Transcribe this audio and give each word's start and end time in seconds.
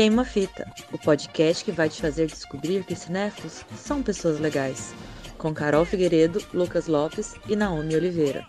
Queima 0.00 0.24
Fita, 0.24 0.66
o 0.90 0.96
podcast 0.96 1.62
que 1.62 1.70
vai 1.70 1.86
te 1.90 2.00
fazer 2.00 2.26
descobrir 2.26 2.84
que 2.84 2.96
cinéfilos 2.96 3.66
são 3.76 4.02
pessoas 4.02 4.40
legais. 4.40 4.94
Com 5.36 5.52
Carol 5.52 5.84
Figueiredo, 5.84 6.42
Lucas 6.54 6.86
Lopes 6.86 7.34
e 7.46 7.54
Naomi 7.54 7.94
Oliveira. 7.94 8.46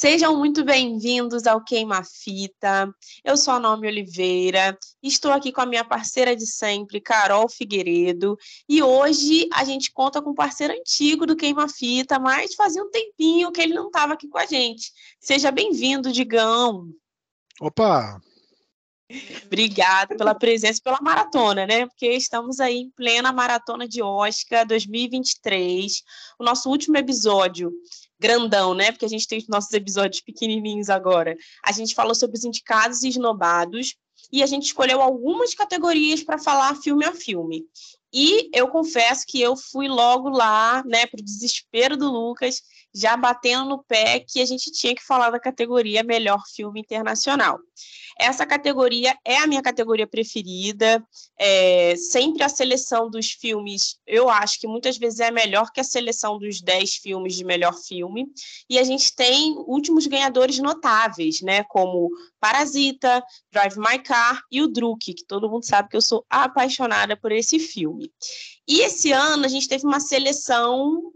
Sejam 0.00 0.36
muito 0.36 0.64
bem-vindos 0.64 1.44
ao 1.44 1.60
Queima 1.60 2.04
Fita. 2.04 2.88
Eu 3.24 3.36
sou 3.36 3.54
a 3.54 3.58
Naomi 3.58 3.88
Oliveira, 3.88 4.78
estou 5.02 5.32
aqui 5.32 5.50
com 5.50 5.60
a 5.60 5.66
minha 5.66 5.84
parceira 5.84 6.36
de 6.36 6.46
sempre, 6.46 7.00
Carol 7.00 7.48
Figueiredo, 7.48 8.38
e 8.68 8.80
hoje 8.80 9.48
a 9.52 9.64
gente 9.64 9.90
conta 9.90 10.22
com 10.22 10.30
um 10.30 10.36
parceiro 10.36 10.72
antigo 10.72 11.26
do 11.26 11.34
Queima 11.34 11.68
Fita, 11.68 12.16
mas 12.20 12.54
fazia 12.54 12.80
um 12.80 12.92
tempinho 12.92 13.50
que 13.50 13.60
ele 13.60 13.74
não 13.74 13.88
estava 13.88 14.12
aqui 14.12 14.28
com 14.28 14.38
a 14.38 14.46
gente. 14.46 14.92
Seja 15.18 15.50
bem-vindo, 15.50 16.12
Digão. 16.12 16.92
Opa! 17.60 18.20
Obrigada 19.46 20.16
pela 20.16 20.34
presença, 20.34 20.80
pela 20.84 21.00
maratona, 21.00 21.66
né? 21.66 21.86
Porque 21.86 22.06
estamos 22.12 22.60
aí 22.60 22.76
em 22.76 22.90
plena 22.90 23.32
maratona 23.32 23.88
de 23.88 24.00
Oscar 24.00 24.64
2023. 24.64 26.04
O 26.38 26.44
nosso 26.44 26.68
último 26.68 26.96
episódio 26.98 27.72
grandão, 28.18 28.74
né? 28.74 28.90
Porque 28.90 29.04
a 29.04 29.08
gente 29.08 29.26
tem 29.26 29.38
os 29.38 29.48
nossos 29.48 29.72
episódios 29.72 30.20
pequenininhos 30.20 30.88
agora. 30.88 31.36
A 31.64 31.72
gente 31.72 31.94
falou 31.94 32.14
sobre 32.14 32.36
os 32.36 32.44
indicados 32.44 33.02
e 33.02 33.08
esnobados 33.08 33.96
e 34.32 34.42
a 34.42 34.46
gente 34.46 34.66
escolheu 34.66 35.00
algumas 35.00 35.54
categorias 35.54 36.22
para 36.22 36.38
falar 36.38 36.74
filme 36.76 37.04
a 37.04 37.14
filme. 37.14 37.64
E 38.12 38.48
eu 38.54 38.68
confesso 38.68 39.24
que 39.26 39.40
eu 39.40 39.56
fui 39.56 39.86
logo 39.86 40.28
lá, 40.28 40.82
né, 40.84 41.06
para 41.06 41.20
o 41.20 41.24
desespero 41.24 41.96
do 41.96 42.10
Lucas, 42.10 42.62
já 42.94 43.16
batendo 43.16 43.68
no 43.68 43.84
pé 43.84 44.20
que 44.20 44.40
a 44.40 44.44
gente 44.44 44.70
tinha 44.72 44.94
que 44.94 45.04
falar 45.04 45.30
da 45.30 45.38
categoria 45.38 46.02
Melhor 46.02 46.40
Filme 46.54 46.80
Internacional. 46.80 47.58
Essa 48.18 48.44
categoria 48.44 49.16
é 49.24 49.36
a 49.36 49.46
minha 49.46 49.62
categoria 49.62 50.06
preferida. 50.06 51.04
É, 51.38 51.94
sempre 51.96 52.42
a 52.42 52.48
seleção 52.48 53.08
dos 53.08 53.30
filmes, 53.30 53.96
eu 54.04 54.28
acho 54.28 54.58
que 54.58 54.66
muitas 54.66 54.98
vezes 54.98 55.20
é 55.20 55.30
melhor 55.30 55.70
que 55.70 55.80
a 55.80 55.84
seleção 55.84 56.38
dos 56.38 56.60
10 56.60 56.96
filmes 56.96 57.36
de 57.36 57.44
melhor 57.44 57.74
filme. 57.74 58.26
E 58.68 58.78
a 58.78 58.82
gente 58.82 59.14
tem 59.14 59.54
últimos 59.66 60.06
ganhadores 60.06 60.58
notáveis, 60.58 61.40
né? 61.40 61.62
Como 61.64 62.10
Parasita, 62.40 63.22
Drive 63.52 63.76
My 63.78 63.98
Car 64.02 64.42
e 64.50 64.62
o 64.62 64.68
Druk, 64.68 65.14
que 65.14 65.24
todo 65.24 65.48
mundo 65.48 65.64
sabe 65.64 65.88
que 65.88 65.96
eu 65.96 66.02
sou 66.02 66.24
apaixonada 66.28 67.16
por 67.16 67.30
esse 67.30 67.60
filme. 67.60 68.12
E 68.66 68.80
esse 68.80 69.12
ano 69.12 69.44
a 69.44 69.48
gente 69.48 69.68
teve 69.68 69.86
uma 69.86 70.00
seleção 70.00 71.12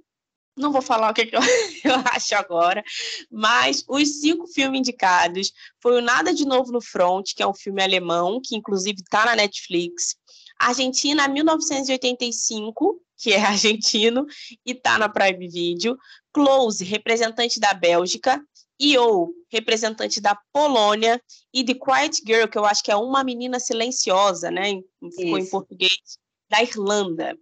não 0.56 0.72
vou 0.72 0.82
falar 0.82 1.10
o 1.10 1.14
que, 1.14 1.26
que 1.26 1.36
eu, 1.36 1.40
eu, 1.84 1.94
acho 2.12 2.34
agora, 2.34 2.82
mas 3.30 3.84
os 3.88 4.20
cinco 4.20 4.46
filmes 4.46 4.80
indicados 4.80 5.52
foi 5.80 5.98
o 5.98 6.02
Nada 6.02 6.32
de 6.34 6.44
Novo 6.44 6.72
no 6.72 6.80
Front, 6.80 7.32
que 7.34 7.42
é 7.42 7.46
um 7.46 7.54
filme 7.54 7.82
alemão, 7.82 8.40
que 8.42 8.56
inclusive 8.56 9.00
está 9.00 9.24
na 9.26 9.36
Netflix, 9.36 10.16
Argentina 10.58 11.26
1985, 11.26 13.00
que 13.16 13.32
é 13.32 13.40
argentino 13.44 14.26
e 14.64 14.72
está 14.72 14.98
na 14.98 15.08
Prime 15.08 15.48
Video, 15.48 15.96
Close, 16.32 16.84
representante 16.84 17.58
da 17.58 17.74
Bélgica, 17.74 18.42
E.O., 18.80 19.32
representante 19.50 20.20
da 20.20 20.36
Polônia, 20.52 21.22
e 21.54 21.64
The 21.64 21.74
Quiet 21.74 22.22
Girl, 22.26 22.48
que 22.48 22.58
eu 22.58 22.64
acho 22.64 22.82
que 22.82 22.90
é 22.90 22.96
Uma 22.96 23.22
Menina 23.22 23.60
Silenciosa, 23.60 24.50
né? 24.50 24.80
Ficou 25.14 25.38
Isso. 25.38 25.46
em 25.46 25.50
português, 25.50 26.18
da 26.52 26.62
Irlanda. 26.62 27.34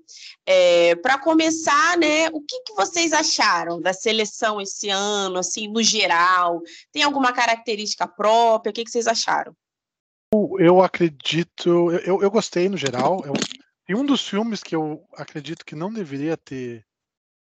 É, 0.47 0.95
Para 0.97 1.19
começar, 1.19 1.99
né, 1.99 2.29
o 2.29 2.41
que, 2.41 2.63
que 2.63 2.75
vocês 2.75 3.13
acharam 3.13 3.81
da 3.81 3.93
seleção 3.93 4.61
esse 4.61 4.89
ano, 4.89 5.39
assim, 5.39 5.67
no 5.67 5.83
geral? 5.83 6.63
Tem 6.93 7.03
alguma 7.03 7.33
característica 7.33 8.07
própria? 8.07 8.71
O 8.71 8.73
que, 8.73 8.85
que 8.85 8.91
vocês 8.91 9.09
acharam? 9.09 9.53
Eu 10.61 10.81
acredito, 10.81 11.91
eu, 12.05 12.23
eu 12.23 12.31
gostei 12.31 12.69
no 12.69 12.77
geral. 12.77 13.21
Eu, 13.27 13.33
e 13.89 13.97
um 13.97 14.07
dos 14.07 14.29
filmes 14.29 14.63
que 14.63 14.77
eu 14.77 15.05
acredito 15.15 15.67
que 15.67 15.75
não 15.75 15.93
deveria 15.93 16.37
ter, 16.37 16.87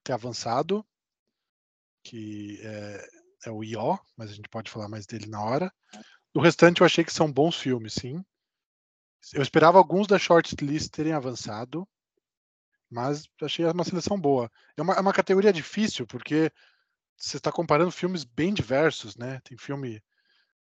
ter 0.05 0.13
avançado, 0.13 0.87
que 2.05 2.61
é, 2.63 3.09
é 3.47 3.51
o 3.51 3.65
I.O., 3.65 3.99
mas 4.17 4.31
a 4.31 4.35
gente 4.35 4.49
pode 4.49 4.71
falar 4.71 4.89
mais 4.89 5.05
dele 5.05 5.27
na 5.27 5.43
hora. 5.43 5.73
Do 6.33 6.41
restante 6.41 6.81
eu 6.81 6.87
achei 6.87 7.05
que 7.05 7.13
são 7.13 7.31
bons 7.31 7.57
filmes, 7.57 7.95
sim. 7.95 8.25
Eu 9.35 9.43
esperava 9.43 9.79
alguns 9.79 10.07
da 10.07 10.19
shortlist 10.19 10.91
terem 10.91 11.13
avançado, 11.13 11.87
mas 12.91 13.29
achei 13.43 13.65
uma 13.67 13.85
seleção 13.85 14.19
boa. 14.21 14.51
É 14.77 14.83
uma, 14.83 14.95
é 14.95 15.01
uma 15.01 15.13
categoria 15.13 15.53
difícil, 15.53 16.07
porque 16.07 16.51
você 17.17 17.37
está 17.37 17.53
comparando 17.53 17.91
filmes 17.91 18.25
bem 18.25 18.53
diversos, 18.53 19.17
né? 19.17 19.41
Tem 19.45 19.57
filme, 19.57 20.03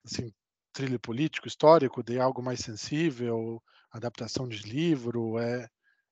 assim, 0.04 0.34
trilha 0.74 1.00
político, 1.00 1.48
histórico, 1.48 2.04
de 2.04 2.20
algo 2.20 2.42
mais 2.42 2.60
sensível, 2.60 3.62
adaptação 3.92 4.48
de 4.48 4.64
livro, 4.64 5.40
é, 5.40 5.70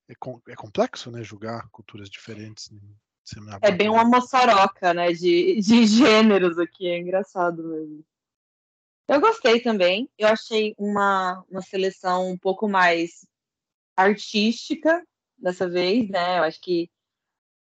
é, 0.08 0.14
é 0.50 0.56
complexo, 0.56 1.12
né? 1.12 1.24
Julgar 1.24 1.68
culturas 1.70 2.10
diferentes. 2.10 2.70
É 3.62 3.72
bem 3.72 3.90
uma 3.90 4.06
moçaroca, 4.06 4.94
né? 4.94 5.12
De, 5.12 5.60
de 5.60 5.86
gêneros 5.86 6.58
aqui, 6.58 6.88
é 6.88 7.00
engraçado 7.00 7.64
mesmo. 7.64 8.06
Eu 9.08 9.22
gostei 9.22 9.62
também. 9.62 10.10
Eu 10.18 10.28
achei 10.28 10.76
uma, 10.78 11.44
uma 11.50 11.62
seleção 11.62 12.30
um 12.30 12.38
pouco 12.38 12.68
mais 12.68 13.26
artística 13.96 15.02
dessa 15.38 15.70
vez, 15.70 16.10
né? 16.10 16.40
Eu 16.40 16.44
acho 16.44 16.60
que 16.62 16.90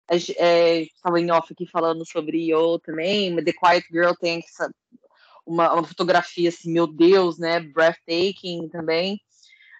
é, 0.09 0.83
estava 0.83 1.21
em 1.21 1.31
off 1.31 1.53
aqui 1.53 1.67
falando 1.67 2.07
sobre 2.07 2.51
Yo 2.51 2.79
também, 2.79 3.35
The 3.45 3.53
Quiet 3.53 3.87
Girl 3.91 4.13
tem 4.13 4.39
essa, 4.39 4.71
uma, 5.45 5.73
uma, 5.75 5.85
fotografia 5.85 6.49
assim, 6.49 6.73
meu 6.73 6.87
Deus, 6.87 7.39
né? 7.39 7.61
Breathtaking 7.61 8.69
também. 8.69 9.21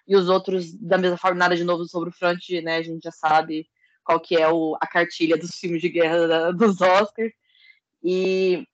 E 0.07 0.15
os 0.15 0.29
outros, 0.29 0.73
da 0.73 0.97
mesma 0.97 1.17
forma, 1.17 1.39
nada 1.39 1.55
de 1.55 1.63
novo 1.63 1.85
sobre 1.85 2.09
o 2.09 2.13
front, 2.13 2.49
né? 2.63 2.77
A 2.77 2.81
gente 2.81 3.03
já 3.03 3.11
sabe 3.11 3.67
qual 4.03 4.19
que 4.19 4.37
é 4.37 4.47
o, 4.49 4.77
a 4.79 4.87
cartilha 4.87 5.37
dos 5.37 5.51
filmes 5.55 5.81
de 5.81 5.89
guerra 5.89 6.27
da, 6.27 6.51
dos 6.51 6.79
Oscars. 6.81 7.33
E 8.03 8.65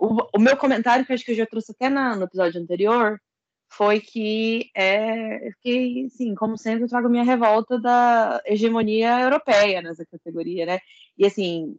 o, 0.00 0.16
o, 0.34 0.40
meu 0.40 0.56
comentário, 0.56 1.04
que 1.04 1.12
acho 1.12 1.24
que 1.24 1.32
eu 1.32 1.36
já 1.36 1.46
trouxe 1.46 1.72
até 1.72 1.90
na, 1.90 2.16
no 2.16 2.24
episódio 2.24 2.60
anterior, 2.60 3.20
foi 3.68 4.00
que 4.00 4.70
é, 4.74 5.50
fiquei, 5.52 6.06
assim, 6.06 6.34
como 6.34 6.56
sempre, 6.56 6.84
eu 6.84 6.88
trago 6.88 7.08
minha 7.08 7.22
revolta 7.22 7.78
da 7.78 8.42
hegemonia 8.46 9.20
europeia 9.20 9.82
nessa 9.82 10.04
categoria, 10.06 10.64
né? 10.64 10.80
E 11.18 11.26
assim, 11.26 11.76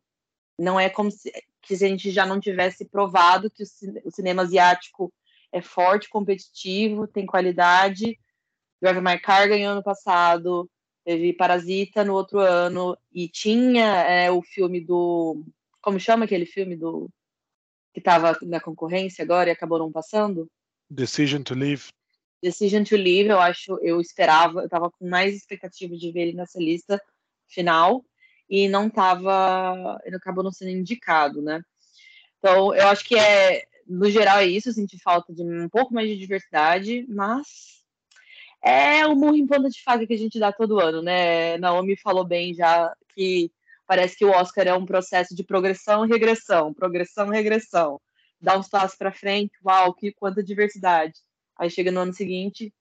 não 0.58 0.80
é 0.80 0.88
como 0.88 1.10
se, 1.10 1.32
que 1.64 1.76
se 1.76 1.84
a 1.84 1.90
gente 1.90 2.12
já 2.12 2.26
não 2.26 2.40
tivesse 2.40 2.86
provado 2.86 3.50
que 3.50 3.64
o, 3.64 3.66
o 4.06 4.12
cinema 4.12 4.44
asiático 4.44 5.12
é 5.52 5.62
forte, 5.62 6.10
competitivo, 6.10 7.08
tem 7.08 7.26
qualidade. 7.26 8.18
Drive 8.82 9.02
My 9.02 9.20
Car 9.20 9.50
ganhou 9.50 9.74
ano 9.74 9.84
passado, 9.84 10.70
teve 11.04 11.34
Parasita 11.34 12.06
no 12.06 12.14
outro 12.14 12.40
ano, 12.40 12.96
e 13.12 13.28
tinha 13.28 14.04
é, 14.04 14.32
o 14.32 14.44
filme 14.44 14.80
do. 14.80 15.44
Como 15.82 16.00
chama 16.00 16.26
aquele 16.26 16.46
filme 16.46 16.76
do 16.76 17.10
que 17.94 18.00
estava 18.00 18.38
na 18.44 18.60
concorrência 18.60 19.24
agora 19.24 19.50
e 19.50 19.52
acabou 19.52 19.80
não 19.80 19.92
passando? 19.92 20.50
Decision 20.90 21.44
to 21.44 21.54
Leave. 21.54 21.90
Decision 22.42 22.84
to 22.84 22.96
Leave, 22.96 23.30
eu 23.30 23.40
acho, 23.40 23.78
eu 23.82 24.02
esperava, 24.02 24.62
eu 24.62 24.66
estava 24.66 24.90
com 24.90 25.08
mais 25.08 25.36
expectativa 25.36 25.96
de 25.96 26.12
ver 26.12 26.22
ele 26.22 26.34
nessa 26.34 26.60
lista 26.60 27.02
final 27.48 28.04
e 28.50 28.68
não 28.68 28.88
estava, 28.88 30.00
ele 30.04 30.16
acabou 30.16 30.44
não 30.44 30.52
sendo 30.52 30.72
indicado, 30.72 31.42
né? 31.42 31.62
Então, 32.40 32.74
eu 32.74 32.88
acho 32.88 33.06
que 33.06 33.18
é, 33.18 33.64
no 33.88 34.10
geral 34.10 34.40
é 34.40 34.46
isso, 34.46 34.70
eu 34.70 34.74
senti 34.74 35.00
falta 35.00 35.34
de 35.34 35.44
um 35.44 35.70
pouco 35.70 35.94
mais 35.94 36.10
de 36.10 36.18
diversidade, 36.18 37.06
mas 37.08 37.82
é 38.64 39.06
o 39.06 39.16
murro 39.16 39.36
em 39.36 39.48
ponta 39.48 39.70
de 39.70 39.82
faca 39.82 40.06
que 40.06 40.14
a 40.14 40.18
gente 40.18 40.40
dá 40.40 40.52
todo 40.52 40.80
ano, 40.80 41.02
né? 41.02 41.58
Naomi 41.58 41.96
falou 41.96 42.26
bem 42.26 42.54
já 42.54 42.94
que 43.16 43.52
Parece 43.92 44.16
que 44.16 44.24
o 44.24 44.32
Oscar 44.32 44.66
é 44.68 44.74
um 44.74 44.86
processo 44.86 45.36
de 45.36 45.44
progressão 45.44 46.06
e 46.06 46.08
regressão, 46.08 46.74
progressão 46.74 47.28
e 47.28 47.36
regressão. 47.36 48.00
Dá 48.40 48.58
uns 48.58 48.70
passos 48.70 48.98
para 48.98 49.12
frente, 49.12 49.52
uau, 49.66 49.94
que 49.94 50.14
quanta 50.14 50.42
diversidade. 50.42 51.20
Aí 51.60 51.70
chega 51.70 51.92
no 51.92 52.00
ano 52.00 52.14
seguinte, 52.14 52.74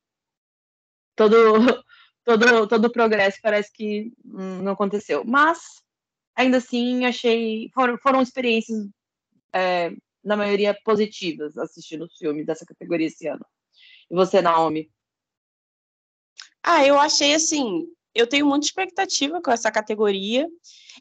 todo 1.17 1.35
todo 2.23 2.69
todo 2.69 2.85
o 2.85 2.93
progresso 2.93 3.41
parece 3.43 3.73
que 3.73 4.12
hum, 4.25 4.62
não 4.62 4.71
aconteceu. 4.71 5.25
Mas 5.25 5.59
ainda 6.37 6.59
assim 6.59 7.05
achei 7.05 7.69
foram, 7.75 7.99
foram 7.99 8.23
experiências 8.23 8.79
é, 9.53 9.91
na 10.23 10.37
maioria 10.37 10.79
positivas 10.85 11.59
assistindo 11.59 12.05
os 12.05 12.17
filmes 12.17 12.47
dessa 12.47 12.65
categoria 12.65 13.09
esse 13.09 13.27
ano. 13.27 13.45
E 14.09 14.15
você, 14.15 14.41
Naomi? 14.41 14.89
Ah, 16.63 16.87
eu 16.87 16.97
achei 17.01 17.35
assim, 17.35 17.89
eu 18.15 18.27
tenho 18.27 18.47
muita 18.47 18.67
expectativa 18.67 19.41
com 19.41 19.51
essa 19.51 19.71
categoria. 19.71 20.49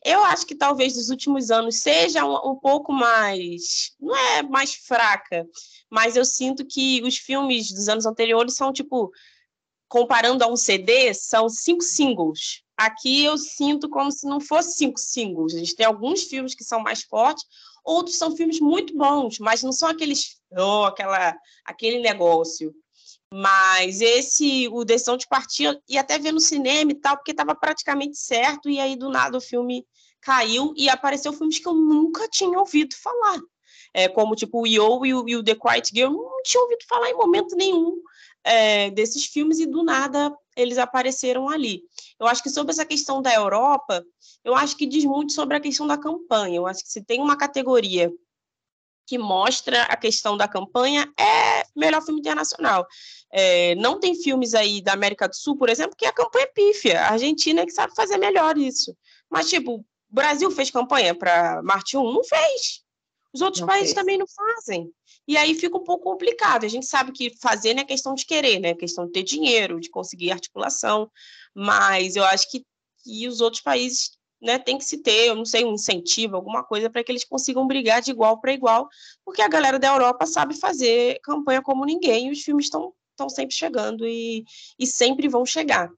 Eu 0.04 0.24
acho 0.24 0.46
que 0.46 0.56
talvez 0.56 0.96
nos 0.96 1.10
últimos 1.10 1.50
anos 1.52 1.78
seja 1.78 2.26
um, 2.26 2.52
um, 2.52 2.56
pouco 2.56 2.94
mais, 2.94 3.92
não 4.00 4.16
é 4.16 4.44
mais 4.44 4.76
fraca, 4.76 5.46
mas 5.90 6.16
eu 6.16 6.24
sinto 6.24 6.66
que 6.66 7.02
os 7.04 7.18
filmes 7.18 7.72
dos 7.72 7.90
anos 7.90 8.06
anteriores 8.06 8.56
são 8.56 8.72
tipo, 8.72 9.12
comparando 9.88 10.44
a 10.44 10.48
um 10.48 10.56
CD, 10.56 11.14
são 11.14 11.50
cinco 11.50 11.82
singles. 11.82 12.62
Aqui 12.78 13.26
eu 13.26 13.38
sinto 13.38 13.90
como 13.90 14.12
se 14.12 14.26
não 14.26 14.40
fosse 14.40 14.78
cinco 14.78 15.00
singles. 15.00 15.54
A 15.54 15.60
gente 15.60 15.76
tem 15.76 15.86
alguns 15.86 16.24
filmes 16.24 16.56
que 16.56 16.64
são 16.64 16.80
mais 16.80 17.02
fortes, 17.04 17.44
outros 17.84 18.18
são 18.18 18.36
filmes 18.36 18.60
muito 18.60 18.96
bons, 18.96 19.40
mas 19.40 19.64
não 19.64 19.72
são 19.72 19.90
aqueles, 19.90 20.38
oh, 20.56 20.86
aquela, 20.86 21.36
aquele 21.66 22.00
negócio. 22.00 22.74
Mas 23.32 24.02
esse, 24.02 24.68
o 24.70 24.84
Decisão 24.84 25.16
de 25.16 25.28
Partir, 25.28 25.80
e 25.88 25.98
até 25.98 26.18
ver 26.18 26.32
no 26.32 26.40
cinema 26.40 26.92
e 26.92 26.96
tal, 26.96 27.16
porque 27.16 27.32
estava 27.32 27.54
praticamente 27.54 28.18
certo, 28.18 28.70
e 28.70 28.80
aí 28.80 28.96
do 28.96 29.10
nada 29.10 29.38
o 29.38 29.42
filme 29.42 29.86
caiu 30.20 30.74
e 30.76 30.90
apareceu 30.90 31.32
filmes 31.32 31.60
que 31.60 31.68
eu 31.68 31.74
nunca 31.74 32.28
tinha 32.28 32.58
ouvido 32.58 32.96
falar. 32.96 33.40
É, 33.94 34.08
como 34.08 34.36
tipo 34.36 34.62
o 34.62 34.68
Yo 34.68 35.06
e 35.06 35.14
o, 35.14 35.28
e 35.28 35.36
o 35.36 35.44
The 35.44 35.56
Quiet 35.56 35.90
Girl, 35.94 36.12
não 36.12 36.42
tinha 36.44 36.62
ouvido 36.62 36.84
falar 36.88 37.10
em 37.10 37.16
momento 37.16 37.56
nenhum 37.56 38.02
é, 38.44 38.90
desses 38.92 39.26
filmes, 39.26 39.60
e 39.60 39.66
do 39.66 39.84
nada 39.84 40.36
eles 40.56 40.78
apareceram 40.78 41.50
ali. 41.50 41.84
Eu 42.20 42.28
acho 42.28 42.44
que 42.44 42.50
sobre 42.50 42.72
essa 42.72 42.86
questão 42.86 43.22
da 43.22 43.34
Europa, 43.34 44.04
eu 44.44 44.56
acho 44.56 44.76
que 44.76 44.86
diz 44.86 45.06
muito 45.06 45.34
sobre 45.34 45.56
a 45.56 45.60
questão 45.60 45.88
da 45.88 45.98
campanha. 45.98 46.58
Eu 46.58 46.68
acho 46.68 46.84
que 46.84 46.92
se 46.92 47.04
tem 47.04 47.22
uma 47.22 47.38
categoria 47.38 48.12
que 49.10 49.18
mostra 49.18 49.82
a 49.86 49.98
questão 49.98 50.38
da 50.38 50.48
campanha 50.48 51.12
é 51.20 51.64
melhor 51.76 52.00
filme 52.04 52.20
internacional. 52.20 52.86
É, 53.34 53.74
não 53.74 54.00
tem 54.00 54.14
filmes 54.14 54.54
aí 54.54 54.82
da 54.84 54.94
América 54.94 55.28
do 55.28 55.36
Sul, 55.36 55.58
por 55.58 55.68
exemplo, 55.68 55.96
que 55.98 56.06
a 56.06 56.14
campanha 56.14 56.46
é 56.46 56.52
pífia. 56.54 57.02
A 57.02 57.14
Argentina 57.14 57.62
é 57.62 57.66
que 57.66 57.72
sabe 57.72 57.96
fazer 57.96 58.20
melhor 58.20 58.56
isso. 58.56 58.96
Mas, 59.28 59.50
tipo, 59.50 59.78
o 59.78 59.86
Brasil 60.12 60.52
fez 60.52 60.70
campanha 60.70 61.16
para 61.16 61.60
Marte 61.64 61.98
1? 61.98 62.14
Não 62.14 62.24
fez. 62.24 62.84
Os 63.34 63.42
outros 63.42 63.62
não 63.62 63.68
países 63.68 63.94
fez. 63.94 63.96
também 63.96 64.20
não 64.20 64.28
fazem. 64.28 64.92
E 65.28 65.36
aí 65.36 65.56
fica 65.56 65.76
um 65.76 65.84
pouco 65.84 66.04
complicado. 66.04 66.64
A 66.64 66.70
gente 66.70 66.86
sabe 66.86 67.12
que 67.12 67.36
fazer 67.42 67.74
não 67.74 67.82
é 67.82 67.86
questão 67.86 68.14
de 68.14 68.28
querer, 68.28 68.60
né? 68.60 68.70
É 68.70 68.76
questão 68.76 69.08
de 69.08 69.12
ter 69.12 69.24
dinheiro, 69.24 69.80
de 69.80 69.90
conseguir 69.90 70.32
articulação. 70.32 71.10
Mas 71.56 72.16
eu 72.16 72.24
acho 72.26 72.48
que, 72.52 72.64
que 73.04 73.28
os 73.28 73.42
outros 73.42 73.64
países 73.64 74.19
né, 74.42 74.58
tem 74.58 74.78
que 74.78 74.86
se 74.86 74.98
ter, 74.98 75.28
eu 75.28 75.36
não 75.36 75.46
sei, 75.46 75.66
um 75.66 75.74
incentivo, 75.74 76.36
alguma 76.36 76.64
coisa 76.64 76.90
para 76.90 77.04
que 77.04 77.12
eles 77.12 77.26
consigam 77.26 77.68
brigar 77.68 78.02
de 78.02 78.12
igual 78.12 78.40
para 78.40 78.54
igual, 78.54 78.88
porque 79.26 79.42
a 79.42 79.48
galera 79.48 79.78
da 79.78 79.90
Europa 79.90 80.26
sabe 80.26 80.54
fazer 80.54 81.20
campanha 81.22 81.62
como 81.62 81.86
ninguém 81.86 82.28
e 82.28 82.32
os 82.32 82.42
filmes 82.42 82.66
estão 82.66 82.94
sempre 83.30 83.54
chegando 83.54 84.08
e, 84.08 84.46
e 84.78 84.88
sempre 84.88 85.28
vão 85.28 85.46
chegar. 85.46 85.90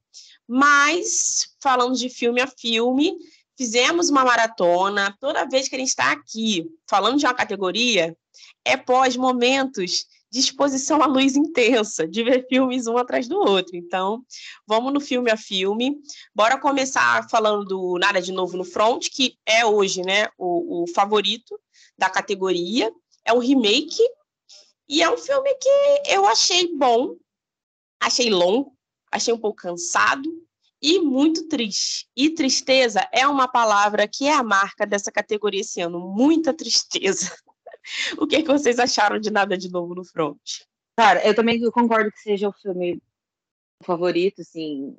Mas, 0.46 1.54
falando 1.62 1.96
de 1.96 2.08
filme 2.08 2.40
a 2.40 2.46
filme, 2.46 3.16
fizemos 3.56 4.10
uma 4.10 4.24
maratona. 4.24 5.16
Toda 5.20 5.48
vez 5.48 5.68
que 5.68 5.76
a 5.76 5.78
gente 5.78 5.88
está 5.88 6.10
aqui 6.10 6.66
falando 6.88 7.18
de 7.18 7.24
uma 7.24 7.34
categoria, 7.34 8.16
é 8.64 8.76
pós 8.76 9.16
momentos 9.16 10.04
de 10.32 10.40
exposição 10.40 11.02
à 11.02 11.06
luz 11.06 11.36
intensa, 11.36 12.08
de 12.08 12.24
ver 12.24 12.46
filmes 12.48 12.86
um 12.86 12.96
atrás 12.96 13.28
do 13.28 13.36
outro. 13.36 13.76
Então, 13.76 14.24
vamos 14.66 14.90
no 14.90 14.98
filme 14.98 15.30
a 15.30 15.36
filme. 15.36 16.00
Bora 16.34 16.58
começar 16.58 17.28
falando 17.28 17.66
do 17.66 17.98
Nada 17.98 18.18
de 18.20 18.32
Novo 18.32 18.56
no 18.56 18.64
Front, 18.64 19.08
que 19.12 19.36
é 19.44 19.66
hoje 19.66 20.00
né, 20.00 20.28
o, 20.38 20.84
o 20.84 20.86
favorito 20.86 21.60
da 21.98 22.08
categoria. 22.08 22.90
É 23.26 23.32
um 23.34 23.40
remake 23.40 24.02
e 24.88 25.02
é 25.02 25.10
um 25.10 25.18
filme 25.18 25.54
que 25.56 26.02
eu 26.06 26.26
achei 26.26 26.74
bom, 26.78 27.14
achei 28.00 28.30
longo, 28.30 28.74
achei 29.10 29.34
um 29.34 29.38
pouco 29.38 29.60
cansado 29.60 30.32
e 30.80 30.98
muito 30.98 31.46
triste. 31.46 32.08
E 32.16 32.30
tristeza 32.30 33.06
é 33.12 33.28
uma 33.28 33.46
palavra 33.46 34.08
que 34.08 34.24
é 34.24 34.32
a 34.32 34.42
marca 34.42 34.86
dessa 34.86 35.12
categoria 35.12 35.60
esse 35.60 35.82
ano. 35.82 36.00
Muita 36.00 36.54
tristeza. 36.54 37.30
o 38.18 38.26
que, 38.26 38.36
é 38.36 38.42
que 38.42 38.48
vocês 38.48 38.78
acharam 38.78 39.18
de 39.18 39.30
Nada 39.30 39.56
de 39.56 39.70
Novo 39.70 39.94
no 39.94 40.04
Front? 40.04 40.38
Cara, 40.96 41.26
eu 41.26 41.34
também 41.34 41.60
concordo 41.70 42.10
que 42.12 42.20
seja 42.20 42.48
o 42.48 42.52
filme 42.52 43.00
favorito, 43.82 44.42
assim, 44.42 44.96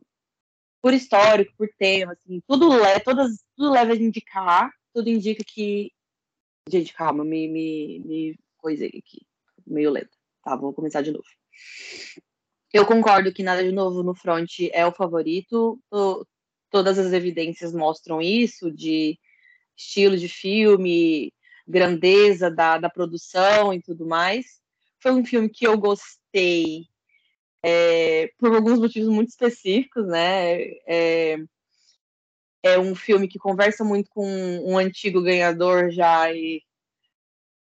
por 0.81 0.93
histórico, 0.93 1.53
por 1.57 1.69
tema, 1.77 2.13
assim, 2.13 2.41
tudo, 2.47 2.69
le 2.75 2.99
todas, 2.99 3.43
tudo 3.55 3.71
leva 3.71 3.93
a 3.93 3.95
indicar, 3.95 4.71
tudo 4.93 5.09
indica 5.09 5.43
que. 5.45 5.91
Gente, 6.69 6.93
calma, 6.93 7.23
me, 7.23 7.47
me, 7.47 7.99
me 7.99 8.39
coisei 8.57 8.87
aqui, 8.87 9.25
meio 9.65 9.91
lenta. 9.91 10.15
Tá, 10.43 10.55
vou 10.55 10.73
começar 10.73 11.01
de 11.01 11.11
novo. 11.11 11.25
Eu 12.71 12.85
concordo 12.85 13.31
que 13.31 13.43
Nada 13.43 13.63
de 13.63 13.71
Novo 13.71 14.01
no 14.01 14.15
Front 14.15 14.59
é 14.71 14.85
o 14.85 14.91
favorito, 14.91 15.79
todas 16.71 16.97
as 16.97 17.13
evidências 17.13 17.71
mostram 17.71 18.19
isso, 18.21 18.71
de 18.71 19.19
estilo 19.77 20.17
de 20.17 20.27
filme, 20.27 21.31
grandeza 21.67 22.49
da, 22.49 22.77
da 22.77 22.89
produção 22.89 23.73
e 23.73 23.81
tudo 23.81 24.05
mais. 24.05 24.61
Foi 24.99 25.11
um 25.11 25.25
filme 25.25 25.49
que 25.49 25.65
eu 25.65 25.77
gostei 25.77 26.87
é, 27.63 28.29
por 28.37 28.53
alguns 28.53 28.79
motivos 28.79 29.09
muito 29.09 29.29
específicos, 29.29 30.05
né? 30.07 30.61
É, 30.85 31.37
é 32.63 32.79
um 32.79 32.95
filme 32.95 33.27
que 33.27 33.39
conversa 33.39 33.83
muito 33.83 34.09
com 34.09 34.25
um 34.25 34.77
antigo 34.77 35.21
ganhador 35.21 35.91
já 35.91 36.31
e 36.31 36.61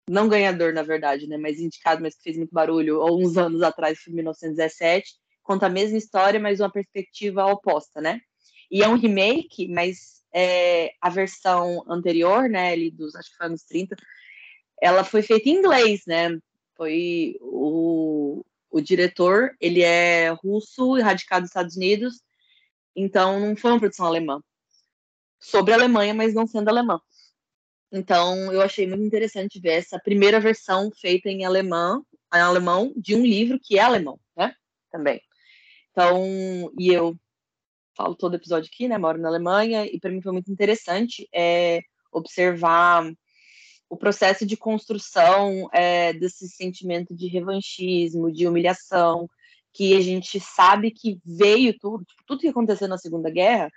não 0.09 0.27
ganhador, 0.27 0.73
na 0.73 0.81
verdade, 0.81 1.27
né? 1.27 1.37
Mas 1.37 1.59
indicado, 1.59 2.01
mas 2.01 2.15
que 2.15 2.23
fez 2.23 2.37
muito 2.37 2.53
barulho, 2.53 3.01
há 3.01 3.13
uns 3.13 3.37
anos 3.37 3.61
atrás, 3.61 3.99
em 4.07 4.13
1917. 4.13 5.15
Conta 5.43 5.67
a 5.67 5.69
mesma 5.69 5.97
história, 5.97 6.39
mas 6.39 6.59
uma 6.59 6.71
perspectiva 6.71 7.45
oposta, 7.45 8.01
né? 8.01 8.19
E 8.71 8.83
é 8.83 8.87
um 8.87 8.97
remake, 8.97 9.67
mas 9.67 10.18
é, 10.33 10.93
a 11.01 11.09
versão 11.09 11.83
anterior, 11.87 12.49
né, 12.49 12.71
ali 12.71 12.91
dos, 12.91 13.15
acho 13.15 13.31
que 13.31 13.37
foi 13.37 13.47
anos 13.47 13.63
30, 13.63 13.95
ela 14.81 15.03
foi 15.03 15.21
feita 15.21 15.49
em 15.49 15.53
inglês, 15.53 16.03
né? 16.07 16.37
Foi 16.75 17.35
o, 17.41 18.45
o 18.69 18.81
diretor, 18.81 19.55
ele 19.59 19.81
é 19.81 20.29
russo 20.29 20.97
e 20.97 21.01
radicado 21.01 21.41
nos 21.41 21.49
Estados 21.49 21.75
Unidos, 21.75 22.21
então 22.95 23.39
não 23.39 23.55
foi 23.55 23.71
uma 23.71 23.79
produção 23.79 24.05
alemã. 24.05 24.41
Sobre 25.39 25.73
a 25.73 25.77
Alemanha, 25.77 26.13
mas 26.13 26.33
não 26.33 26.45
sendo 26.45 26.69
alemã. 26.69 26.99
Então, 27.91 28.51
eu 28.53 28.61
achei 28.61 28.85
muito 28.85 29.03
interessante 29.03 29.59
ver 29.59 29.73
essa 29.73 29.99
primeira 29.99 30.39
versão 30.39 30.91
feita 30.91 31.29
em 31.29 31.45
alemão, 31.45 32.05
em 32.33 32.39
alemão 32.39 32.93
de 32.95 33.15
um 33.15 33.25
livro 33.25 33.59
que 33.61 33.79
é 33.79 33.81
alemão, 33.81 34.19
né? 34.37 34.53
Também. 34.91 35.21
Então, 35.91 36.71
e 36.77 36.89
eu 36.89 37.17
falo 37.99 38.15
todo 38.15 38.35
episódio 38.35 38.69
aqui, 38.73 38.87
né? 38.87 38.97
Moro 38.97 39.19
na 39.19 39.27
Alemanha 39.27 39.85
e 39.85 39.99
para 39.99 40.09
mim 40.09 40.21
foi 40.21 40.31
muito 40.31 40.49
interessante 40.49 41.27
é, 41.35 41.81
observar 42.13 43.11
o 43.89 43.97
processo 43.97 44.45
de 44.45 44.55
construção 44.55 45.67
é, 45.73 46.13
desse 46.13 46.47
sentimento 46.47 47.13
de 47.13 47.27
revanchismo, 47.27 48.31
de 48.31 48.47
humilhação, 48.47 49.27
que 49.73 49.97
a 49.97 49.99
gente 49.99 50.39
sabe 50.39 50.91
que 50.91 51.19
veio 51.25 51.77
tudo, 51.77 52.05
tipo, 52.05 52.23
tudo 52.25 52.39
que 52.39 52.47
aconteceu 52.47 52.87
na 52.87 52.97
Segunda 52.97 53.29
Guerra 53.29 53.69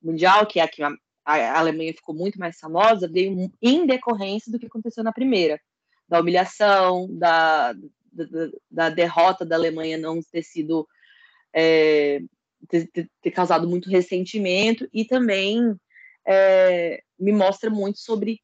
Mundial, 0.00 0.46
que 0.46 0.60
é 0.60 0.62
a 0.62 0.68
que 0.68 0.84
a, 0.84 0.92
a 1.24 1.58
Alemanha 1.58 1.92
ficou 1.92 2.14
muito 2.14 2.38
mais 2.38 2.58
famosa, 2.60 3.08
veio 3.08 3.50
em 3.60 3.84
decorrência 3.84 4.52
do 4.52 4.60
que 4.60 4.66
aconteceu 4.66 5.02
na 5.02 5.12
primeira, 5.12 5.60
da 6.08 6.20
humilhação, 6.20 7.08
da, 7.10 7.72
da, 8.12 8.24
da 8.70 8.90
derrota 8.90 9.44
da 9.44 9.56
Alemanha 9.56 9.98
não 9.98 10.20
ter 10.22 10.44
sido 10.44 10.86
é, 11.52 12.20
ter, 12.68 12.86
ter, 12.88 13.10
ter 13.22 13.30
causado 13.30 13.68
muito 13.68 13.90
ressentimento 13.90 14.88
e 14.92 15.04
também 15.04 15.74
é, 16.26 17.02
me 17.18 17.32
mostra 17.32 17.70
muito 17.70 17.98
sobre 17.98 18.40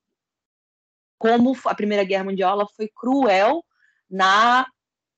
como 1.19 1.57
a 1.67 1.75
Primeira 1.75 2.05
Guerra 2.05 2.25
Mundial 2.25 2.69
foi 2.77 2.89
cruel 2.89 3.65
na 4.11 4.67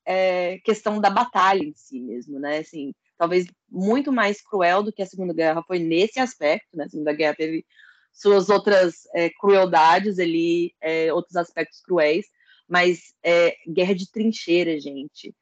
é, 0.04 0.58
questão 0.58 1.00
da 1.00 1.08
batalha 1.08 1.62
em 1.62 1.74
si 1.74 1.98
mesmo, 2.00 2.38
né? 2.38 2.58
Assim, 2.58 2.94
talvez 3.16 3.46
muito 3.70 4.12
mais 4.12 4.42
cruel 4.42 4.82
do 4.82 4.92
que 4.92 5.02
a 5.02 5.06
Segunda 5.06 5.32
Guerra 5.32 5.62
foi 5.62 5.78
nesse 5.78 6.20
aspecto, 6.20 6.76
né? 6.76 6.84
A 6.84 6.88
Segunda 6.88 7.12
Guerra 7.12 7.34
teve 7.34 7.64
suas 8.12 8.48
outras 8.50 9.08
é, 9.14 9.30
crueldades 9.30 10.18
ali, 10.18 10.74
é, 10.80 11.12
outros 11.12 11.36
aspectos 11.36 11.80
cruéis, 11.80 12.26
mas 12.68 13.14
é, 13.22 13.56
guerra 13.66 13.94
de 13.94 14.10
trincheira, 14.10 14.78
gente 14.78 15.34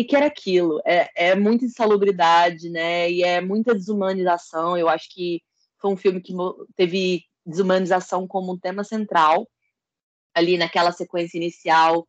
que, 0.00 0.04
que 0.04 0.16
era 0.16 0.26
aquilo? 0.26 0.80
É, 0.84 1.30
é 1.30 1.34
muita 1.34 1.64
insalubridade, 1.64 2.68
né? 2.70 3.10
E 3.10 3.22
é 3.22 3.40
muita 3.40 3.74
desumanização. 3.74 4.76
Eu 4.76 4.88
acho 4.88 5.08
que 5.12 5.42
foi 5.78 5.90
um 5.90 5.96
filme 5.96 6.20
que 6.20 6.32
teve 6.76 7.24
desumanização 7.44 8.26
como 8.26 8.52
um 8.52 8.58
tema 8.58 8.84
central 8.84 9.48
ali 10.34 10.56
naquela 10.56 10.92
sequência 10.92 11.36
inicial 11.36 12.06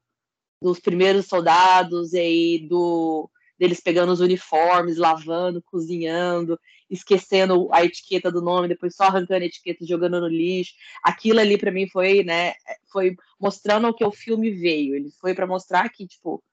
dos 0.61 0.79
primeiros 0.79 1.25
soldados 1.27 2.13
e 2.13 2.19
aí 2.19 2.67
do 2.67 3.29
deles 3.57 3.79
pegando 3.79 4.11
os 4.11 4.19
uniformes, 4.19 4.97
lavando, 4.97 5.61
cozinhando, 5.61 6.59
esquecendo 6.89 7.69
a 7.71 7.85
etiqueta 7.85 8.31
do 8.31 8.41
nome, 8.41 8.67
depois 8.67 8.95
só 8.95 9.03
arrancando 9.03 9.43
a 9.43 9.45
etiqueta 9.45 9.83
e 9.83 9.87
jogando 9.87 10.19
no 10.19 10.27
lixo. 10.27 10.73
Aquilo 11.03 11.39
ali 11.39 11.57
para 11.57 11.71
mim 11.71 11.87
foi, 11.87 12.23
né, 12.23 12.53
foi 12.91 13.15
mostrando 13.39 13.87
o 13.87 13.93
que 13.93 14.03
o 14.03 14.11
filme 14.11 14.49
veio. 14.49 14.95
Ele 14.95 15.11
foi 15.21 15.35
para 15.35 15.45
mostrar 15.45 15.87
que 15.89 16.07
tipo 16.07 16.43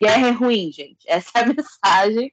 Guerra 0.00 0.28
é 0.28 0.30
ruim, 0.30 0.70
gente. 0.72 1.04
Essa 1.08 1.30
é 1.36 1.40
a 1.40 1.46
mensagem. 1.46 2.32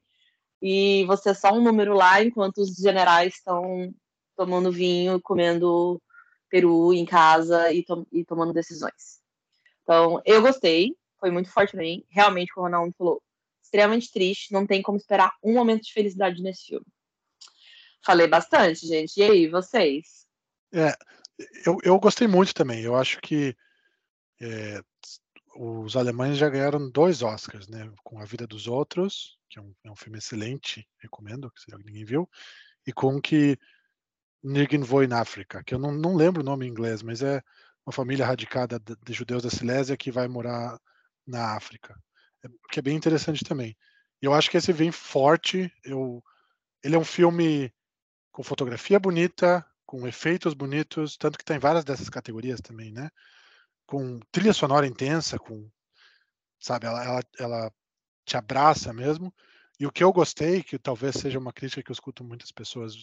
E 0.62 1.04
você 1.06 1.32
é 1.32 1.34
só 1.34 1.52
um 1.52 1.62
número 1.62 1.94
lá, 1.94 2.24
enquanto 2.24 2.60
os 2.60 2.76
generais 2.76 3.36
estão 3.36 3.94
tomando 4.36 4.72
vinho, 4.72 5.22
comendo 5.22 6.02
peru 6.50 6.94
em 6.94 7.06
casa 7.06 7.72
e, 7.72 7.84
to 7.84 8.08
e, 8.12 8.24
tomando 8.24 8.54
decisões. 8.54 9.20
Então, 9.82 10.22
eu 10.26 10.42
gostei. 10.42 10.96
Foi 11.20 11.32
muito 11.32 11.50
forte 11.50 11.72
pra 11.72 11.82
mim. 11.82 12.04
Realmente, 12.10 12.54
como 12.54 12.66
o 12.66 12.70
Ronaldo 12.70 12.94
falou, 12.98 13.22
extremamente 13.62 14.12
triste. 14.12 14.54
Não 14.54 14.66
tem 14.66 14.82
como 14.82 14.98
esperar 14.98 15.34
um 15.44 15.54
momento 15.54 15.84
de 15.84 15.94
felicidade 15.94 16.42
nesse 16.42 16.66
filme. 16.68 16.86
Falei 18.06 18.28
bastante, 18.28 18.86
gente. 18.86 19.18
E 19.18 19.24
aí, 19.24 19.48
vocês? 19.48 20.26
É, 20.74 20.94
Eu, 21.66 21.78
eu 21.84 22.00
gostei 22.00 22.28
muito 22.28 22.54
também. 22.54 22.82
Eu 22.82 22.96
acho 22.96 23.20
que 23.22 23.56
é, 24.42 24.82
os 25.56 25.96
alemães 25.96 26.38
já 26.38 26.50
ganharam 26.50 26.90
dois 26.90 27.22
Oscars, 27.22 27.68
né? 27.68 27.92
Com 28.04 28.20
A 28.20 28.26
Vida 28.26 28.48
dos 28.48 28.68
Outros, 28.68 29.38
que 29.50 29.60
é 29.60 29.62
um, 29.62 29.74
é 29.84 29.92
um 29.92 29.96
filme 29.96 30.18
excelente, 30.18 30.88
recomendo, 31.00 31.52
se 31.56 31.66
ninguém 31.86 32.06
viu, 32.06 32.30
e 32.86 32.92
com 32.92 33.22
que 33.22 33.58
Nirgendwo 34.44 35.04
in 35.04 35.14
África, 35.14 35.64
que 35.64 35.74
eu 35.74 35.80
não, 35.80 35.92
não 35.92 36.16
lembro 36.16 36.42
o 36.42 36.46
nome 36.46 36.66
em 36.66 36.70
inglês, 36.70 37.02
mas 37.02 37.22
é 37.22 37.42
uma 37.86 37.94
família 37.94 38.26
radicada 38.26 38.80
de, 38.80 38.96
de 39.02 39.14
judeus 39.14 39.44
da 39.44 39.50
Silésia 39.50 39.96
que 39.96 40.12
vai 40.12 40.28
morar 40.28 40.78
na 41.26 41.56
África, 41.56 41.96
é, 42.44 42.48
que 42.72 42.80
é 42.80 42.82
bem 42.82 42.96
interessante 42.96 43.44
também. 43.44 43.78
E 44.22 44.26
eu 44.26 44.34
acho 44.34 44.50
que 44.50 44.58
esse 44.58 44.74
vem 44.74 44.92
forte. 44.92 45.72
Eu, 45.84 46.24
ele 46.84 46.96
é 46.96 47.00
um 47.00 47.06
filme 47.06 47.74
com 48.32 48.44
fotografia 48.44 49.00
bonita, 49.00 49.66
com 49.86 50.08
efeitos 50.08 50.54
bonitos, 50.54 51.18
tanto 51.18 51.38
que 51.38 51.46
tem 51.46 51.60
várias 51.60 51.86
dessas 51.86 52.10
categorias 52.10 52.60
também, 52.60 52.92
né? 52.92 53.10
Com 53.94 54.20
trilha 54.32 54.54
sonora 54.54 54.88
intensa, 54.88 55.38
com 55.38 55.70
sabe, 56.60 56.88
ela, 56.88 57.04
ela, 57.04 57.22
ela 57.38 57.74
te 58.26 58.36
abraça 58.36 58.92
mesmo. 58.92 59.32
E 59.80 59.86
o 59.86 59.92
que 59.92 60.04
eu 60.04 60.12
gostei, 60.12 60.64
que 60.64 60.80
talvez 60.80 61.14
seja 61.14 61.38
uma 61.38 61.54
crítica 61.54 61.84
que 61.84 61.92
eu 61.92 61.94
escuto 61.94 62.24
muitas 62.24 62.52
pessoas 62.52 62.96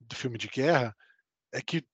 do 0.00 0.16
filme 0.16 0.36
de 0.36 0.48
guerra, 0.48 0.92
é 1.52 1.62
que 1.62 1.86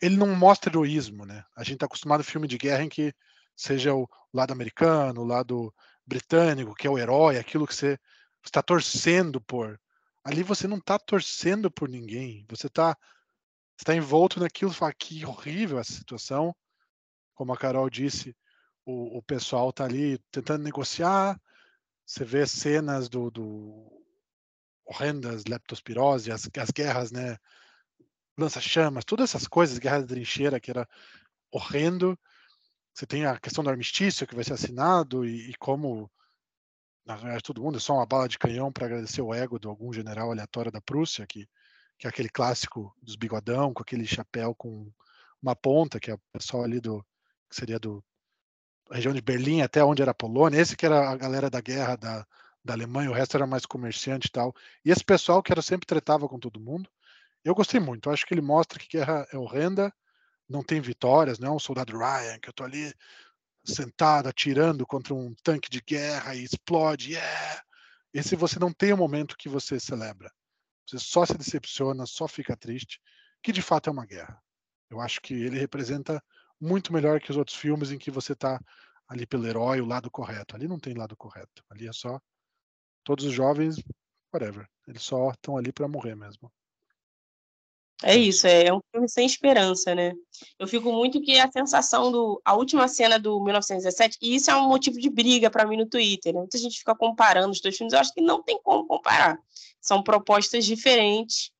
ele 0.00 0.16
não 0.16 0.34
mostra 0.34 0.72
heroísmo, 0.72 1.26
né? 1.26 1.44
A 1.54 1.62
gente 1.62 1.74
está 1.74 1.84
acostumado 1.84 2.22
a 2.22 2.24
filme 2.24 2.48
de 2.48 2.56
guerra 2.56 2.82
em 2.82 2.88
que 2.88 3.12
seja 3.54 3.94
o 3.94 4.08
lado 4.32 4.52
americano, 4.54 5.20
o 5.20 5.26
lado 5.26 5.70
britânico, 6.06 6.74
que 6.74 6.86
é 6.86 6.90
o 6.90 6.98
herói, 6.98 7.36
aquilo 7.36 7.66
que 7.66 7.74
você 7.74 7.98
está 8.42 8.62
torcendo 8.62 9.38
por. 9.38 9.78
Ali 10.24 10.42
você 10.42 10.66
não 10.66 10.78
está 10.78 10.98
torcendo 10.98 11.70
por 11.70 11.90
ninguém, 11.90 12.42
você 12.48 12.68
está 12.68 12.96
está 13.78 13.94
envolto 13.94 14.40
naquilo, 14.40 14.72
fala 14.72 14.94
que 14.94 15.26
horrível 15.26 15.78
essa 15.78 15.92
situação. 15.92 16.56
Como 17.40 17.54
a 17.54 17.56
Carol 17.56 17.88
disse, 17.88 18.36
o, 18.84 19.16
o 19.16 19.22
pessoal 19.22 19.70
está 19.70 19.86
ali 19.86 20.18
tentando 20.30 20.62
negociar. 20.62 21.40
Você 22.04 22.22
vê 22.22 22.46
cenas 22.46 23.08
do, 23.08 23.30
do 23.30 24.04
horrendas, 24.84 25.44
leptospirose, 25.48 26.30
as, 26.30 26.50
as 26.54 26.70
guerras, 26.70 27.10
né? 27.10 27.38
Lança-chamas, 28.36 29.06
todas 29.06 29.30
essas 29.30 29.48
coisas, 29.48 29.78
guerra 29.78 30.00
de 30.02 30.08
trincheira, 30.08 30.60
que 30.60 30.70
era 30.70 30.86
horrendo. 31.50 32.14
Você 32.92 33.06
tem 33.06 33.24
a 33.24 33.40
questão 33.40 33.64
do 33.64 33.70
armistício 33.70 34.26
que 34.26 34.34
vai 34.34 34.44
ser 34.44 34.52
assinado 34.52 35.24
e, 35.24 35.48
e 35.48 35.54
como, 35.54 36.12
na 37.06 37.16
verdade, 37.16 37.42
todo 37.42 37.62
mundo 37.62 37.78
é 37.78 37.80
só 37.80 37.94
uma 37.94 38.04
bala 38.04 38.28
de 38.28 38.38
canhão 38.38 38.70
para 38.70 38.84
agradecer 38.84 39.22
o 39.22 39.32
ego 39.32 39.58
de 39.58 39.66
algum 39.66 39.94
general 39.94 40.30
aleatório 40.30 40.70
da 40.70 40.82
Prússia, 40.82 41.26
que, 41.26 41.48
que 41.98 42.06
é 42.06 42.10
aquele 42.10 42.28
clássico 42.28 42.94
dos 43.00 43.16
bigodão, 43.16 43.72
com 43.72 43.80
aquele 43.80 44.06
chapéu 44.06 44.54
com 44.54 44.92
uma 45.42 45.56
ponta, 45.56 45.98
que 45.98 46.10
é 46.10 46.14
o 46.14 46.20
pessoal 46.34 46.64
ali 46.64 46.82
do, 46.82 47.02
que 47.50 47.56
seria 47.56 47.78
do 47.78 48.02
região 48.90 49.12
de 49.12 49.20
Berlim 49.20 49.62
até 49.62 49.84
onde 49.84 50.02
era 50.02 50.12
a 50.12 50.14
Polônia, 50.14 50.60
esse 50.60 50.76
que 50.76 50.86
era 50.86 51.10
a 51.10 51.16
galera 51.16 51.50
da 51.50 51.60
guerra 51.60 51.96
da, 51.96 52.26
da 52.64 52.74
Alemanha, 52.74 53.10
o 53.10 53.14
resto 53.14 53.36
era 53.36 53.46
mais 53.46 53.66
comerciante 53.66 54.28
e 54.28 54.30
tal. 54.30 54.54
E 54.84 54.90
esse 54.90 55.04
pessoal 55.04 55.42
que 55.42 55.52
era 55.52 55.62
sempre 55.62 55.86
tretava 55.86 56.28
com 56.28 56.38
todo 56.38 56.60
mundo, 56.60 56.90
eu 57.44 57.54
gostei 57.54 57.80
muito. 57.80 58.08
Eu 58.08 58.12
acho 58.12 58.26
que 58.26 58.34
ele 58.34 58.40
mostra 58.40 58.78
que 58.78 58.98
guerra 58.98 59.26
é 59.32 59.38
horrenda, 59.38 59.92
não 60.48 60.62
tem 60.62 60.80
vitórias, 60.80 61.38
não 61.38 61.48
é 61.48 61.52
um 61.52 61.58
soldado 61.58 61.96
Ryan 61.96 62.38
que 62.40 62.48
eu 62.48 62.52
tô 62.52 62.64
ali 62.64 62.92
sentado 63.64 64.28
atirando 64.28 64.86
contra 64.86 65.14
um 65.14 65.34
tanque 65.42 65.70
de 65.70 65.80
guerra 65.80 66.34
e 66.34 66.44
explode, 66.44 67.12
yeah! 67.12 67.62
Esse 68.12 68.34
você 68.34 68.58
não 68.58 68.72
tem 68.72 68.92
um 68.92 68.96
momento 68.96 69.36
que 69.36 69.48
você 69.48 69.78
celebra. 69.78 70.30
Você 70.86 70.98
só 70.98 71.24
se 71.24 71.36
decepciona, 71.36 72.04
só 72.06 72.26
fica 72.26 72.56
triste, 72.56 73.00
que 73.42 73.52
de 73.52 73.62
fato 73.62 73.88
é 73.88 73.92
uma 73.92 74.06
guerra. 74.06 74.42
Eu 74.90 75.00
acho 75.00 75.20
que 75.20 75.32
ele 75.32 75.58
representa 75.58 76.22
muito 76.60 76.92
melhor 76.92 77.20
que 77.20 77.30
os 77.30 77.36
outros 77.36 77.56
filmes 77.56 77.90
em 77.90 77.98
que 77.98 78.10
você 78.10 78.32
está 78.32 78.60
ali 79.08 79.26
pelo 79.26 79.46
herói, 79.46 79.80
o 79.80 79.86
lado 79.86 80.10
correto. 80.10 80.54
Ali 80.54 80.68
não 80.68 80.78
tem 80.78 80.94
lado 80.94 81.16
correto. 81.16 81.64
Ali 81.70 81.88
é 81.88 81.92
só 81.92 82.20
todos 83.02 83.24
os 83.24 83.32
jovens, 83.32 83.82
whatever. 84.32 84.68
Eles 84.86 85.02
só 85.02 85.30
estão 85.30 85.56
ali 85.56 85.72
para 85.72 85.88
morrer 85.88 86.14
mesmo. 86.14 86.52
É 88.02 88.16
isso, 88.16 88.46
é, 88.46 88.66
é 88.66 88.72
um 88.72 88.80
filme 88.90 89.06
sem 89.10 89.26
esperança, 89.26 89.94
né? 89.94 90.14
Eu 90.58 90.66
fico 90.66 90.90
muito 90.90 91.20
que 91.20 91.38
a 91.38 91.50
sensação 91.52 92.10
do. 92.10 92.40
A 92.44 92.54
última 92.54 92.88
cena 92.88 93.18
do 93.18 93.38
1917, 93.42 94.16
e 94.22 94.36
isso 94.36 94.50
é 94.50 94.56
um 94.56 94.68
motivo 94.68 94.98
de 94.98 95.10
briga 95.10 95.50
para 95.50 95.66
mim 95.66 95.76
no 95.76 95.86
Twitter, 95.86 96.32
né? 96.32 96.40
Muita 96.40 96.56
gente 96.56 96.78
fica 96.78 96.94
comparando 96.94 97.50
os 97.50 97.60
dois 97.60 97.76
filmes, 97.76 97.92
eu 97.92 98.00
acho 98.00 98.14
que 98.14 98.22
não 98.22 98.42
tem 98.42 98.58
como 98.62 98.86
comparar. 98.86 99.38
São 99.82 100.02
propostas 100.02 100.64
diferentes, 100.64 101.50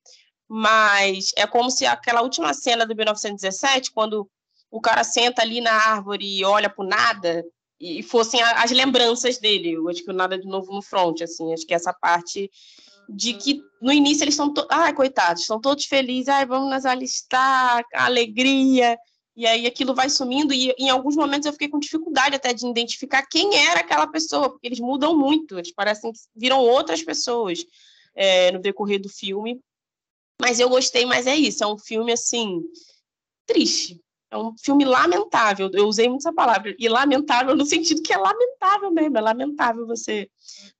mas 0.47 1.31
é 1.37 1.45
como 1.45 1.69
se 1.69 1.85
aquela 1.85 2.23
última 2.23 2.55
cena 2.55 2.87
do 2.87 2.95
1917, 2.95 3.91
quando 3.91 4.27
o 4.71 4.79
cara 4.79 5.03
senta 5.03 5.41
ali 5.41 5.59
na 5.59 5.73
árvore 5.73 6.25
e 6.25 6.45
olha 6.45 6.69
para 6.69 6.85
nada, 6.85 7.45
e 7.79 8.01
fossem 8.01 8.41
as 8.41 8.71
lembranças 8.71 9.37
dele. 9.37 9.73
Eu 9.73 9.89
acho 9.89 10.03
que 10.03 10.09
o 10.09 10.13
nada 10.13 10.37
de 10.37 10.47
novo 10.47 10.71
no 10.71 10.81
front, 10.81 11.21
assim, 11.21 11.51
acho 11.53 11.65
que 11.65 11.73
essa 11.73 11.91
parte 11.91 12.49
de 13.09 13.33
que 13.33 13.61
no 13.81 13.91
início 13.91 14.23
eles 14.23 14.35
estão, 14.35 14.53
to... 14.53 14.65
ai, 14.69 14.93
coitados, 14.93 15.41
estão 15.41 15.59
todos 15.59 15.85
felizes, 15.85 16.29
ai, 16.29 16.45
vamos 16.45 16.69
nos 16.69 16.85
alistar, 16.85 17.83
alegria, 17.93 18.97
e 19.35 19.45
aí 19.45 19.65
aquilo 19.65 19.93
vai 19.93 20.09
sumindo, 20.09 20.53
e 20.53 20.73
em 20.77 20.89
alguns 20.89 21.15
momentos 21.15 21.45
eu 21.45 21.51
fiquei 21.51 21.67
com 21.67 21.79
dificuldade 21.79 22.35
até 22.35 22.53
de 22.53 22.65
identificar 22.65 23.25
quem 23.25 23.57
era 23.57 23.79
aquela 23.79 24.07
pessoa, 24.07 24.49
porque 24.51 24.67
eles 24.67 24.79
mudam 24.79 25.17
muito, 25.17 25.57
eles 25.57 25.73
parecem 25.73 26.13
que 26.13 26.19
viram 26.35 26.59
outras 26.59 27.01
pessoas 27.01 27.65
é, 28.15 28.51
no 28.51 28.59
decorrer 28.59 29.01
do 29.01 29.09
filme, 29.09 29.59
mas 30.39 30.59
eu 30.59 30.69
gostei, 30.69 31.05
mas 31.05 31.27
é 31.27 31.35
isso, 31.35 31.63
é 31.63 31.67
um 31.67 31.77
filme, 31.77 32.13
assim, 32.13 32.61
triste, 33.45 33.99
é 34.31 34.37
um 34.37 34.55
filme 34.57 34.85
lamentável, 34.85 35.69
eu 35.73 35.87
usei 35.87 36.07
muito 36.07 36.21
essa 36.21 36.33
palavra, 36.33 36.73
e 36.79 36.87
lamentável 36.87 37.53
no 37.53 37.65
sentido 37.65 38.01
que 38.01 38.13
é 38.13 38.17
lamentável 38.17 38.89
mesmo, 38.89 39.17
é 39.17 39.21
lamentável 39.21 39.85
você, 39.85 40.29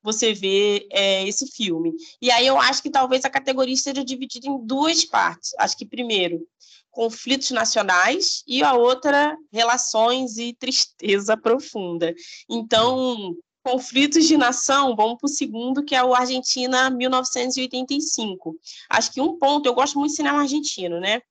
você 0.01 0.34
ver 0.34 0.88
é, 0.89 1.27
esse 1.27 1.46
filme. 1.48 1.93
E 2.22 2.31
aí 2.31 2.48
eu 2.48 2.58
acho 2.58 2.81
que 2.81 2.89
talvez 2.89 3.25
a 3.25 3.29
categoria 3.29 3.75
seja 3.75 4.05
dividida 4.05 4.48
em 4.48 4.65
duas 4.65 5.03
partes. 5.03 5.53
Acho 5.60 5.77
que, 5.77 5.86
primeiro, 5.86 6.48
conflitos 6.89 7.51
nacionais, 7.51 8.41
e 8.48 8.63
a 8.63 8.74
outra, 8.74 9.38
relações 9.51 10.38
e 10.38 10.53
tristeza 10.53 11.36
profunda. 11.36 12.15
Então, 12.50 13.36
conflitos 13.63 14.25
de 14.25 14.38
nação, 14.38 14.96
vamos 14.96 15.17
para 15.20 15.27
o 15.27 15.29
segundo, 15.29 15.84
que 15.84 15.96
é 15.96 16.03
o 16.03 16.15
Argentina 16.15 16.89
1985. 16.89 18.55
Acho 18.89 19.12
que 19.12 19.22
um 19.22 19.38
ponto, 19.38 19.67
eu 19.67 19.74
gosto 19.74 20.00
muito 20.00 20.12
de 20.12 20.15
cinema 20.15 20.39
argentino, 20.39 21.00
né? 21.00 21.22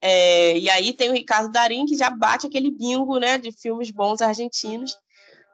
É, 0.00 0.56
e 0.56 0.70
aí 0.70 0.92
tem 0.92 1.10
o 1.10 1.14
Ricardo 1.14 1.50
Darim, 1.50 1.84
que 1.86 1.96
já 1.96 2.10
bate 2.10 2.46
aquele 2.46 2.70
bingo 2.70 3.18
né, 3.18 3.36
de 3.38 3.52
filmes 3.52 3.90
bons 3.90 4.20
argentinos. 4.20 4.96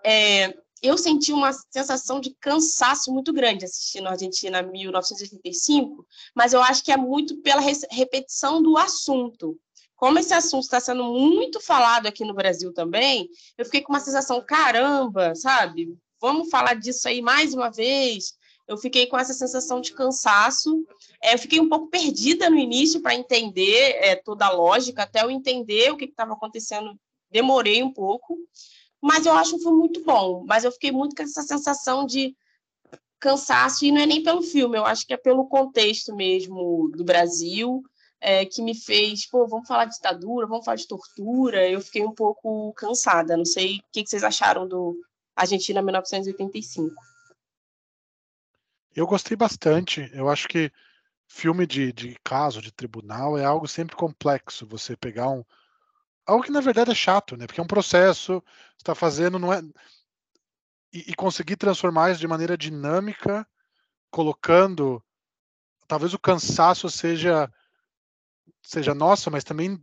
É, 0.04 0.54
eu 0.82 0.98
senti 0.98 1.32
uma 1.32 1.50
sensação 1.70 2.20
de 2.20 2.34
cansaço 2.34 3.10
muito 3.10 3.32
grande 3.32 3.64
assistindo 3.64 4.06
Argentina 4.06 4.62
1985, 4.62 6.06
mas 6.34 6.52
eu 6.52 6.62
acho 6.62 6.84
que 6.84 6.92
é 6.92 6.96
muito 6.96 7.40
pela 7.40 7.62
repetição 7.90 8.62
do 8.62 8.76
assunto. 8.76 9.58
Como 9.96 10.18
esse 10.18 10.34
assunto 10.34 10.64
está 10.64 10.80
sendo 10.80 11.04
muito 11.04 11.58
falado 11.60 12.06
aqui 12.06 12.24
no 12.24 12.34
Brasil 12.34 12.72
também, 12.74 13.30
eu 13.56 13.64
fiquei 13.64 13.80
com 13.80 13.92
uma 13.92 14.00
sensação, 14.00 14.44
caramba, 14.44 15.34
sabe? 15.34 15.96
Vamos 16.20 16.50
falar 16.50 16.74
disso 16.74 17.08
aí 17.08 17.22
mais 17.22 17.54
uma 17.54 17.70
vez 17.70 18.34
eu 18.66 18.76
fiquei 18.78 19.06
com 19.06 19.18
essa 19.18 19.33
sensação 19.33 19.80
de 19.80 19.92
cansaço. 19.92 20.87
É, 21.23 21.35
eu 21.35 21.38
fiquei 21.38 21.61
um 21.61 21.68
pouco 21.68 21.88
perdida 21.88 22.49
no 22.49 22.56
início 22.56 23.00
para 23.00 23.14
entender 23.14 23.97
é, 24.00 24.16
toda 24.16 24.47
a 24.47 24.50
lógica, 24.52 25.02
até 25.02 25.23
eu 25.23 25.30
entender 25.30 25.90
o 25.90 25.97
que 25.97 26.06
estava 26.06 26.33
acontecendo, 26.33 26.99
demorei 27.30 27.83
um 27.83 27.92
pouco, 27.92 28.38
mas 29.00 29.26
eu 29.26 29.33
acho 29.33 29.56
que 29.56 29.62
foi 29.62 29.73
muito 29.73 30.02
bom. 30.02 30.44
Mas 30.47 30.64
eu 30.64 30.73
fiquei 30.73 30.90
muito 30.90 31.14
com 31.14 31.23
essa 31.23 31.42
sensação 31.42 32.06
de 32.06 32.35
cansaço, 33.21 33.85
e 33.85 33.92
não 33.92 34.00
é 34.00 34.06
nem 34.06 34.23
pelo 34.23 34.42
filme, 34.42 34.76
eu 34.76 34.85
acho 34.85 35.06
que 35.06 35.14
é 35.14 35.16
pelo 35.16 35.47
contexto 35.47 36.14
mesmo 36.14 36.90
do 36.94 37.04
Brasil, 37.04 37.83
é, 38.21 38.44
que 38.44 38.62
me 38.62 38.75
fez, 38.75 39.26
pô, 39.26 39.47
vamos 39.47 39.68
falar 39.68 39.85
de 39.85 39.94
ditadura, 39.94 40.47
vamos 40.47 40.64
falar 40.64 40.76
de 40.76 40.88
tortura. 40.88 41.68
Eu 41.68 41.80
fiquei 41.83 42.02
um 42.02 42.14
pouco 42.14 42.73
cansada. 42.73 43.37
Não 43.37 43.44
sei 43.44 43.76
o 43.76 43.83
que 43.92 44.06
vocês 44.06 44.25
acharam 44.25 44.66
do 44.66 44.99
Argentina 45.37 45.83
1985. 45.83 46.94
Eu 48.94 49.06
gostei 49.06 49.36
bastante. 49.36 50.08
Eu 50.12 50.28
acho 50.28 50.48
que 50.48 50.72
filme 51.26 51.66
de, 51.66 51.92
de 51.92 52.16
caso, 52.22 52.62
de 52.62 52.72
tribunal, 52.72 53.36
é 53.36 53.44
algo 53.44 53.66
sempre 53.66 53.96
complexo. 53.96 54.66
Você 54.66 54.96
pegar 54.96 55.28
um. 55.30 55.44
Algo 56.26 56.44
que 56.44 56.52
na 56.52 56.60
verdade 56.60 56.90
é 56.90 56.94
chato, 56.94 57.36
né? 57.36 57.46
Porque 57.46 57.60
é 57.60 57.62
um 57.62 57.66
processo, 57.66 58.42
está 58.78 58.94
fazendo, 58.94 59.38
não 59.38 59.52
é. 59.52 59.60
E, 60.92 61.10
e, 61.10 61.14
conseguir 61.14 61.56
transformar 61.56 62.12
isso 62.12 62.20
de 62.20 62.28
maneira 62.28 62.56
dinâmica, 62.56 63.46
colocando. 64.10 65.02
Talvez 65.88 66.14
o 66.14 66.18
cansaço 66.18 66.88
seja 66.88 67.52
seja 68.62 68.94
nosso, 68.94 69.30
mas 69.30 69.44
também 69.44 69.78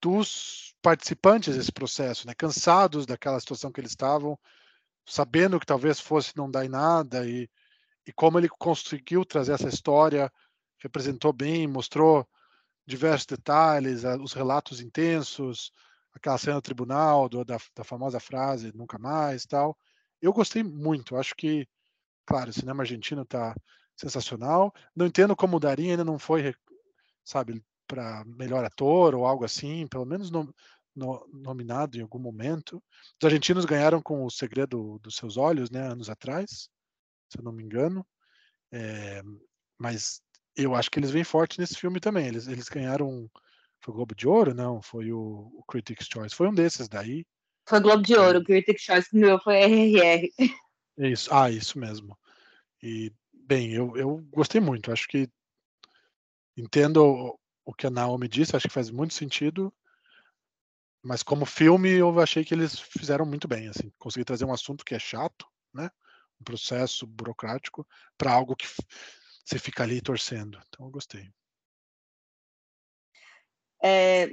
dos 0.00 0.74
participantes 0.82 1.56
desse 1.56 1.72
processo, 1.72 2.26
né? 2.26 2.34
Cansados 2.34 3.06
daquela 3.06 3.38
situação 3.38 3.70
que 3.70 3.80
eles 3.80 3.92
estavam, 3.92 4.38
sabendo 5.06 5.60
que 5.60 5.66
talvez 5.66 6.00
fosse 6.00 6.36
não 6.36 6.50
dar 6.50 6.64
em 6.64 6.68
nada 6.68 7.26
e 7.28 7.48
e 8.06 8.12
como 8.12 8.38
ele 8.38 8.48
conseguiu 8.48 9.24
trazer 9.24 9.52
essa 9.52 9.68
história, 9.68 10.32
representou 10.78 11.32
bem, 11.32 11.66
mostrou 11.66 12.28
diversos 12.86 13.26
detalhes, 13.26 14.02
os 14.20 14.32
relatos 14.32 14.80
intensos, 14.80 15.72
aquela 16.12 16.38
cena 16.38 16.56
do 16.56 16.62
tribunal, 16.62 17.28
do, 17.28 17.44
da, 17.44 17.58
da 17.74 17.84
famosa 17.84 18.18
frase 18.18 18.72
nunca 18.74 18.98
mais 18.98 19.46
tal. 19.46 19.76
Eu 20.20 20.32
gostei 20.32 20.62
muito, 20.62 21.16
acho 21.16 21.34
que, 21.36 21.66
claro, 22.26 22.50
o 22.50 22.52
cinema 22.52 22.82
argentino 22.82 23.22
está 23.22 23.54
sensacional. 23.96 24.72
Não 24.94 25.06
entendo 25.06 25.36
como 25.36 25.56
o 25.56 25.60
Darim 25.60 25.90
ainda 25.90 26.04
não 26.04 26.18
foi, 26.18 26.54
sabe, 27.24 27.64
para 27.86 28.24
melhor 28.24 28.64
ator 28.64 29.14
ou 29.14 29.26
algo 29.26 29.44
assim, 29.44 29.86
pelo 29.86 30.04
menos 30.04 30.30
no, 30.30 30.52
no, 30.94 31.26
nominado 31.32 31.96
em 31.96 32.02
algum 32.02 32.18
momento. 32.18 32.82
Os 33.20 33.26
argentinos 33.26 33.64
ganharam 33.64 34.00
com 34.02 34.24
O 34.24 34.30
Segredo 34.30 34.98
dos 35.00 35.16
Seus 35.16 35.36
Olhos, 35.36 35.70
né, 35.70 35.88
anos 35.88 36.08
atrás, 36.08 36.68
se 37.32 37.38
eu 37.38 37.44
não 37.44 37.52
me 37.52 37.62
engano. 37.62 38.06
É, 38.70 39.22
mas 39.78 40.22
eu 40.56 40.74
acho 40.74 40.90
que 40.90 40.98
eles 40.98 41.10
vêm 41.10 41.24
forte 41.24 41.58
nesse 41.58 41.76
filme 41.76 41.98
também. 42.00 42.26
Eles, 42.26 42.46
eles 42.46 42.68
ganharam. 42.68 43.30
Foi 43.80 43.92
o 43.92 43.96
Globo 43.96 44.14
de 44.14 44.28
Ouro? 44.28 44.54
Não, 44.54 44.80
foi 44.80 45.12
o, 45.12 45.50
o 45.54 45.64
Critics' 45.66 46.08
Choice. 46.12 46.34
Foi 46.34 46.48
um 46.48 46.54
desses 46.54 46.88
daí. 46.88 47.26
Foi 47.68 47.78
o 47.78 47.82
Globo 47.82 48.02
de 48.02 48.14
Ouro, 48.14 48.38
o 48.38 48.44
Critics' 48.44 48.82
Choice 48.82 49.10
que 49.10 49.16
meu 49.16 49.40
foi 49.40 49.56
RRR. 49.56 50.30
Isso, 50.98 51.32
ah, 51.34 51.50
isso 51.50 51.78
mesmo. 51.78 52.16
E, 52.82 53.12
bem, 53.32 53.72
eu, 53.72 53.96
eu 53.96 54.18
gostei 54.30 54.60
muito. 54.60 54.92
Acho 54.92 55.08
que 55.08 55.28
entendo 56.56 57.36
o 57.64 57.74
que 57.74 57.86
a 57.86 57.90
Naomi 57.90 58.28
disse, 58.28 58.54
acho 58.54 58.68
que 58.68 58.74
faz 58.74 58.90
muito 58.90 59.14
sentido. 59.14 59.72
Mas 61.02 61.22
como 61.22 61.44
filme, 61.44 61.90
eu 61.90 62.20
achei 62.20 62.44
que 62.44 62.54
eles 62.54 62.78
fizeram 62.78 63.26
muito 63.26 63.48
bem, 63.48 63.68
assim, 63.68 63.92
conseguir 63.98 64.24
trazer 64.24 64.44
um 64.44 64.52
assunto 64.52 64.84
que 64.84 64.94
é 64.94 64.98
chato, 64.98 65.46
né? 65.74 65.90
Processo 66.42 67.06
burocrático 67.06 67.86
para 68.16 68.32
algo 68.32 68.56
que 68.56 68.66
você 69.44 69.58
fica 69.58 69.82
ali 69.82 70.00
torcendo. 70.00 70.60
Então 70.68 70.86
eu 70.86 70.90
gostei. 70.90 71.28
É, 73.82 74.30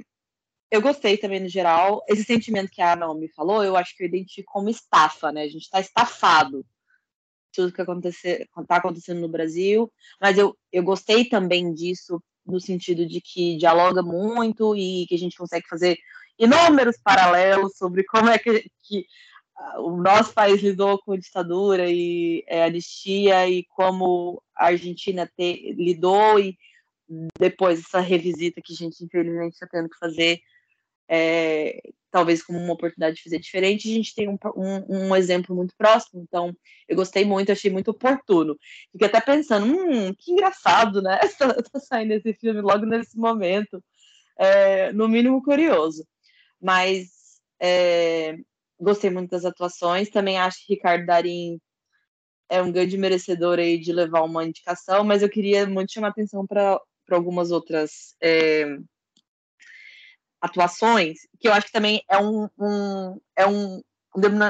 eu 0.70 0.80
gostei 0.80 1.16
também 1.16 1.40
no 1.40 1.48
geral. 1.48 2.04
Esse 2.08 2.24
sentimento 2.24 2.70
que 2.70 2.80
a 2.80 2.94
Naomi 2.94 3.28
falou, 3.28 3.64
eu 3.64 3.76
acho 3.76 3.96
que 3.96 4.04
eu 4.04 4.08
identifico 4.08 4.52
como 4.52 4.70
estafa, 4.70 5.32
né? 5.32 5.42
A 5.42 5.48
gente 5.48 5.62
está 5.62 5.80
estafado. 5.80 6.64
Tudo 7.52 7.72
que 7.72 7.82
está 7.82 8.76
acontecendo 8.76 9.20
no 9.20 9.28
Brasil. 9.28 9.92
Mas 10.20 10.38
eu, 10.38 10.56
eu 10.72 10.84
gostei 10.84 11.24
também 11.24 11.74
disso, 11.74 12.22
no 12.46 12.60
sentido 12.60 13.06
de 13.06 13.20
que 13.20 13.56
dialoga 13.56 14.02
muito 14.02 14.76
e 14.76 15.06
que 15.08 15.14
a 15.16 15.18
gente 15.18 15.36
consegue 15.36 15.66
fazer 15.68 15.98
inúmeros 16.38 16.96
paralelos 17.02 17.76
sobre 17.76 18.04
como 18.04 18.30
é 18.30 18.38
que, 18.38 18.64
que 18.84 19.04
o 19.78 19.96
nosso 19.96 20.32
país 20.32 20.62
lidou 20.62 20.98
com 20.98 21.16
ditadura 21.16 21.90
e 21.90 22.44
é, 22.46 22.64
anistia 22.64 23.48
e 23.48 23.64
como 23.64 24.42
a 24.56 24.66
Argentina 24.66 25.30
te, 25.36 25.72
lidou 25.72 26.38
e 26.38 26.56
depois 27.38 27.80
essa 27.80 28.00
revisita 28.00 28.60
que 28.62 28.72
a 28.72 28.76
gente 28.76 29.04
infelizmente 29.04 29.54
está 29.54 29.66
tendo 29.66 29.88
que 29.88 29.98
fazer 29.98 30.40
é, 31.08 31.80
talvez 32.10 32.42
como 32.42 32.58
uma 32.58 32.72
oportunidade 32.72 33.16
de 33.16 33.22
fazer 33.22 33.38
diferente, 33.38 33.90
a 33.90 33.94
gente 33.94 34.14
tem 34.14 34.28
um, 34.28 34.38
um, 34.56 35.08
um, 35.08 35.16
exemplo 35.16 35.54
muito 35.54 35.74
próximo, 35.76 36.22
então 36.22 36.56
eu 36.88 36.96
gostei 36.96 37.24
muito, 37.24 37.50
achei 37.50 37.70
muito 37.70 37.90
oportuno. 37.90 38.56
Fiquei 38.92 39.08
até 39.08 39.20
pensando, 39.20 39.66
hum, 39.66 40.14
que 40.14 40.32
engraçado, 40.32 41.02
né? 41.02 41.18
Tá, 41.38 41.54
tá 41.54 41.80
saindo 41.80 42.12
esse 42.12 42.34
filme 42.34 42.60
logo 42.60 42.84
nesse 42.84 43.16
momento, 43.16 43.82
é, 44.38 44.92
no 44.92 45.08
mínimo 45.08 45.42
curioso. 45.42 46.06
Mas 46.60 47.08
é, 47.58 48.36
gostei 48.80 49.10
muito 49.10 49.30
das 49.30 49.44
atuações. 49.44 50.10
Também 50.10 50.38
acho 50.38 50.66
que 50.66 50.74
Ricardo 50.74 51.06
Darim 51.06 51.60
é 52.48 52.60
um 52.62 52.72
grande 52.72 52.98
merecedor 52.98 53.58
aí 53.58 53.78
de 53.78 53.92
levar 53.92 54.22
uma 54.22 54.44
indicação, 54.44 55.04
mas 55.04 55.22
eu 55.22 55.28
queria 55.28 55.66
muito 55.66 55.92
chamar 55.92 56.08
atenção 56.08 56.46
para 56.46 56.80
algumas 57.10 57.50
outras 57.52 58.16
é, 58.20 58.76
atuações, 60.40 61.20
que 61.38 61.46
eu 61.46 61.52
acho 61.52 61.66
que 61.66 61.72
também 61.72 62.02
é 62.08 62.18
um, 62.18 62.48
um 62.58 63.20
é 63.36 63.46
um, 63.46 63.80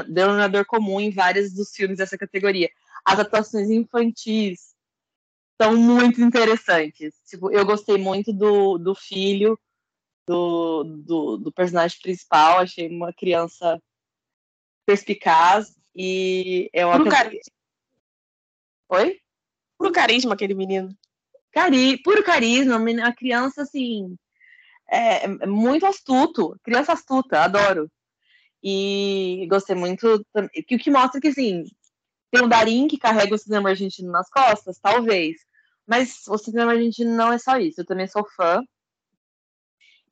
denominador 0.08 0.64
comum 0.64 1.00
em 1.00 1.10
vários 1.10 1.52
dos 1.52 1.70
filmes 1.74 1.98
dessa 1.98 2.16
categoria. 2.16 2.70
As 3.04 3.18
atuações 3.18 3.68
infantis 3.68 4.74
são 5.60 5.76
muito 5.76 6.22
interessantes. 6.22 7.14
Tipo, 7.26 7.50
eu 7.50 7.66
gostei 7.66 7.98
muito 7.98 8.32
do, 8.32 8.78
do 8.78 8.94
filho 8.94 9.58
do, 10.26 10.84
do, 10.84 11.36
do 11.36 11.52
personagem 11.52 11.98
principal, 12.00 12.60
achei 12.60 12.88
uma 12.88 13.12
criança 13.12 13.80
perspicaz 14.86 15.74
e 15.94 16.70
é 16.72 16.84
uma 16.84 16.98
puro 16.98 17.10
carisma. 17.10 17.52
Oi? 18.90 19.20
Puro 19.78 19.92
carisma 19.92 20.34
aquele 20.34 20.54
menino. 20.54 20.96
Cari... 21.52 22.00
Puro 22.02 22.22
carisma, 22.22 22.76
a 23.04 23.14
criança 23.14 23.62
assim 23.62 24.16
é, 24.90 25.24
é 25.24 25.46
muito 25.46 25.86
astuto, 25.86 26.58
criança 26.62 26.92
astuta, 26.92 27.40
adoro. 27.40 27.90
E 28.62 29.46
gostei 29.48 29.74
muito, 29.74 30.22
o 30.34 30.48
que 30.78 30.90
mostra 30.90 31.20
que 31.20 31.28
assim, 31.28 31.64
tem 32.30 32.42
o 32.42 32.48
Darim 32.48 32.88
que 32.88 32.98
carrega 32.98 33.34
o 33.34 33.38
cinema 33.38 33.70
argentino 33.70 34.10
nas 34.10 34.28
costas, 34.28 34.78
talvez. 34.78 35.36
Mas 35.86 36.26
o 36.28 36.36
cinema 36.36 36.72
argentino 36.72 37.14
não 37.16 37.32
é 37.32 37.38
só 37.38 37.56
isso. 37.58 37.80
Eu 37.80 37.86
também 37.86 38.06
sou 38.06 38.24
fã. 38.36 38.62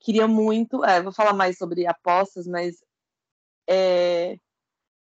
Queria 0.01 0.27
muito. 0.27 0.85
É, 0.85 1.03
vou 1.03 1.13
falar 1.13 1.33
mais 1.35 1.59
sobre 1.59 1.87
apostas, 1.87 2.47
mas 2.47 2.77
é, 3.69 4.37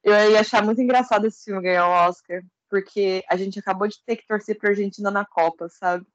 eu 0.03 0.31
ia 0.31 0.41
achar 0.41 0.65
muito 0.65 0.81
engraçado 0.81 1.27
esse 1.27 1.45
filme 1.45 1.62
ganhar 1.62 1.87
o 1.87 2.09
Oscar, 2.09 2.43
porque 2.69 3.25
a 3.29 3.37
gente 3.37 3.59
acabou 3.59 3.87
de 3.87 4.03
ter 4.05 4.17
que 4.17 4.27
torcer 4.27 4.59
pra 4.59 4.71
Argentina 4.71 5.11
na 5.11 5.25
Copa, 5.25 5.69
sabe? 5.69 6.07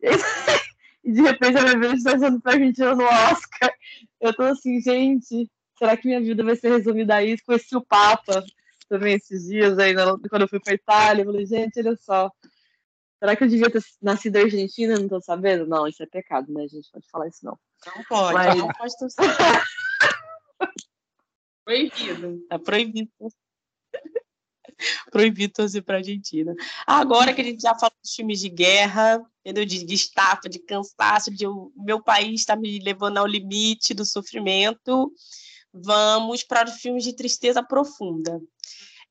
E 1.04 1.10
de 1.10 1.20
repente 1.20 1.58
eu 1.58 1.64
me 1.64 1.76
vejo 1.76 2.04
torcendo 2.04 2.40
pra 2.40 2.52
Argentina 2.52 2.94
no 2.94 3.02
Oscar. 3.02 3.74
Eu 4.20 4.32
tô 4.32 4.44
assim, 4.44 4.80
gente, 4.80 5.50
será 5.76 5.96
que 5.96 6.06
minha 6.06 6.20
vida 6.20 6.44
vai 6.44 6.54
ser 6.54 6.70
resumida 6.70 7.16
a 7.16 7.24
isso? 7.24 7.42
Conheci 7.44 7.76
o 7.76 7.84
Papa 7.84 8.44
também 8.88 9.14
esses 9.14 9.48
dias 9.48 9.78
aí, 9.80 9.94
quando 9.94 10.42
eu 10.42 10.48
fui 10.48 10.60
pra 10.60 10.74
Itália. 10.74 11.22
Eu 11.22 11.26
falei, 11.26 11.44
gente, 11.44 11.80
olha 11.80 11.96
só. 11.96 12.30
Será 13.18 13.34
que 13.34 13.42
eu 13.42 13.48
devia 13.48 13.70
ter 13.70 13.82
nascido 14.00 14.36
Argentina? 14.36 14.96
Não 14.96 15.08
tô 15.08 15.20
sabendo? 15.20 15.66
Não, 15.66 15.88
isso 15.88 16.02
é 16.02 16.06
pecado, 16.06 16.52
né? 16.52 16.64
A 16.64 16.68
gente 16.68 16.88
pode 16.92 17.08
falar 17.10 17.28
isso, 17.28 17.44
não. 17.44 17.58
Não 17.86 18.04
pode, 18.04 18.34
Mas... 18.34 18.58
não 18.58 18.68
pode 18.68 18.98
torcer. 18.98 19.24
Proibido. 21.64 22.44
Tá 22.48 22.58
proibido. 22.58 23.10
proibido 25.10 25.52
torcer 25.52 25.82
para 25.82 25.96
a 25.96 25.98
Argentina. 25.98 26.54
Agora 26.86 27.32
que 27.32 27.40
a 27.40 27.44
gente 27.44 27.62
já 27.62 27.74
falou 27.74 27.94
dos 28.02 28.14
filmes 28.14 28.40
de 28.40 28.48
guerra, 28.48 29.24
entendeu? 29.40 29.64
De, 29.64 29.84
de 29.84 29.94
estafa, 29.94 30.48
de 30.48 30.58
cansaço, 30.58 31.30
de 31.30 31.46
o 31.46 31.72
meu 31.76 32.02
país 32.02 32.40
está 32.40 32.56
me 32.56 32.78
levando 32.80 33.18
ao 33.18 33.26
limite 33.26 33.94
do 33.94 34.04
sofrimento, 34.04 35.12
vamos 35.72 36.42
para 36.42 36.68
os 36.68 36.76
filmes 36.76 37.04
de 37.04 37.14
tristeza 37.14 37.62
profunda. 37.62 38.40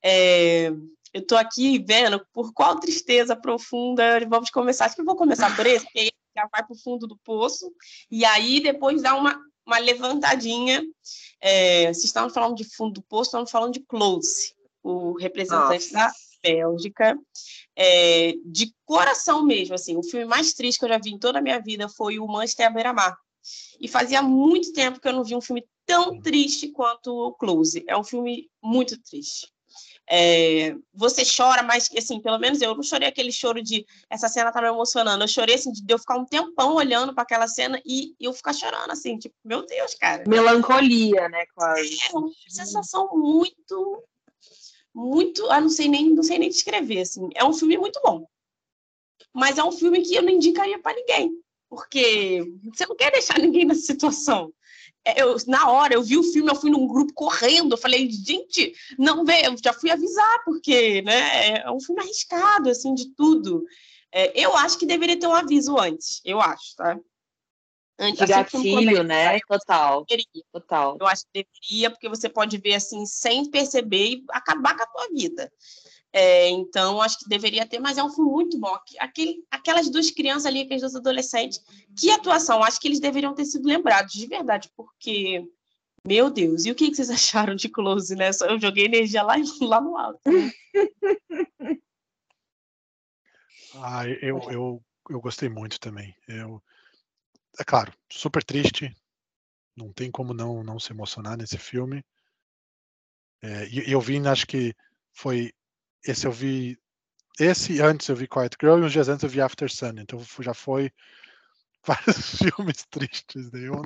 É, 0.03 0.67
eu 1.13 1.21
estou 1.21 1.37
aqui 1.37 1.83
vendo 1.85 2.25
por 2.33 2.53
qual 2.53 2.79
tristeza 2.79 3.35
profunda 3.35 4.19
vamos 4.27 4.49
começar. 4.49 4.85
Acho 4.85 4.95
que 4.95 5.01
eu 5.01 5.05
vou 5.05 5.15
começar 5.15 5.55
por 5.55 5.65
esse, 5.65 5.85
porque 5.85 6.11
já 6.35 6.47
vai 6.51 6.63
para 6.63 6.73
o 6.73 6.79
fundo 6.79 7.05
do 7.07 7.17
poço, 7.25 7.69
e 8.09 8.23
aí 8.23 8.61
depois 8.61 9.01
dá 9.01 9.13
uma, 9.15 9.37
uma 9.65 9.79
levantadinha. 9.79 10.83
É, 11.39 11.85
vocês 11.87 12.05
estavam 12.05 12.29
falando 12.29 12.55
de 12.55 12.63
fundo 12.63 12.93
do 12.93 13.03
poço, 13.03 13.29
estamos 13.29 13.51
falando 13.51 13.73
de 13.73 13.79
close 13.81 14.53
o 14.83 15.13
representante 15.13 15.93
Nossa. 15.93 15.93
da 15.93 16.11
Bélgica, 16.43 17.17
é, 17.75 18.33
de 18.45 18.73
coração 18.85 19.45
mesmo, 19.45 19.75
assim, 19.75 19.95
o 19.95 20.03
filme 20.03 20.25
mais 20.25 20.53
triste 20.53 20.79
que 20.79 20.85
eu 20.85 20.89
já 20.89 20.97
vi 20.97 21.11
em 21.11 21.19
toda 21.19 21.39
a 21.39 21.41
minha 21.41 21.59
vida 21.59 21.87
foi 21.87 22.19
o 22.19 22.27
Manchester 22.27 22.67
à 22.67 22.69
beira-mar. 22.69 23.15
E 23.79 23.87
fazia 23.87 24.21
muito 24.21 24.73
tempo 24.73 24.99
que 24.99 25.07
eu 25.07 25.13
não 25.13 25.23
vi 25.23 25.35
um 25.35 25.41
filme 25.41 25.65
tão 25.85 26.19
triste 26.19 26.69
quanto 26.69 27.11
o 27.11 27.33
Close. 27.33 27.83
É 27.87 27.97
um 27.97 28.03
filme 28.03 28.49
muito 28.61 28.99
triste. 29.01 29.51
É, 30.13 30.75
você 30.93 31.23
chora, 31.23 31.63
mas 31.63 31.89
assim, 31.97 32.19
pelo 32.19 32.37
menos 32.37 32.61
eu 32.61 32.75
não 32.75 32.83
chorei 32.83 33.07
aquele 33.07 33.31
choro 33.31 33.63
de 33.63 33.85
essa 34.09 34.27
cena 34.27 34.51
tá 34.51 34.61
me 34.61 34.67
emocionando. 34.67 35.23
Eu 35.23 35.27
chorei 35.27 35.55
assim, 35.55 35.71
de 35.71 35.83
eu 35.87 35.97
ficar 35.97 36.17
um 36.17 36.25
tempão 36.25 36.75
olhando 36.75 37.13
para 37.13 37.23
aquela 37.23 37.47
cena 37.47 37.81
e 37.85 38.13
eu 38.19 38.33
ficar 38.33 38.51
chorando 38.51 38.91
assim, 38.91 39.17
tipo, 39.17 39.33
meu 39.43 39.65
Deus, 39.65 39.95
cara. 39.95 40.25
Melancolia, 40.27 41.29
né, 41.29 41.45
quase. 41.55 41.97
É 42.09 42.17
uma 42.17 42.29
sensação 42.49 43.09
muito 43.13 44.03
muito, 44.93 45.49
ah, 45.49 45.61
não 45.61 45.69
sei 45.69 45.87
nem, 45.87 46.09
não 46.09 46.23
sei 46.23 46.37
nem 46.37 46.49
descrever, 46.49 47.01
assim. 47.01 47.29
É 47.33 47.45
um 47.45 47.53
filme 47.53 47.77
muito 47.77 47.99
bom. 48.03 48.27
Mas 49.33 49.57
é 49.57 49.63
um 49.63 49.71
filme 49.71 50.01
que 50.01 50.15
eu 50.15 50.21
não 50.21 50.29
indicaria 50.29 50.77
para 50.79 50.95
ninguém, 50.95 51.31
porque 51.69 52.43
você 52.73 52.85
não 52.85 52.95
quer 52.95 53.11
deixar 53.11 53.39
ninguém 53.39 53.65
nessa 53.65 53.81
situação. 53.81 54.53
É, 55.03 55.21
eu, 55.21 55.35
na 55.47 55.69
hora, 55.69 55.93
eu 55.93 56.03
vi 56.03 56.17
o 56.17 56.23
filme, 56.23 56.49
eu 56.51 56.55
fui 56.55 56.69
num 56.69 56.87
grupo 56.87 57.13
correndo, 57.13 57.73
eu 57.73 57.77
falei, 57.77 58.09
gente, 58.11 58.73
não 58.99 59.25
vê, 59.25 59.47
eu 59.47 59.55
já 59.63 59.73
fui 59.73 59.89
avisar, 59.89 60.43
porque 60.45 61.01
né, 61.01 61.57
é 61.59 61.71
um 61.71 61.79
filme 61.79 62.01
arriscado, 62.01 62.69
assim, 62.69 62.93
de 62.93 63.09
tudo. 63.15 63.65
É, 64.11 64.39
eu 64.39 64.55
acho 64.57 64.77
que 64.77 64.85
deveria 64.85 65.19
ter 65.19 65.27
um 65.27 65.33
aviso 65.33 65.77
antes, 65.77 66.21
eu 66.23 66.39
acho, 66.39 66.75
tá? 66.75 66.99
Antes, 67.97 68.19
de 68.19 68.25
gatilho, 68.25 69.03
né? 69.03 69.39
Total. 69.47 70.05
Total. 70.51 70.97
Eu 70.99 71.07
acho 71.07 71.23
que 71.23 71.45
deveria, 71.45 71.91
porque 71.91 72.09
você 72.09 72.27
pode 72.27 72.57
ver 72.57 72.75
assim, 72.75 73.05
sem 73.05 73.49
perceber 73.49 74.07
e 74.07 74.23
acabar 74.29 74.75
com 74.75 74.83
a 74.83 74.87
tua 74.87 75.07
vida. 75.13 75.51
É, 76.13 76.49
então, 76.49 77.01
acho 77.01 77.19
que 77.19 77.29
deveria 77.29 77.65
ter, 77.65 77.79
mas 77.79 77.97
é 77.97 78.03
um 78.03 78.09
filme 78.09 78.29
muito 78.29 78.59
bom. 78.59 78.77
Aquele, 78.99 79.45
aquelas 79.49 79.89
duas 79.89 80.11
crianças 80.11 80.45
ali, 80.45 80.61
aqueles 80.61 80.81
dois 80.81 80.95
adolescentes, 80.95 81.63
que 81.97 82.11
atuação! 82.11 82.61
Acho 82.63 82.79
que 82.79 82.87
eles 82.87 82.99
deveriam 82.99 83.33
ter 83.33 83.45
sido 83.45 83.65
lembrados, 83.65 84.13
de 84.13 84.27
verdade, 84.27 84.69
porque, 84.75 85.47
meu 86.05 86.29
Deus, 86.29 86.65
e 86.65 86.71
o 86.71 86.75
que 86.75 86.93
vocês 86.93 87.09
acharam 87.09 87.55
de 87.55 87.69
Close, 87.69 88.13
né? 88.15 88.29
Eu 88.41 88.59
joguei 88.59 88.85
energia 88.85 89.23
lá, 89.23 89.35
lá 89.61 89.79
no 89.79 89.97
alto. 89.97 90.19
Ah, 93.75 94.05
eu, 94.05 94.37
eu, 94.51 94.83
eu 95.09 95.21
gostei 95.21 95.47
muito 95.47 95.79
também. 95.79 96.13
Eu, 96.27 96.61
é 97.57 97.63
claro, 97.63 97.93
super 98.09 98.43
triste. 98.43 98.93
Não 99.77 99.93
tem 99.93 100.11
como 100.11 100.33
não, 100.33 100.61
não 100.61 100.77
se 100.77 100.91
emocionar 100.91 101.37
nesse 101.37 101.57
filme. 101.57 102.03
É, 103.41 103.67
e 103.69 103.91
eu 103.91 104.01
vi, 104.01 104.19
acho 104.27 104.45
que 104.45 104.75
foi 105.13 105.53
esse 106.05 106.25
eu 106.25 106.31
vi. 106.31 106.77
Esse 107.39 107.81
antes 107.81 108.07
eu 108.07 108.15
vi 108.15 108.27
Quiet 108.27 108.55
Girl 108.59 108.79
e 108.79 108.83
uns 108.83 108.91
dias 108.91 109.09
antes 109.09 109.23
eu 109.23 109.29
vi 109.29 109.41
After 109.41 109.71
Sun. 109.71 109.93
Então 109.97 110.21
já 110.39 110.53
foi 110.53 110.91
vários 111.85 112.37
filmes 112.37 112.85
tristes. 112.89 113.51
Né? 113.51 113.67
Eu, 113.67 113.81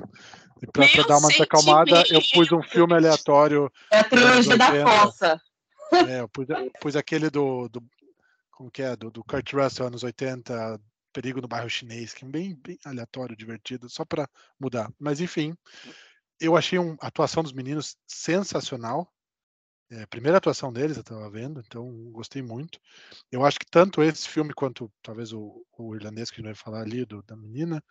e 0.62 0.66
pra, 0.66 0.86
pra 0.88 1.02
dar 1.04 1.18
uma 1.18 1.28
acalmada, 1.28 2.02
eu 2.10 2.20
pus 2.32 2.50
um 2.52 2.62
filme 2.62 2.94
aleatório. 2.94 3.70
É 3.90 4.00
a 4.00 4.04
trilogia 4.04 4.56
da 4.56 4.84
fossa. 4.84 5.40
É, 6.08 6.20
eu 6.20 6.28
pus, 6.28 6.46
pus, 6.80 6.96
aquele 6.96 7.30
do, 7.30 7.68
do. 7.68 7.82
Como 8.50 8.70
que 8.70 8.82
é? 8.82 8.96
Do, 8.96 9.10
do 9.10 9.24
Kurt 9.24 9.52
Russell, 9.52 9.86
anos 9.86 10.02
80, 10.02 10.80
Perigo 11.12 11.40
no 11.40 11.48
Bairro 11.48 11.70
Chinês, 11.70 12.12
que 12.12 12.26
é 12.26 12.28
bem, 12.28 12.54
bem 12.54 12.78
aleatório, 12.84 13.36
divertido, 13.36 13.88
só 13.88 14.04
para 14.04 14.28
mudar. 14.60 14.90
Mas 14.98 15.20
enfim, 15.20 15.56
eu 16.38 16.56
achei 16.56 16.78
um, 16.78 16.96
a 17.00 17.06
atuação 17.06 17.42
dos 17.42 17.54
meninos 17.54 17.96
sensacional. 18.06 19.10
É, 19.88 20.02
a 20.02 20.06
primeira 20.06 20.38
atuação 20.38 20.72
deles 20.72 20.96
eu 20.96 21.02
estava 21.02 21.30
vendo, 21.30 21.60
então 21.60 22.10
gostei 22.10 22.42
muito. 22.42 22.80
Eu 23.30 23.44
acho 23.44 23.58
que 23.58 23.66
tanto 23.66 24.02
esse 24.02 24.28
filme 24.28 24.52
quanto 24.52 24.92
talvez 25.00 25.32
o, 25.32 25.64
o 25.78 25.94
irlandês 25.94 26.30
que 26.30 26.36
a 26.36 26.38
gente 26.38 26.46
vai 26.46 26.54
falar 26.54 26.82
ali, 26.82 27.04
do, 27.04 27.22
da 27.22 27.36
menina, 27.36 27.82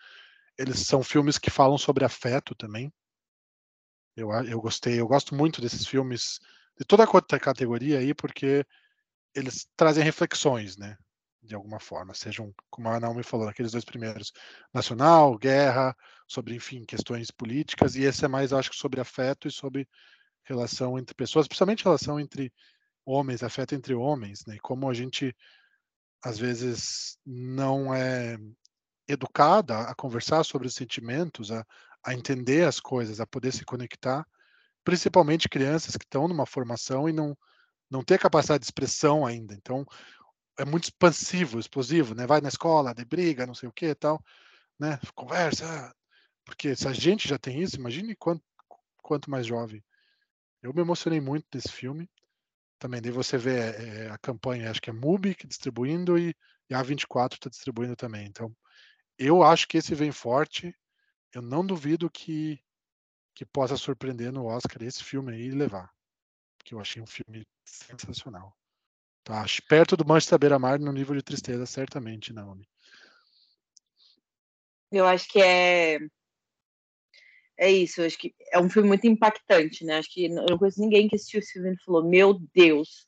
eles 0.58 0.80
são 0.80 1.04
filmes 1.04 1.38
que 1.38 1.50
falam 1.50 1.78
sobre 1.78 2.06
afeto 2.06 2.54
também. 2.56 2.92
Eu, 4.16 4.32
eu 4.46 4.62
gostei, 4.62 5.00
eu 5.00 5.08
gosto 5.08 5.36
muito 5.36 5.62
desses 5.62 5.88
filmes, 5.88 6.40
de 6.78 6.86
toda 6.86 7.04
a 7.04 7.40
categoria 7.40 8.00
aí, 8.00 8.14
porque 8.14 8.66
eles 9.36 9.68
trazem 9.76 10.04
reflexões, 10.04 10.78
né? 10.78 10.98
De 11.44 11.56
alguma 11.56 11.80
forma, 11.80 12.14
sejam, 12.14 12.54
como 12.70 12.90
a 12.90 13.00
Naomi 13.00 13.24
falou, 13.24 13.48
aqueles 13.48 13.72
dois 13.74 13.86
primeiros, 13.86 14.34
nacional, 14.74 15.38
guerra, 15.38 15.96
sobre, 16.28 16.56
enfim, 16.56 16.84
questões 16.86 17.32
políticas, 17.32 17.96
e 17.96 18.04
esse 18.04 18.26
é 18.26 18.28
mais, 18.28 18.54
acho 18.54 18.72
que, 18.72 18.78
sobre 18.78 19.00
afeto 19.02 19.48
e 19.48 19.52
sobre 19.52 19.88
relação 20.46 20.98
entre 20.98 21.16
pessoas, 21.16 21.48
principalmente 21.48 21.84
relação 21.84 22.20
entre 22.20 22.52
homens, 23.06 23.44
afeto 23.44 23.76
entre 23.76 23.94
homens, 23.94 24.46
né? 24.46 24.58
Como 24.62 24.90
a 24.90 24.94
gente 24.94 25.36
às 26.24 26.40
vezes 26.40 27.18
não 27.26 27.94
é 27.94 28.38
educada 29.08 29.82
a 29.82 29.94
conversar 29.94 30.44
sobre 30.44 30.68
os 30.68 30.74
sentimentos, 30.74 31.52
a, 31.52 31.64
a 32.04 32.14
entender 32.14 32.68
as 32.68 32.80
coisas, 32.80 33.20
a 33.20 33.28
poder 33.28 33.52
se 33.52 33.64
conectar, 33.64 34.26
principalmente 34.84 35.50
crianças 35.50 35.96
que 35.96 36.06
estão 36.06 36.28
numa 36.28 36.46
formação 36.46 37.10
e 37.10 37.14
não 37.14 37.38
não 37.90 38.04
ter 38.04 38.20
capacidade 38.20 38.62
de 38.62 38.66
expressão 38.66 39.26
ainda. 39.26 39.54
Então 39.54 39.86
é 40.58 40.66
muito 40.66 40.86
expansivo, 40.86 41.60
explosivo, 41.60 42.16
né? 42.16 42.26
Vai 42.26 42.42
na 42.42 42.50
escola, 42.50 42.94
de 42.94 43.06
briga, 43.06 43.46
não 43.46 43.54
sei 43.54 43.70
o 43.70 43.74
que, 43.74 43.94
tal, 43.96 44.20
né? 44.80 45.00
Conversa, 45.14 45.94
porque 46.46 46.76
se 46.76 46.88
a 46.88 46.94
gente 46.94 47.28
já 47.28 47.38
tem 47.38 47.62
isso, 47.62 47.78
imagine 47.78 48.16
quanto 48.16 48.44
quanto 49.06 49.30
mais 49.30 49.46
jovem. 49.46 49.84
Eu 50.66 50.74
me 50.74 50.82
emocionei 50.82 51.22
muito 51.22 51.46
desse 51.52 51.72
filme. 51.72 52.10
Também 52.80 53.00
daí 53.00 53.12
você 53.12 53.38
vê 53.38 53.60
é, 53.60 54.10
a 54.10 54.18
campanha, 54.18 54.72
acho 54.72 54.82
que 54.82 54.90
é 54.90 54.94
MUBI 54.94 55.36
que 55.36 55.46
distribuindo 55.46 56.18
e, 56.18 56.36
e 56.68 56.74
a 56.74 56.84
A24 56.84 57.34
está 57.34 57.52
distribuindo 57.52 57.96
também. 57.96 58.26
Então, 58.26 58.52
eu 59.16 59.44
acho 59.44 59.68
que 59.68 59.78
esse 59.78 59.94
vem 59.94 60.12
forte. 60.12 60.76
Eu 61.32 61.44
não 61.44 61.64
duvido 61.64 62.10
que, 62.10 62.60
que 63.36 63.46
possa 63.46 63.78
surpreender 63.78 64.32
no 64.32 64.48
Oscar 64.48 64.82
esse 64.82 65.04
filme 65.04 65.34
aí 65.34 65.46
e 65.46 65.52
levar. 65.52 65.94
Porque 66.58 66.74
eu 66.74 66.80
achei 66.80 67.00
um 67.00 67.06
filme 67.06 67.46
sensacional. 67.64 68.52
Tá 69.24 69.46
perto 69.70 69.96
do 69.96 70.06
Manchester 70.06 70.40
Beira-Mar 70.40 70.80
no 70.80 70.92
nível 70.92 71.16
de 71.16 71.22
tristeza, 71.22 71.68
certamente, 71.68 72.34
Naomi. 72.34 72.68
Eu 74.92 75.06
acho 75.06 75.28
que 75.28 75.40
é 75.40 76.00
é 77.58 77.72
isso, 77.72 78.02
acho 78.02 78.18
que 78.18 78.34
é 78.52 78.60
um 78.60 78.70
filme 78.70 78.88
muito 78.88 79.08
impactante, 79.08 79.86
né? 79.86 79.98
Acho 79.98 80.12
que 80.12 80.26
eu 80.26 80.48
não 80.50 80.58
conheço 80.58 80.82
ninguém 80.82 81.08
que 81.08 81.16
assistiu 81.16 81.40
esse 81.40 81.54
filme 81.54 81.74
e 81.74 81.84
falou, 81.84 82.04
meu 82.04 82.40
Deus. 82.54 83.08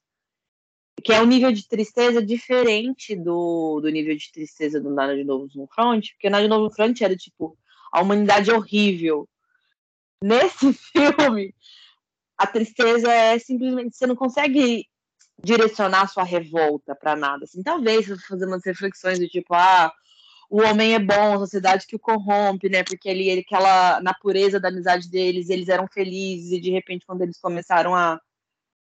Que 1.04 1.14
é 1.14 1.22
um 1.22 1.26
nível 1.26 1.52
de 1.52 1.68
tristeza 1.68 2.26
diferente 2.26 3.16
do, 3.16 3.80
do 3.82 3.90
nível 3.90 4.16
de 4.16 4.32
tristeza 4.32 4.82
do 4.82 4.90
Nada 4.90 5.16
de 5.16 5.24
Novo 5.24 5.48
no 5.54 5.68
Front, 5.68 6.10
porque 6.12 6.30
Nada 6.30 6.44
de 6.44 6.50
Novo 6.50 6.64
no 6.64 6.74
Front 6.74 7.00
era 7.02 7.16
tipo, 7.16 7.58
a 7.92 8.02
humanidade 8.02 8.50
é 8.50 8.54
horrível. 8.54 9.30
Nesse 10.24 10.74
filme, 10.92 11.54
a 12.38 12.48
tristeza 12.48 13.12
é 13.12 13.38
simplesmente, 13.38 13.96
você 13.96 14.08
não 14.08 14.16
consegue 14.16 14.86
direcionar 15.44 16.08
sua 16.08 16.24
revolta 16.24 16.96
para 16.96 17.16
nada. 17.16 17.44
Assim, 17.44 17.62
talvez 17.62 18.08
fazer 18.28 18.46
umas 18.46 18.66
reflexões 18.66 19.20
do 19.20 19.28
tipo, 19.28 19.54
ah, 19.54 19.94
o 20.50 20.62
homem 20.62 20.94
é 20.94 21.00
bom, 21.00 21.34
a 21.34 21.40
sociedade 21.40 21.86
que 21.86 21.96
o 21.96 22.00
corrompe, 22.00 22.70
né? 22.70 22.84
Porque 22.84 23.10
ele, 23.10 23.30
ele 23.30 23.42
aquela 23.42 24.00
na 24.02 24.14
pureza 24.14 24.60
da 24.60 24.70
amizade 24.70 25.10
deles, 25.10 25.50
eles 25.50 25.68
eram 25.68 25.88
felizes 25.88 26.52
e 26.52 26.60
de 26.60 26.72
repente 26.72 27.06
quando 27.06 27.22
eles 27.22 27.40
começaram 27.40 27.94
a 27.94 28.20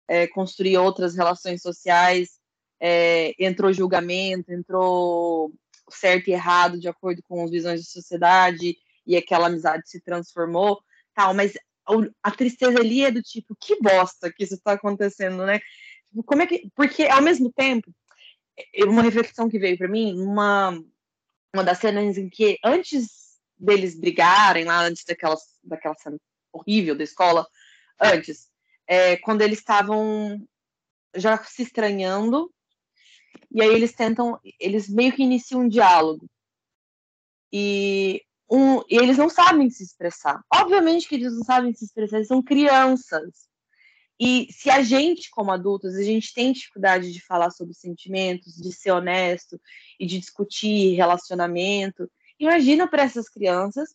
é, 0.08 0.28
construir 0.28 0.78
outras 0.78 1.15
relações 1.15 1.62
sociais, 1.62 2.39
é, 2.80 3.34
entrou 3.39 3.71
julgamento, 3.71 4.52
entrou 4.52 5.54
certo 5.89 6.30
e 6.30 6.34
errado 6.34 6.80
de 6.80 6.88
acordo 6.88 7.21
com 7.23 7.43
as 7.43 7.52
visões 7.52 7.82
da 7.82 7.86
sociedade 7.86 8.76
e 9.06 9.15
aquela 9.15 9.47
amizade 9.47 9.89
se 9.89 10.02
transformou, 10.02 10.82
tal. 11.13 11.34
Mas 11.34 11.54
a 12.21 12.32
tristeza 12.32 12.80
ali 12.80 13.06
é 13.06 13.12
do 13.12 13.21
tipo 13.21 13.56
que 13.60 13.80
bosta 13.82 14.32
que 14.32 14.43
isso 14.43 14.56
está 14.56 14.73
acontecendo, 14.73 15.45
né? 15.45 15.60
Como 16.26 16.41
é 16.41 16.47
que? 16.47 16.69
Porque 16.76 17.04
ao 17.04 17.21
mesmo 17.21 17.52
tempo, 17.52 17.91
uma 18.86 19.02
reflexão 19.02 19.49
que 19.49 19.60
veio 19.60 19.78
para 19.78 19.88
mim, 19.88 20.19
uma 20.19 20.80
uma 21.53 21.63
das 21.63 21.77
cenas 21.77 22.17
em 22.17 22.29
que, 22.29 22.57
antes 22.63 23.37
deles 23.57 23.97
brigarem, 23.97 24.65
lá 24.65 24.81
antes 24.81 25.05
daquela, 25.05 25.35
daquela 25.63 25.95
cena 25.95 26.17
horrível 26.51 26.95
da 26.95 27.03
escola, 27.03 27.47
antes, 28.01 28.49
é, 28.87 29.17
quando 29.17 29.41
eles 29.41 29.59
estavam 29.59 30.45
já 31.15 31.37
se 31.43 31.61
estranhando, 31.61 32.51
e 33.51 33.61
aí 33.61 33.69
eles 33.69 33.93
tentam, 33.93 34.39
eles 34.59 34.89
meio 34.89 35.13
que 35.13 35.21
iniciam 35.21 35.61
um 35.61 35.67
diálogo. 35.67 36.27
E, 37.51 38.23
um, 38.49 38.79
e 38.89 38.97
eles 38.97 39.17
não 39.17 39.29
sabem 39.29 39.69
se 39.69 39.83
expressar. 39.83 40.41
Obviamente 40.51 41.07
que 41.07 41.15
eles 41.15 41.33
não 41.33 41.43
sabem 41.43 41.71
se 41.71 41.85
expressar, 41.85 42.17
eles 42.17 42.27
são 42.27 42.41
crianças. 42.41 43.47
E 44.19 44.47
se 44.52 44.69
a 44.69 44.82
gente, 44.82 45.30
como 45.32 45.52
adultos, 45.52 45.95
a 45.95 46.04
gente 46.04 46.34
tem 46.34 46.54
dificuldade 46.54 47.12
de 47.12 47.19
falar 47.26 47.52
sobre 47.52 47.73
sentimentos, 47.73 48.56
de 48.56 48.71
ser 48.71 48.91
honesto 48.91 49.60
e 49.99 50.06
de 50.06 50.19
discutir 50.19 50.95
relacionamento, 50.95 52.10
imagina 52.39 52.88
para 52.88 53.04
essas 53.04 53.28
crianças 53.28 53.89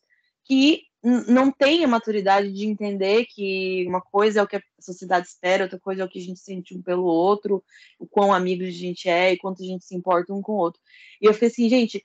que 0.45 0.83
não 1.03 1.53
têm 1.53 1.85
a 1.85 1.89
maturidade 1.89 2.53
de 2.53 2.67
entender 2.67 3.25
que 3.27 3.87
uma 3.87 4.01
coisa 4.01 4.41
é 4.41 4.43
o 4.43 4.47
que 4.49 4.57
a 4.57 4.63
sociedade 4.81 5.29
espera, 5.29 5.65
outra 5.65 5.79
coisa 5.79 6.03
é 6.03 6.05
o 6.05 6.09
que 6.09 6.19
a 6.19 6.23
gente 6.23 6.41
sente 6.41 6.77
um 6.77 6.83
pelo 6.83 7.05
outro, 7.05 7.63
o 7.99 8.07
quão 8.07 8.35
amigos 8.35 8.67
a 8.67 8.71
gente 8.73 9.09
é 9.09 9.33
e 9.33 9.39
quanto 9.39 9.63
a 9.63 9.67
gente 9.67 9.85
se 9.85 9.95
importa 9.95 10.35
um 10.35 10.43
com 10.43 10.53
o 10.53 10.57
outro. 10.57 10.81
E 11.21 11.27
eu 11.27 11.33
fiquei 11.33 11.49
assim, 11.49 11.69
gente, 11.69 12.03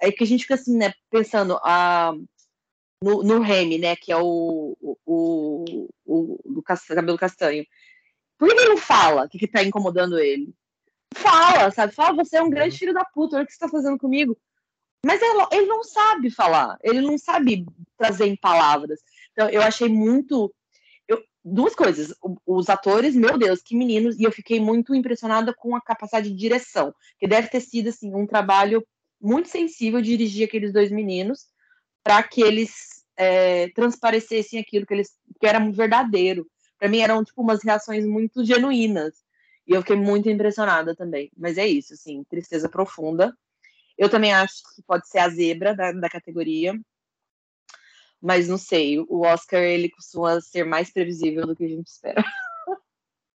é 0.00 0.10
que 0.10 0.24
a 0.24 0.26
gente 0.26 0.42
fica 0.42 0.54
assim, 0.54 0.76
né, 0.76 0.92
pensando, 1.10 1.56
a, 1.62 2.10
ah, 2.10 2.14
no, 3.02 3.22
no 3.22 3.40
Remy, 3.40 3.78
né, 3.78 3.96
que 3.96 4.12
é 4.12 4.16
o, 4.16 4.76
o, 4.80 5.86
o, 6.04 6.58
o 6.58 6.62
cabelo 6.62 7.18
castanho. 7.18 7.64
Por 8.38 8.48
que 8.48 8.54
ele 8.54 8.68
não 8.68 8.76
fala 8.76 9.24
o 9.24 9.28
que, 9.28 9.38
que 9.38 9.48
tá 9.48 9.62
incomodando 9.62 10.18
ele? 10.18 10.54
Fala, 11.14 11.70
sabe? 11.70 11.94
Fala, 11.94 12.24
você 12.24 12.36
é 12.36 12.42
um 12.42 12.50
grande 12.50 12.74
uhum. 12.74 12.78
filho 12.78 12.94
da 12.94 13.04
puta, 13.04 13.36
olha 13.36 13.44
o 13.44 13.46
que 13.46 13.52
você 13.52 13.58
tá 13.58 13.68
fazendo 13.68 13.98
comigo. 13.98 14.36
Mas 15.04 15.20
ele, 15.20 15.46
ele 15.52 15.66
não 15.66 15.84
sabe 15.84 16.30
falar, 16.30 16.78
ele 16.82 17.00
não 17.00 17.18
sabe 17.18 17.66
trazer 17.96 18.26
em 18.26 18.36
palavras. 18.36 19.00
Então, 19.32 19.48
eu 19.50 19.62
achei 19.62 19.88
muito. 19.88 20.52
Eu, 21.06 21.22
duas 21.44 21.74
coisas. 21.74 22.14
Os 22.46 22.68
atores, 22.68 23.14
meu 23.14 23.36
Deus, 23.36 23.60
que 23.62 23.76
meninos, 23.76 24.18
e 24.18 24.24
eu 24.24 24.32
fiquei 24.32 24.58
muito 24.58 24.94
impressionada 24.94 25.54
com 25.54 25.76
a 25.76 25.80
capacidade 25.80 26.30
de 26.30 26.36
direção, 26.36 26.94
que 27.18 27.28
deve 27.28 27.48
ter 27.48 27.60
sido 27.60 27.90
assim, 27.90 28.14
um 28.14 28.26
trabalho 28.26 28.84
muito 29.20 29.48
sensível 29.48 30.00
dirigir 30.00 30.48
aqueles 30.48 30.72
dois 30.72 30.90
meninos 30.90 31.46
para 32.04 32.22
que 32.22 32.42
eles 32.42 33.02
é, 33.16 33.68
transparecessem 33.70 34.60
aquilo 34.60 34.86
que 34.86 34.92
eles 34.94 35.10
que 35.40 35.46
era 35.46 35.58
verdadeiro. 35.70 36.46
Para 36.78 36.88
mim 36.88 36.98
eram 36.98 37.24
tipo 37.24 37.40
umas 37.40 37.64
reações 37.64 38.04
muito 38.06 38.44
genuínas. 38.44 39.14
E 39.66 39.72
eu 39.72 39.80
fiquei 39.80 39.96
muito 39.96 40.28
impressionada 40.28 40.94
também. 40.94 41.30
Mas 41.36 41.56
é 41.56 41.66
isso, 41.66 41.94
assim, 41.94 42.22
tristeza 42.24 42.68
profunda. 42.68 43.34
Eu 43.96 44.10
também 44.10 44.32
acho 44.34 44.56
que 44.74 44.82
pode 44.82 45.08
ser 45.08 45.18
a 45.18 45.28
zebra 45.30 45.74
da, 45.74 45.92
da 45.92 46.10
categoria. 46.10 46.78
Mas 48.20 48.48
não 48.48 48.58
sei, 48.58 48.98
o 49.00 49.20
Oscar 49.22 49.62
ele 49.62 49.88
costuma 49.90 50.40
ser 50.40 50.64
mais 50.64 50.90
previsível 50.90 51.46
do 51.46 51.56
que 51.56 51.64
a 51.64 51.68
gente 51.68 51.86
espera. 51.86 52.22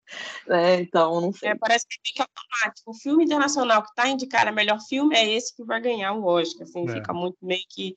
né? 0.47 0.81
Então, 0.81 1.21
não 1.21 1.33
sei. 1.33 1.49
É, 1.49 1.55
parece 1.55 1.85
que 1.87 1.97
fica 2.05 2.23
automático. 2.23 2.91
O 2.91 2.93
filme 2.93 3.23
internacional 3.23 3.81
que 3.83 3.89
está 3.89 4.07
indicado 4.07 4.49
a 4.49 4.53
melhor 4.53 4.79
filme 4.87 5.15
é 5.15 5.27
esse 5.31 5.55
que 5.55 5.63
vai 5.63 5.79
ganhar 5.81 6.13
o 6.13 6.25
Oscar. 6.25 6.63
Assim, 6.63 6.87
é. 6.89 6.93
Fica 6.93 7.13
muito 7.13 7.37
meio 7.41 7.63
que 7.69 7.95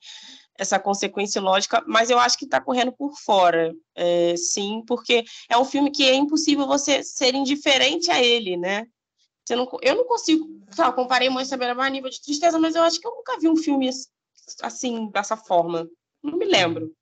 essa 0.57 0.79
consequência 0.79 1.41
lógica, 1.41 1.83
mas 1.87 2.09
eu 2.09 2.19
acho 2.19 2.37
que 2.37 2.45
está 2.45 2.61
correndo 2.61 2.91
por 2.91 3.13
fora, 3.17 3.73
é, 3.95 4.35
sim, 4.37 4.83
porque 4.87 5.23
é 5.49 5.57
um 5.57 5.65
filme 5.65 5.89
que 5.89 6.03
é 6.03 6.13
impossível 6.13 6.67
você 6.67 7.03
ser 7.03 7.33
indiferente 7.33 8.11
a 8.11 8.23
ele, 8.23 8.55
né? 8.55 8.85
Você 9.43 9.55
não, 9.55 9.67
eu 9.81 9.95
não 9.95 10.05
consigo, 10.05 10.47
tá, 10.75 10.91
comparei 10.91 11.29
Mãe 11.29 11.43
Saber 11.43 11.77
a 11.77 11.89
nível 11.89 12.09
de 12.09 12.21
tristeza, 12.21 12.59
mas 12.59 12.75
eu 12.75 12.83
acho 12.83 12.99
que 12.99 13.07
eu 13.07 13.15
nunca 13.15 13.39
vi 13.39 13.49
um 13.49 13.57
filme 13.57 13.89
assim, 14.61 15.09
dessa 15.09 15.35
forma. 15.35 15.89
Não 16.21 16.37
me 16.37 16.45
lembro. 16.45 16.95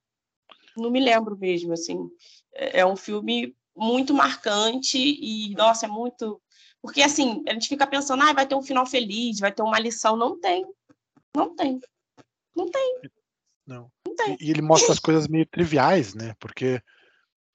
Não 0.76 0.89
me 0.89 1.00
lembro 1.00 1.38
mesmo, 1.38 1.74
assim. 1.74 2.10
É, 2.54 2.80
é 2.80 2.86
um 2.86 2.95
filme 2.95 3.56
muito 3.76 4.14
marcante 4.14 4.98
e, 4.98 5.54
nossa, 5.56 5.86
é 5.86 5.90
muito. 5.90 6.42
Porque, 6.82 7.02
assim, 7.02 7.44
a 7.48 7.54
gente 7.54 7.68
fica 7.68 7.86
pensando, 7.86 8.24
ah, 8.24 8.34
vai 8.34 8.48
ter 8.48 8.56
um 8.56 8.64
final 8.64 8.86
feliz, 8.86 9.40
vai 9.40 9.52
ter 9.52 9.62
uma 9.62 9.80
lição. 9.80 10.16
Não 10.16 10.40
tem. 10.40 10.66
Não 11.36 11.56
tem. 11.56 11.80
Não 12.56 12.70
tem. 12.70 13.02
Não. 13.66 13.92
não 14.06 14.16
tem. 14.16 14.38
E, 14.40 14.50
ele 14.50 14.62
mostra 14.62 14.92
as 14.92 15.00
coisas 15.00 15.28
meio 15.28 15.46
triviais, 15.46 16.14
né? 16.14 16.34
Porque 16.40 16.82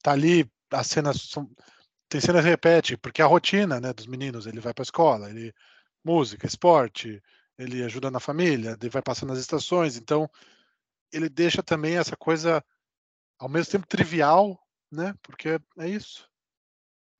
tá 0.02 0.12
ali, 0.12 0.50
as 0.70 0.86
cenas 0.86 1.22
são. 1.22 1.50
Tem 2.08 2.20
cenas 2.20 2.44
que 2.44 2.50
repete, 2.50 2.96
porque 2.96 3.20
é 3.20 3.24
a 3.24 3.28
rotina 3.28 3.80
né, 3.80 3.92
dos 3.92 4.06
meninos, 4.06 4.46
ele 4.46 4.60
vai 4.60 4.72
para 4.72 4.82
a 4.82 4.84
escola, 4.84 5.28
ele 5.28 5.52
música, 6.04 6.46
esporte, 6.46 7.20
ele 7.58 7.82
ajuda 7.82 8.12
na 8.12 8.20
família, 8.20 8.76
ele 8.80 8.88
vai 8.88 9.02
passando 9.02 9.32
as 9.32 9.40
estações, 9.40 9.96
então 9.96 10.30
ele 11.12 11.28
deixa 11.28 11.64
também 11.64 11.96
essa 11.96 12.16
coisa 12.16 12.64
ao 13.38 13.48
mesmo 13.48 13.72
tempo 13.72 13.88
trivial, 13.88 14.56
né? 14.96 15.14
Porque 15.22 15.60
é 15.78 15.88
isso. 15.88 16.28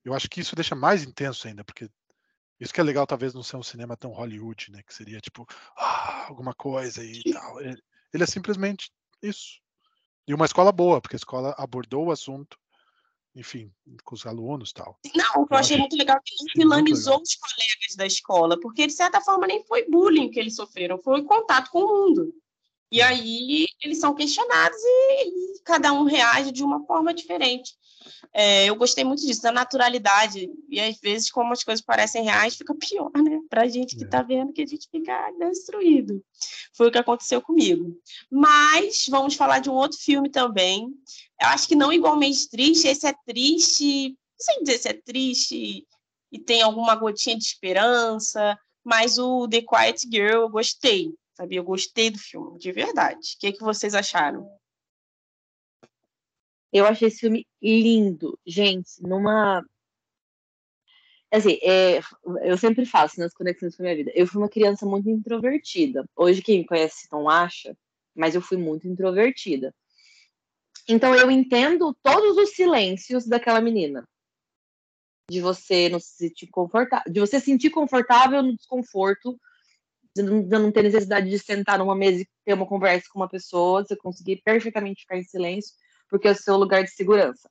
Eu 0.05 0.15
acho 0.15 0.29
que 0.29 0.41
isso 0.41 0.57
deixa 0.57 0.75
mais 0.75 1.05
intenso 1.05 1.47
ainda, 1.47 1.65
porque 1.65 1.89
isso 2.59 2.73
que 2.73 2.81
é 2.81 2.85
legal 2.85 3.07
talvez 3.07 3.35
não 3.35 3.43
ser 3.43 3.57
um 3.57 3.63
cinema 3.63 3.97
tão 3.97 4.13
Hollywood, 4.13 4.73
né? 4.73 4.83
Que 4.83 4.95
seria 4.95 5.21
tipo 5.21 5.47
ah, 5.77 6.27
alguma 6.29 6.55
coisa 6.55 7.05
e 7.05 7.23
tal. 7.33 7.61
Ele, 7.61 7.81
ele 8.13 8.25
é 8.25 8.27
simplesmente 8.27 8.91
isso. 9.23 9.61
E 10.27 10.35
uma 10.35 10.47
escola 10.47 10.73
boa, 10.73 11.01
porque 11.01 11.15
a 11.15 11.19
escola 11.19 11.55
abordou 11.57 12.07
o 12.07 12.11
assunto, 12.11 12.59
enfim, 13.35 13.73
com 14.03 14.15
os 14.15 14.27
alunos 14.27 14.73
tal. 14.73 14.99
Não, 15.15 15.43
o 15.43 15.47
que 15.47 15.55
eu, 15.55 15.59
achei 15.59 15.77
muito 15.77 15.97
legal 15.97 16.17
é 16.17 16.21
que 16.25 16.35
ele 16.35 16.65
vilanizou 16.65 17.21
os 17.21 17.35
colegas 17.37 17.97
da 17.97 18.07
escola, 18.07 18.59
porque 18.59 18.87
de 18.87 18.93
certa 18.93 19.21
forma 19.21 19.47
nem 19.47 19.63
foi 19.65 19.89
bullying 19.89 20.31
que 20.31 20.41
eles 20.41 20.57
sofreram, 20.57 20.99
foi 20.99 21.23
contato 21.23 21.71
com 21.71 21.81
o 21.81 22.09
mundo. 22.09 22.35
E 22.91 23.03
aí 23.03 23.67
eles 23.83 23.99
são 23.99 24.15
questionados 24.15 24.79
e, 24.79 25.57
e 25.57 25.63
cada 25.65 25.93
um 25.93 26.05
reage 26.05 26.53
de 26.53 26.63
uma 26.63 26.85
forma 26.87 27.13
diferente. 27.13 27.73
É, 28.33 28.67
eu 28.67 28.77
gostei 28.77 29.03
muito 29.03 29.27
disso, 29.27 29.43
da 29.43 29.51
naturalidade. 29.51 30.49
E 30.69 30.81
às 30.81 30.99
vezes, 31.01 31.31
como 31.31 31.53
as 31.53 31.65
coisas 31.65 31.85
parecem 31.85 32.23
reais, 32.23 32.57
fica 32.57 32.75
pior, 32.75 33.11
né? 33.17 33.41
Pra 33.51 33.67
gente 33.67 33.97
que 33.97 34.05
é. 34.05 34.09
tá 34.09 34.23
vendo 34.23 34.53
que 34.53 34.63
a 34.63 34.67
gente 34.67 34.89
fica 34.91 35.31
destruído. 35.39 36.23
Foi 36.75 36.89
o 36.89 36.93
que 36.93 36.99
aconteceu 36.99 37.43
comigo. 37.43 37.99
Mas 38.31 39.07
vamos 39.09 39.35
falar 39.35 39.59
de 39.59 39.69
um 39.69 39.75
outro 39.75 39.99
filme 39.99 40.31
também. 40.31 40.87
Eu 41.41 41.49
acho 41.49 41.67
que 41.67 41.75
não 41.75 41.93
igualmente 41.93 42.49
triste, 42.49 42.87
esse 42.87 43.07
é 43.07 43.15
triste. 43.27 44.11
Não 44.11 44.17
sei 44.39 44.59
dizer 44.61 44.79
se 44.79 44.89
é 44.89 44.93
triste 44.93 45.87
e 46.31 46.39
tem 46.39 46.63
alguma 46.63 46.95
gotinha 46.95 47.37
de 47.37 47.45
esperança, 47.45 48.59
mas 48.85 49.19
o 49.19 49.49
The 49.49 49.63
Quiet 49.63 50.07
Girl 50.11 50.43
eu 50.43 50.49
gostei 50.49 51.15
sabe? 51.37 51.57
Eu 51.57 51.65
gostei 51.65 52.11
do 52.11 52.19
filme, 52.19 52.59
de 52.59 52.73
verdade. 52.73 53.35
O 53.37 53.39
que, 53.39 53.47
é 53.49 53.53
que 53.53 53.61
vocês 53.61 53.95
acharam? 53.95 54.51
Eu 56.73 56.87
achei 56.87 57.09
esse 57.09 57.21
filme 57.21 57.47
lindo. 57.63 58.39
Gente, 58.45 59.03
numa. 59.03 59.65
Assim, 61.31 61.59
é, 61.63 62.01
eu 62.43 62.57
sempre 62.57 62.87
faço 62.87 63.21
nas 63.21 63.35
conexões 63.35 63.77
com 63.77 63.83
a 63.83 63.85
minha 63.85 63.97
vida. 63.97 64.13
Eu 64.15 64.27
fui 64.27 64.41
uma 64.41 64.49
criança 64.49 64.87
muito 64.87 65.11
introvertida. 65.11 66.09
Hoje, 66.17 66.43
quem 66.43 66.61
me 66.61 66.67
conhece 66.67 67.09
não 67.13 67.29
acha, 67.29 67.77
mas 68.15 68.35
eu 68.35 68.41
fui 68.41 68.57
muito 68.57 68.89
introvertida. 68.89 69.75
Então, 70.89 71.15
eu 71.15 71.31
entendo 71.31 71.95
todos 72.03 72.37
os 72.37 72.51
silêncios 72.51 73.27
daquela 73.27 73.61
menina. 73.61 74.07
De 75.29 75.41
você 75.41 75.89
não 75.89 75.99
se 75.99 76.17
sentir 76.17 76.47
confortável, 76.47 77.13
de 77.13 77.19
você 77.19 77.41
sentir 77.41 77.71
confortável 77.71 78.43
no 78.43 78.57
desconforto 78.57 79.39
de 80.17 80.23
não, 80.23 80.43
não 80.43 80.73
ter 80.73 80.83
necessidade 80.83 81.29
de 81.29 81.39
sentar 81.39 81.79
numa 81.79 81.95
mesa 81.95 82.23
e 82.23 82.29
ter 82.45 82.55
uma 82.55 82.67
conversa 82.67 83.07
com 83.13 83.21
uma 83.21 83.29
pessoa, 83.29 83.85
você 83.85 83.97
conseguir 83.97 84.43
perfeitamente 84.45 85.03
ficar 85.03 85.19
em 85.19 85.25
silêncio, 85.25 85.75
porque 86.09 86.29
é 86.29 86.33
o 86.33 86.35
seu 86.35 86.57
lugar 86.57 86.83
de 86.83 86.91
segurança. 86.91 87.49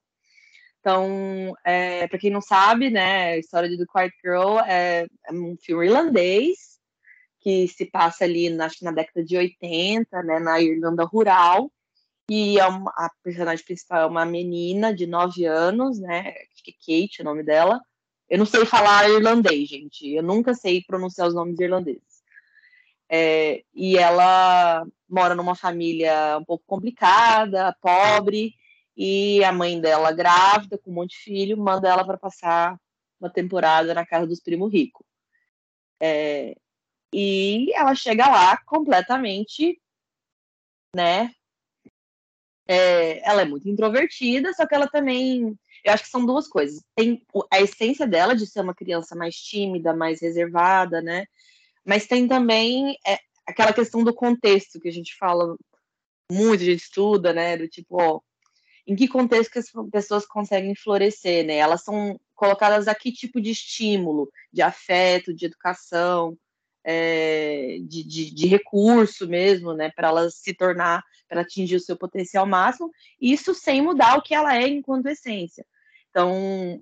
Então, 0.80 1.56
é, 1.64 2.08
para 2.08 2.20
quem 2.20 2.30
não 2.30 2.42
sabe, 2.42 2.90
né, 2.92 3.34
a 3.34 3.38
história 3.38 3.68
de 3.68 3.78
The 3.78 3.86
Quiet 3.92 4.14
Girl 4.24 4.60
é, 4.60 5.08
é, 5.26 5.34
um 5.34 5.58
filme 5.60 5.88
irlandês 5.88 6.76
que 7.40 7.68
se 7.68 7.86
passa 7.86 8.24
ali, 8.24 8.50
na, 8.50 8.68
na 8.82 8.92
década 8.92 9.24
de 9.24 9.38
80, 9.38 10.24
né, 10.24 10.40
na 10.40 10.62
Irlanda 10.62 11.04
rural, 11.04 11.72
e 12.30 12.60
é 12.60 12.66
uma, 12.66 12.92
a 12.96 13.10
personagem 13.24 13.64
principal 13.66 14.02
é 14.02 14.06
uma 14.06 14.26
menina 14.26 14.94
de 14.94 15.06
9 15.08 15.46
anos, 15.46 16.00
né, 16.00 16.34
acho 16.54 16.64
que 16.64 16.72
é 16.72 17.02
Kate, 17.02 17.22
o 17.22 17.26
nome 17.26 17.44
dela. 17.44 17.80
Eu 18.30 18.40
não 18.40 18.46
sei 18.46 18.66
falar 18.66 19.10
irlandês, 19.10 19.70
gente. 19.70 20.08
Eu 20.10 20.24
nunca 20.24 20.54
sei 20.54 20.84
pronunciar 20.86 21.28
os 21.28 21.36
nomes 21.36 21.60
irlandeses. 21.60 22.15
É, 23.10 23.64
e 23.74 23.98
ela 23.98 24.86
mora 25.08 25.36
numa 25.36 25.56
família 25.56 26.38
um 26.40 26.44
pouco 26.44 26.64
complicada, 26.66 27.76
pobre, 27.82 28.56
e 28.98 29.44
a 29.44 29.52
mãe 29.52 29.80
dela, 29.80 30.12
grávida, 30.12 30.78
com 30.78 30.90
um 30.92 30.94
monte 30.94 31.12
de 31.12 31.24
filho, 31.24 31.58
manda 31.58 31.90
ela 31.90 32.06
para 32.06 32.18
passar 32.18 32.80
uma 33.20 33.30
temporada 33.30 33.94
na 33.94 34.06
casa 34.06 34.26
dos 34.26 34.40
primos 34.40 34.72
ricos. 34.72 35.06
É, 36.00 36.56
e 37.14 37.72
ela 37.74 37.96
chega 37.96 38.28
lá 38.28 38.58
completamente, 38.66 39.82
né? 40.96 41.32
É, 42.68 43.28
ela 43.30 43.44
é 43.44 43.46
muito 43.46 43.70
introvertida, 43.70 44.54
só 44.54 44.66
que 44.66 44.74
ela 44.74 44.88
também. 44.88 45.58
Eu 45.84 45.94
acho 45.94 46.04
que 46.04 46.10
são 46.10 46.26
duas 46.26 46.48
coisas. 46.48 46.84
Tem 46.96 47.24
a 47.52 47.62
essência 47.62 48.08
dela 48.08 48.36
de 48.36 48.48
ser 48.48 48.62
uma 48.62 48.74
criança 48.74 49.16
mais 49.16 49.36
tímida, 49.36 49.96
mais 49.96 50.22
reservada, 50.22 51.02
né? 51.02 51.26
Mas 51.86 52.08
tem 52.08 52.28
também 52.28 52.98
é, 53.06 53.20
aquela 53.46 53.72
questão 53.72 54.04
do 54.04 54.14
contexto 54.14 54.80
que 54.80 54.88
a 54.88 54.92
gente 54.92 55.16
fala 55.18 55.56
muito, 56.32 56.62
a 56.62 56.66
gente 56.66 56.82
estuda, 56.82 57.32
né? 57.32 57.56
Do 57.56 57.68
tipo, 57.68 58.02
ó, 58.02 58.20
em 58.88 58.96
que 58.96 59.08
contexto 59.08 59.52
que 59.52 59.60
as 59.60 59.72
pessoas 59.92 60.26
conseguem 60.26 60.76
florescer, 60.76 61.46
né? 61.46 61.56
Elas 61.58 61.84
são 61.84 62.20
colocadas 62.34 62.88
a 62.88 62.96
que 62.96 63.12
tipo 63.12 63.40
de 63.40 63.52
estímulo, 63.52 64.30
de 64.52 64.62
afeto, 64.62 65.34
de 65.34 65.46
educação, 65.46 66.38
é, 66.84 67.78
de, 67.82 68.04
de, 68.04 68.34
de, 68.34 68.48
recurso 68.48 69.28
mesmo, 69.28 69.74
né? 69.74 69.92
Para 69.96 70.10
elas 70.10 70.36
se 70.36 70.54
tornar, 70.54 71.04
para 71.28 71.42
atingir 71.42 71.76
o 71.76 71.80
seu 71.80 71.98
potencial 71.98 72.46
máximo, 72.46 72.92
isso 73.20 73.54
sem 73.54 73.82
mudar 73.82 74.18
o 74.18 74.22
que 74.22 74.36
ela 74.36 74.56
é 74.56 74.68
enquanto 74.68 75.08
essência. 75.08 75.66
Então, 76.10 76.80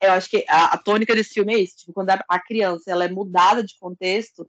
eu 0.00 0.12
acho 0.12 0.30
que 0.30 0.44
a, 0.48 0.74
a, 0.74 0.78
tônica 0.78 1.14
desse 1.14 1.34
filme 1.34 1.54
é 1.54 1.58
isso, 1.58 1.76
tipo, 1.78 1.92
quando 1.92 2.10
a, 2.10 2.24
a 2.28 2.40
criança 2.40 2.90
ela 2.90 3.04
é 3.04 3.08
mudada 3.08 3.62
de 3.62 3.76
contexto, 3.78 4.48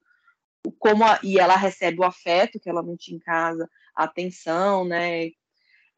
como 0.79 1.03
a, 1.03 1.19
e 1.23 1.39
ela 1.39 1.55
recebe 1.55 1.99
o 1.99 2.03
afeto 2.03 2.59
que 2.59 2.69
ela 2.69 2.81
não 2.81 2.95
tinha 2.95 3.17
em 3.17 3.19
casa, 3.19 3.69
a 3.95 4.03
atenção, 4.05 4.85
né? 4.85 5.29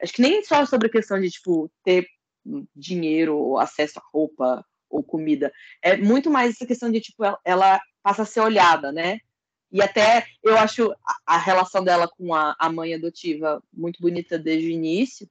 Acho 0.01 0.13
que 0.13 0.21
nem 0.21 0.43
só 0.43 0.65
sobre 0.65 0.87
a 0.87 0.91
questão 0.91 1.19
de 1.19 1.29
tipo 1.29 1.71
ter 1.83 2.07
dinheiro, 2.75 3.37
ou 3.37 3.59
acesso 3.59 3.99
a 3.99 4.03
roupa 4.11 4.65
ou 4.89 5.03
comida, 5.03 5.51
é 5.81 5.97
muito 5.97 6.29
mais 6.29 6.51
essa 6.51 6.67
questão 6.67 6.91
de 6.91 7.01
tipo 7.01 7.23
ela, 7.23 7.39
ela 7.43 7.81
passa 8.01 8.23
a 8.23 8.25
ser 8.25 8.41
olhada, 8.41 8.91
né? 8.91 9.19
E 9.71 9.81
até 9.81 10.25
eu 10.43 10.57
acho 10.57 10.91
a, 10.91 11.35
a 11.35 11.37
relação 11.37 11.83
dela 11.83 12.07
com 12.07 12.33
a, 12.33 12.55
a 12.59 12.69
mãe 12.71 12.93
adotiva 12.93 13.63
muito 13.73 13.99
bonita 14.01 14.37
desde 14.37 14.67
o 14.67 14.71
início, 14.71 15.27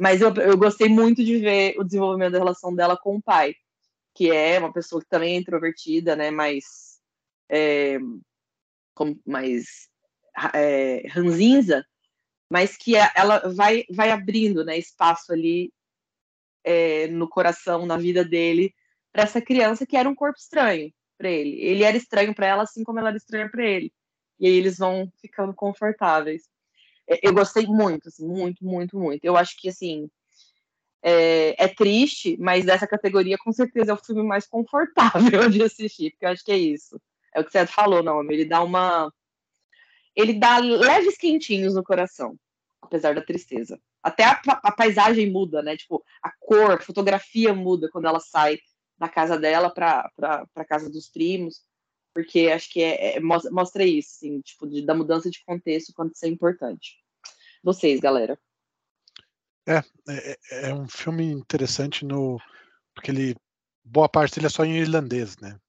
mas 0.00 0.20
eu, 0.20 0.32
eu 0.34 0.56
gostei 0.56 0.88
muito 0.88 1.24
de 1.24 1.38
ver 1.38 1.74
o 1.78 1.84
desenvolvimento 1.84 2.32
da 2.32 2.38
relação 2.38 2.74
dela 2.74 2.96
com 2.96 3.16
o 3.16 3.22
pai, 3.22 3.54
que 4.14 4.30
é 4.30 4.58
uma 4.58 4.72
pessoa 4.72 5.02
que 5.02 5.08
também 5.08 5.34
é 5.34 5.38
introvertida, 5.38 6.16
né? 6.16 6.30
Mais. 6.30 6.98
É, 7.50 7.98
como, 8.94 9.20
mais 9.24 9.88
é, 10.54 11.06
ranzinza, 11.08 11.86
mas 12.50 12.76
que 12.76 12.96
é, 12.96 13.10
ela 13.14 13.40
vai, 13.54 13.84
vai 13.90 14.10
abrindo 14.10 14.64
né, 14.64 14.76
espaço 14.76 15.32
ali 15.32 15.72
é, 16.64 17.06
no 17.08 17.28
coração, 17.28 17.86
na 17.86 17.96
vida 17.96 18.24
dele, 18.24 18.74
para 19.12 19.22
essa 19.22 19.40
criança 19.40 19.86
que 19.86 19.96
era 19.96 20.08
um 20.08 20.14
corpo 20.14 20.38
estranho 20.38 20.92
para 21.16 21.30
ele. 21.30 21.60
Ele 21.60 21.82
era 21.82 21.96
estranho 21.96 22.34
para 22.34 22.46
ela, 22.46 22.62
assim 22.62 22.84
como 22.84 22.98
ela 22.98 23.08
era 23.08 23.16
estranha 23.16 23.48
para 23.50 23.64
ele. 23.64 23.92
E 24.38 24.46
aí 24.46 24.52
eles 24.54 24.78
vão 24.78 25.10
ficando 25.20 25.54
confortáveis. 25.54 26.48
É, 27.08 27.20
eu 27.22 27.32
gostei 27.32 27.66
muito, 27.66 28.08
assim, 28.08 28.26
muito, 28.26 28.64
muito, 28.64 28.98
muito. 28.98 29.24
Eu 29.24 29.36
acho 29.36 29.56
que, 29.56 29.68
assim, 29.68 30.08
é, 31.02 31.64
é, 31.64 31.68
triste, 31.68 32.36
mas 32.38 32.64
dessa 32.64 32.86
categoria, 32.86 33.38
com 33.38 33.52
certeza, 33.52 33.92
é 33.92 33.94
o 33.94 34.04
filme 34.04 34.22
mais 34.22 34.46
confortável 34.46 35.48
de 35.50 35.62
assistir, 35.62 36.10
porque 36.10 36.26
eu 36.26 36.30
acho 36.30 36.44
que 36.44 36.52
é 36.52 36.58
isso. 36.58 37.00
É 37.34 37.40
o 37.40 37.44
que 37.44 37.50
você 37.50 37.66
falou, 37.66 38.02
não, 38.02 38.22
ele 38.30 38.44
dá 38.44 38.62
uma... 38.62 39.12
Ele 40.14 40.34
dá 40.34 40.58
leves 40.58 41.16
quentinhos 41.16 41.74
no 41.74 41.84
coração, 41.84 42.36
apesar 42.82 43.14
da 43.14 43.22
tristeza. 43.22 43.80
Até 44.02 44.24
a, 44.24 44.40
a 44.64 44.72
paisagem 44.72 45.30
muda, 45.30 45.62
né? 45.62 45.76
Tipo, 45.76 46.04
a 46.20 46.32
cor, 46.40 46.72
a 46.72 46.80
fotografia 46.80 47.54
muda 47.54 47.88
quando 47.92 48.06
ela 48.06 48.18
sai 48.18 48.58
da 48.98 49.08
casa 49.08 49.38
dela 49.38 49.70
para 49.70 50.10
a 50.56 50.64
casa 50.64 50.90
dos 50.90 51.08
primos, 51.08 51.62
porque 52.18 52.50
acho 52.50 52.68
que 52.72 52.82
é, 52.82 53.16
é, 53.16 53.20
mostra 53.20 53.84
isso, 53.84 54.16
assim, 54.16 54.40
tipo, 54.40 54.66
de, 54.66 54.84
da 54.84 54.92
mudança 54.92 55.30
de 55.30 55.40
contexto, 55.44 55.92
quanto 55.94 56.16
isso 56.16 56.26
é 56.26 56.28
importante. 56.28 56.96
Vocês, 57.62 58.00
galera. 58.00 58.36
É, 59.64 59.78
é, 60.08 60.38
é 60.70 60.74
um 60.74 60.88
filme 60.88 61.26
interessante 61.26 62.04
no 62.04 62.40
porque 62.92 63.12
ele 63.12 63.36
boa 63.84 64.08
parte 64.08 64.34
dele 64.34 64.48
é 64.48 64.50
só 64.50 64.64
em 64.64 64.78
irlandês, 64.78 65.36
né? 65.36 65.60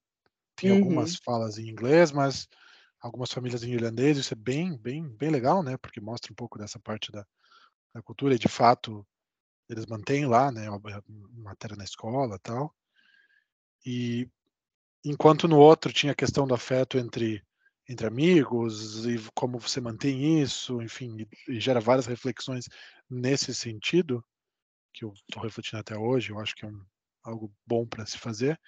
Tem 0.56 0.72
uhum. 0.72 0.80
algumas 0.80 1.18
falas 1.18 1.60
em 1.60 1.70
inglês, 1.70 2.12
mas 2.12 2.48
algumas 3.00 3.32
famílias 3.32 3.64
em 3.64 3.72
irlandês, 3.72 4.18
isso 4.18 4.34
é 4.34 4.36
bem, 4.36 4.76
bem, 4.76 5.08
bem 5.08 5.30
legal, 5.30 5.62
né? 5.62 5.78
Porque 5.78 6.02
mostra 6.02 6.32
um 6.32 6.36
pouco 6.36 6.58
dessa 6.58 6.80
parte 6.80 7.12
da, 7.12 7.24
da 7.94 8.02
cultura 8.02 8.34
e 8.34 8.40
de 8.40 8.48
fato 8.48 9.06
eles 9.70 9.86
mantêm 9.86 10.26
lá, 10.26 10.52
né? 10.52 10.66
Matéria 11.32 11.78
na 11.78 11.84
escola, 11.84 12.40
tal. 12.40 12.74
E 13.86 14.28
enquanto 15.04 15.48
no 15.48 15.58
outro 15.58 15.94
tinha 15.94 16.12
a 16.12 16.16
questão 16.16 16.48
do 16.48 16.54
afeto 16.54 16.98
entre 16.98 17.44
entre 17.88 18.06
amigos 18.06 19.04
e 19.08 19.18
como 19.34 19.58
você 19.58 19.82
mantém 19.82 20.44
isso, 20.44 20.80
enfim, 20.80 21.28
e, 21.48 21.60
gera 21.60 21.80
várias 21.80 22.06
reflexões 22.06 22.66
nesse 23.10 23.54
sentido 23.56 24.24
que 24.94 25.04
eu 25.04 25.12
estou 25.28 25.42
refletindo 25.42 25.80
até 25.80 25.98
hoje. 25.98 26.32
Eu 26.32 26.40
acho 26.40 26.56
que 26.56 26.66
é 26.66 26.68
um, 26.68 26.86
algo 27.24 27.52
bom 27.66 27.88
para 27.88 28.06
se 28.06 28.20
fazer. 28.20 28.60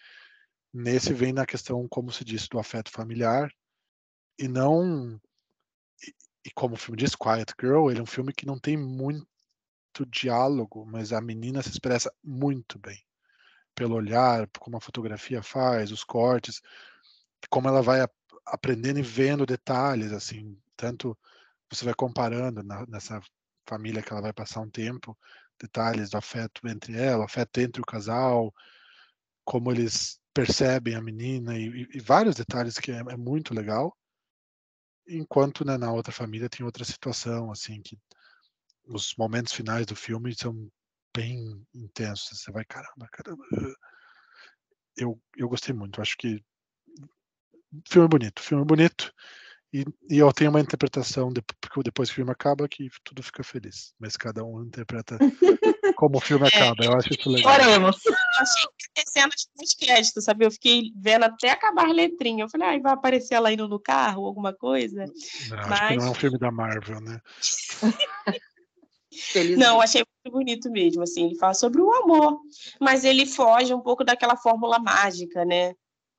Nesse 0.73 1.13
vem 1.13 1.33
na 1.33 1.45
questão, 1.45 1.87
como 1.87 2.11
se 2.11 2.25
disse, 2.25 2.49
do 2.49 2.57
afeto 2.57 2.89
familiar 2.89 3.53
e 4.39 4.47
não 4.47 5.21
e, 6.03 6.15
e 6.47 6.51
como 6.55 6.73
o 6.73 6.77
filme 6.77 6.97
diz, 6.97 7.15
Quiet 7.15 7.53
Girl, 7.61 7.91
ele 7.91 7.99
é 7.99 8.03
um 8.03 8.07
filme 8.07 8.33
que 8.33 8.47
não 8.47 8.57
tem 8.57 8.75
muito 8.75 9.27
diálogo, 10.07 10.83
mas 10.83 11.13
a 11.13 11.21
menina 11.21 11.61
se 11.61 11.69
expressa 11.69 12.11
muito 12.23 12.79
bem 12.79 12.99
pelo 13.75 13.95
olhar, 13.95 14.47
como 14.60 14.77
a 14.77 14.81
fotografia 14.81 15.41
faz, 15.41 15.91
os 15.91 16.03
cortes, 16.03 16.62
como 17.49 17.67
ela 17.67 17.81
vai 17.81 18.05
aprendendo 18.45 18.99
e 18.99 19.03
vendo 19.03 19.45
detalhes, 19.45 20.12
assim, 20.12 20.57
tanto 20.75 21.17
você 21.69 21.86
vai 21.86 21.93
comparando 21.93 22.63
na, 22.63 22.86
nessa 22.86 23.21
família 23.67 24.01
que 24.01 24.12
ela 24.12 24.21
vai 24.21 24.34
passar 24.34 24.62
um 24.62 24.69
tempo, 24.69 25.17
detalhes 25.60 26.10
do 26.10 26.17
afeto 26.17 26.67
entre 26.67 26.97
ela, 26.97 27.25
afeto 27.25 27.60
entre 27.60 27.81
o 27.81 27.86
casal, 27.86 28.53
como 29.45 29.71
eles 29.71 30.19
percebem 30.34 30.95
a 30.95 31.01
menina 31.01 31.57
e, 31.57 31.88
e 31.93 31.99
vários 31.99 32.36
detalhes 32.36 32.77
que 32.77 32.91
é, 32.91 32.99
é 32.99 33.17
muito 33.17 33.53
legal. 33.53 33.95
Enquanto 35.07 35.65
né, 35.65 35.77
na 35.77 35.91
outra 35.91 36.12
família 36.12 36.49
tem 36.49 36.65
outra 36.65 36.86
situação, 36.86 37.51
assim, 37.51 37.81
que 37.81 37.97
os 38.86 39.15
momentos 39.17 39.53
finais 39.53 39.86
do 39.86 39.95
filme 39.95 40.34
são 40.36 40.69
bem 41.15 41.65
intensos. 41.74 42.39
Você 42.39 42.52
vai, 42.52 42.65
caramba, 42.65 43.08
caramba. 43.12 43.43
Eu, 44.97 45.21
eu 45.36 45.50
gostei 45.50 45.74
muito. 45.74 46.02
Acho 46.02 46.15
que 46.17 46.43
filme 47.88 48.08
bonito, 48.08 48.41
filme 48.41 48.65
bonito. 48.65 49.13
E, 49.74 49.86
e 50.10 50.17
eu 50.17 50.34
tenho 50.34 50.50
uma 50.50 50.60
interpretação, 50.60 51.32
de, 51.32 51.41
porque 51.41 51.82
depois 51.84 52.10
que 52.10 52.13
o 52.13 52.15
filme 52.15 52.32
acaba, 52.32 52.67
que 52.67 52.89
tudo 53.06 53.24
fica 53.24 53.41
feliz. 53.41 53.93
Mas 53.97 54.17
cada 54.17 54.43
um 54.43 54.63
interpreta 54.63 55.17
como 55.95 56.17
o 56.17 56.21
filme 56.21 56.45
é, 56.52 56.58
acaba. 56.58 56.84
Eu 56.84 56.93
acho 56.93 57.13
isso 57.13 57.30
legal. 57.30 57.54
Oremos. 57.54 58.06
Eu 58.06 58.13
achei 58.39 58.65
que 58.78 59.10
cenas 59.10 59.47
de 59.58 59.78
créditos, 59.78 60.26
sabe? 60.26 60.45
Eu 60.45 60.52
fiquei 60.52 60.91
vendo 60.97 61.24
até 61.24 61.52
acabar 61.52 61.86
a 61.86 61.93
letrinha. 61.93 62.43
Eu 62.43 62.50
falei, 62.50 62.67
ah, 62.67 62.82
vai 62.82 62.93
aparecer 62.93 63.36
ela 63.36 63.54
indo 63.54 63.67
no 63.67 63.80
carro, 63.80 64.26
alguma 64.26 64.54
coisa. 64.54 65.06
Não, 65.06 65.58
Mas... 65.69 65.71
Acho 65.71 65.88
que 65.88 65.95
não 65.95 66.06
é 66.06 66.10
um 66.10 66.15
filme 66.15 66.38
da 66.38 66.52
Marvel, 66.52 67.00
né? 67.00 67.21
Não, 69.57 69.81
achei 69.81 70.03
muito 70.25 70.38
bonito 70.38 70.71
mesmo, 70.71 71.03
assim, 71.03 71.25
ele 71.25 71.36
fala 71.36 71.53
sobre 71.53 71.81
o 71.81 71.91
amor, 71.91 72.39
mas 72.79 73.03
ele 73.03 73.25
foge 73.25 73.73
um 73.73 73.79
pouco 73.81 74.03
daquela 74.03 74.36
fórmula 74.36 74.79
mágica, 74.79 75.45
né? 75.45 75.73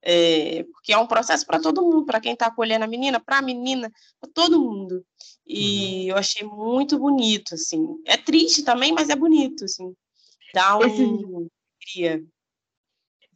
É, 0.05 0.65
porque 0.65 0.93
é 0.93 0.99
um 0.99 1.07
processo 1.07 1.47
para 1.47 1.61
todo 1.61 1.83
mundo, 1.83 2.05
para 2.05 2.21
quem 2.21 2.33
está 2.33 2.47
acolhendo 2.47 2.85
a 2.85 2.88
menina, 2.88 3.21
para 3.21 3.38
a 3.38 3.43
menina, 3.43 3.91
para 4.21 4.31
todo 4.33 4.61
mundo. 4.61 5.05
E 5.47 6.03
uhum. 6.03 6.09
eu 6.09 6.17
achei 6.17 6.47
muito 6.47 6.99
bonito, 6.99 7.55
assim. 7.55 7.87
É 8.05 8.17
triste 8.17 8.65
também, 8.65 8.93
mas 8.93 9.09
é 9.09 9.17
bonito, 9.17 9.65
assim. 9.65 9.95
Dá 10.53 10.77
um 10.77 10.83
Esse... 10.83 12.27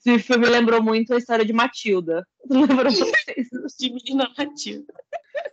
Esse 0.06 0.18
filme 0.20 0.46
lembrou 0.46 0.82
muito 0.82 1.14
a 1.14 1.18
história 1.18 1.44
de 1.44 1.52
Matilda. 1.52 2.26
Lembrou 2.48 2.84
vocês? 2.90 3.48
de 3.78 3.90
menina 3.92 4.32
Matilda. 4.36 4.94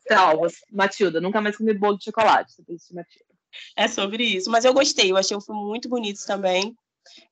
Traumas. 0.06 0.54
Matilda, 0.71 1.19
nunca 1.19 1.41
mais 1.41 1.58
comi 1.58 1.73
bolo 1.73 1.97
de 1.97 2.06
chocolate. 2.06 2.54
Você 2.54 2.93
Matilda. 2.93 3.33
É 3.76 3.88
sobre 3.88 4.24
isso. 4.24 4.50
Mas 4.50 4.66
eu 4.66 4.74
gostei, 4.74 5.12
eu 5.12 5.18
achei 5.18 5.36
o 5.36 5.42
filme 5.42 5.62
muito 5.63 5.89
bonito 5.89 6.26
também. 6.26 6.76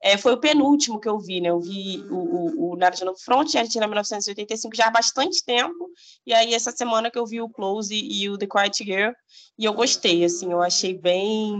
É, 0.01 0.17
foi 0.17 0.33
o 0.33 0.39
penúltimo 0.39 0.99
que 0.99 1.07
eu 1.07 1.17
vi, 1.19 1.39
né? 1.39 1.49
Eu 1.49 1.59
vi 1.59 2.03
o, 2.09 2.15
o, 2.15 2.71
o 2.71 2.75
Naruto 2.75 3.15
Front, 3.23 3.55
Argentina 3.55 3.87
1985, 3.87 4.75
já 4.75 4.87
há 4.87 4.91
bastante 4.91 5.43
tempo. 5.43 5.89
E 6.25 6.33
aí, 6.33 6.53
essa 6.53 6.71
semana 6.71 7.09
que 7.09 7.17
eu 7.17 7.25
vi 7.25 7.41
o 7.41 7.49
Close 7.49 7.93
e, 7.93 8.29
o 8.29 8.37
The 8.37 8.47
Quiet 8.47 8.83
Girl, 8.83 9.11
e 9.57 9.65
eu 9.65 9.73
gostei, 9.73 10.23
assim, 10.25 10.51
eu 10.51 10.61
achei 10.61 10.93
bem, 10.93 11.55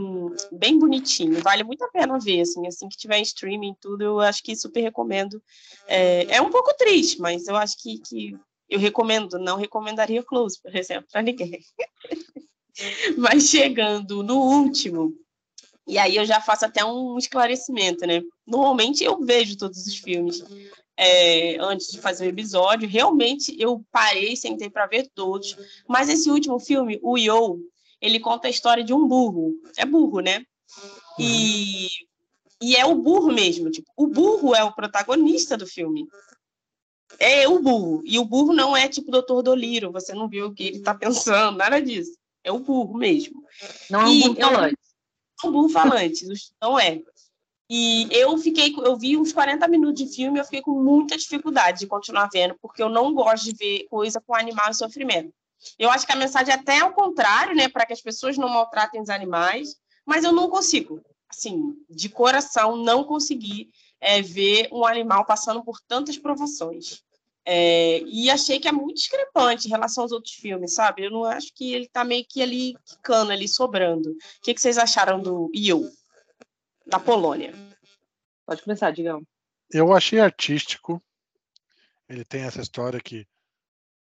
bem 0.52 0.78
bonitinho. 0.78 1.41
Vale 1.41 1.63
muito 1.63 1.84
a 1.84 1.89
pena 1.89 2.19
ver, 2.19 2.41
assim, 2.41 2.67
assim 2.67 2.89
que 2.89 2.97
tiver 2.97 3.17
em 3.17 3.24
streaming 3.24 3.76
tudo, 3.80 4.04
eu 4.04 4.19
acho 4.19 4.43
que 4.43 4.56
super 4.56 4.82
recomendo. 4.82 5.41
É, 5.88 6.36
é 6.36 6.41
um 6.41 6.50
pouco 6.50 6.74
triste, 6.76 7.19
mas 7.21 7.47
eu 7.47 7.56
acho 7.56 7.76
que, 7.82 8.00
que 8.00 8.36
eu 8.69 8.80
recomendo, 8.80 9.38
não 9.39 9.58
recomendaria 9.58 10.24
Close, 10.24 10.60
por 10.62 10.76
exemplo, 10.76 11.08
para 11.12 11.21
ninguém. 11.21 11.60
Mas 13.17 13.49
chegando 13.49 14.23
no 14.23 14.38
último, 14.38 15.13
e 15.88 15.97
aí 15.97 16.15
eu 16.15 16.25
já 16.25 16.39
faço 16.39 16.65
até 16.65 16.86
um 16.86 17.17
esclarecimento, 17.17 18.05
né? 18.05 18.21
Normalmente 18.45 19.03
eu 19.03 19.19
vejo 19.19 19.57
todos 19.57 19.86
os 19.86 19.97
filmes 19.97 20.43
é, 20.95 21.57
antes 21.60 21.91
de 21.91 21.99
fazer 21.99 22.25
o 22.25 22.29
episódio. 22.29 22.88
Realmente 22.88 23.55
eu 23.60 23.84
parei, 23.91 24.36
sentei 24.36 24.69
para 24.69 24.86
ver 24.86 25.10
todos. 25.13 25.57
Mas 25.88 26.10
esse 26.10 26.29
último 26.29 26.60
filme, 26.60 26.99
o 27.01 27.17
Yo, 27.17 27.60
ele 27.99 28.19
conta 28.19 28.47
a 28.47 28.51
história 28.51 28.84
de 28.84 28.93
um 28.93 29.07
burro. 29.07 29.53
É 29.75 29.86
burro, 29.86 30.19
né? 30.19 30.45
E, 31.19 31.88
e 32.62 32.75
é 32.75 32.86
o 32.86 32.95
burro 32.95 33.31
mesmo. 33.31 33.69
Tipo, 33.71 33.91
o 33.97 34.07
burro 34.07 34.55
é 34.55 34.63
o 34.63 34.73
protagonista 34.73 35.57
do 35.57 35.65
filme. 35.65 36.05
É 37.19 37.47
o 37.47 37.60
burro. 37.60 38.01
E 38.05 38.17
o 38.19 38.25
burro 38.25 38.53
não 38.53 38.77
é 38.77 38.88
tipo 38.88 39.12
Dr. 39.12 39.41
Doliro. 39.41 39.91
Você 39.91 40.13
não 40.13 40.29
viu 40.29 40.47
o 40.47 40.53
que 40.53 40.63
ele 40.63 40.77
está 40.77 40.93
pensando, 40.93 41.57
nada 41.57 41.81
disso. 41.81 42.20
É 42.43 42.51
o 42.51 42.60
burro 42.60 42.97
mesmo. 42.97 43.43
Não 43.89 44.01
é 44.01 44.06
um 44.06 44.19
burro 44.19 44.36
falante. 44.36 44.77
É 45.43 45.47
um 45.47 45.51
burro 45.51 45.69
falante, 45.69 46.25
não 46.62 46.80
é. 46.80 47.01
E 47.73 48.10
eu 48.12 48.38
fiquei, 48.38 48.75
eu 48.84 48.97
vi 48.97 49.15
uns 49.15 49.32
40 49.32 49.65
minutos 49.69 50.04
de 50.04 50.13
filme, 50.13 50.39
eu 50.39 50.43
fiquei 50.43 50.62
com 50.62 50.71
muita 50.71 51.15
dificuldade 51.15 51.80
de 51.80 51.88
continuar 51.88 52.30
vendo, 52.32 52.54
porque 52.62 52.84
eu 52.84 52.89
não 52.89 53.13
gosto 53.13 53.45
de 53.45 53.54
ver 53.54 53.88
coisa 53.89 54.19
com 54.19 54.36
animal 54.36 54.69
em 54.69 54.73
sofrimento. 54.73 55.34
Eu 55.80 55.89
acho 55.89 56.06
que 56.06 56.12
a 56.12 56.17
mensagem 56.17 56.54
é 56.54 56.58
até 56.58 56.80
ao 56.80 56.91
contrário, 56.91 57.56
né, 57.56 57.69
para 57.69 57.86
que 57.86 57.93
as 57.93 58.01
pessoas 58.01 58.38
não 58.38 58.49
maltratem 58.49 59.01
os 59.01 59.10
animais, 59.10 59.77
mas 60.06 60.25
eu 60.25 60.34
não 60.34 60.49
consigo, 60.49 61.01
assim, 61.30 61.73
de 61.89 62.10
coração, 62.10 62.75
não 62.75 63.06
consegui 63.06 63.69
é, 64.01 64.21
ver 64.21 64.67
um 64.71 64.86
animal 64.86 65.23
passando 65.23 65.63
por 65.63 65.80
tantas 65.80 66.17
provações. 66.17 67.01
É, 67.43 68.01
e 68.01 68.30
achei 68.30 68.60
que 68.60 68.67
é 68.67 68.71
muito 68.71 68.97
discrepante 68.97 69.67
em 69.67 69.71
relação 69.71 70.04
aos 70.04 70.12
outros 70.12 70.34
filmes, 70.34 70.75
sabe? 70.75 71.06
Eu 71.06 71.12
não 71.12 71.23
acho 71.23 71.51
que 71.54 71.73
ele 71.73 71.88
tá 71.88 72.04
meio 72.04 72.25
que 72.27 72.41
ali 72.41 72.75
quicando, 72.86 73.32
ali 73.32 73.47
sobrando. 73.47 74.12
O 74.12 74.17
que, 74.43 74.54
que 74.54 74.62
vocês 74.62 74.77
acharam 74.77 75.19
do 75.19 75.49
Io, 75.54 75.89
da 76.86 76.99
Polônia? 76.99 77.54
Pode 78.45 78.62
começar, 78.62 78.91
Digão. 78.91 79.25
Eu 79.71 79.91
achei 79.93 80.19
artístico. 80.19 81.01
Ele 82.08 82.23
tem 82.23 82.43
essa 82.43 82.62
história 82.62 82.99
que 82.99 83.25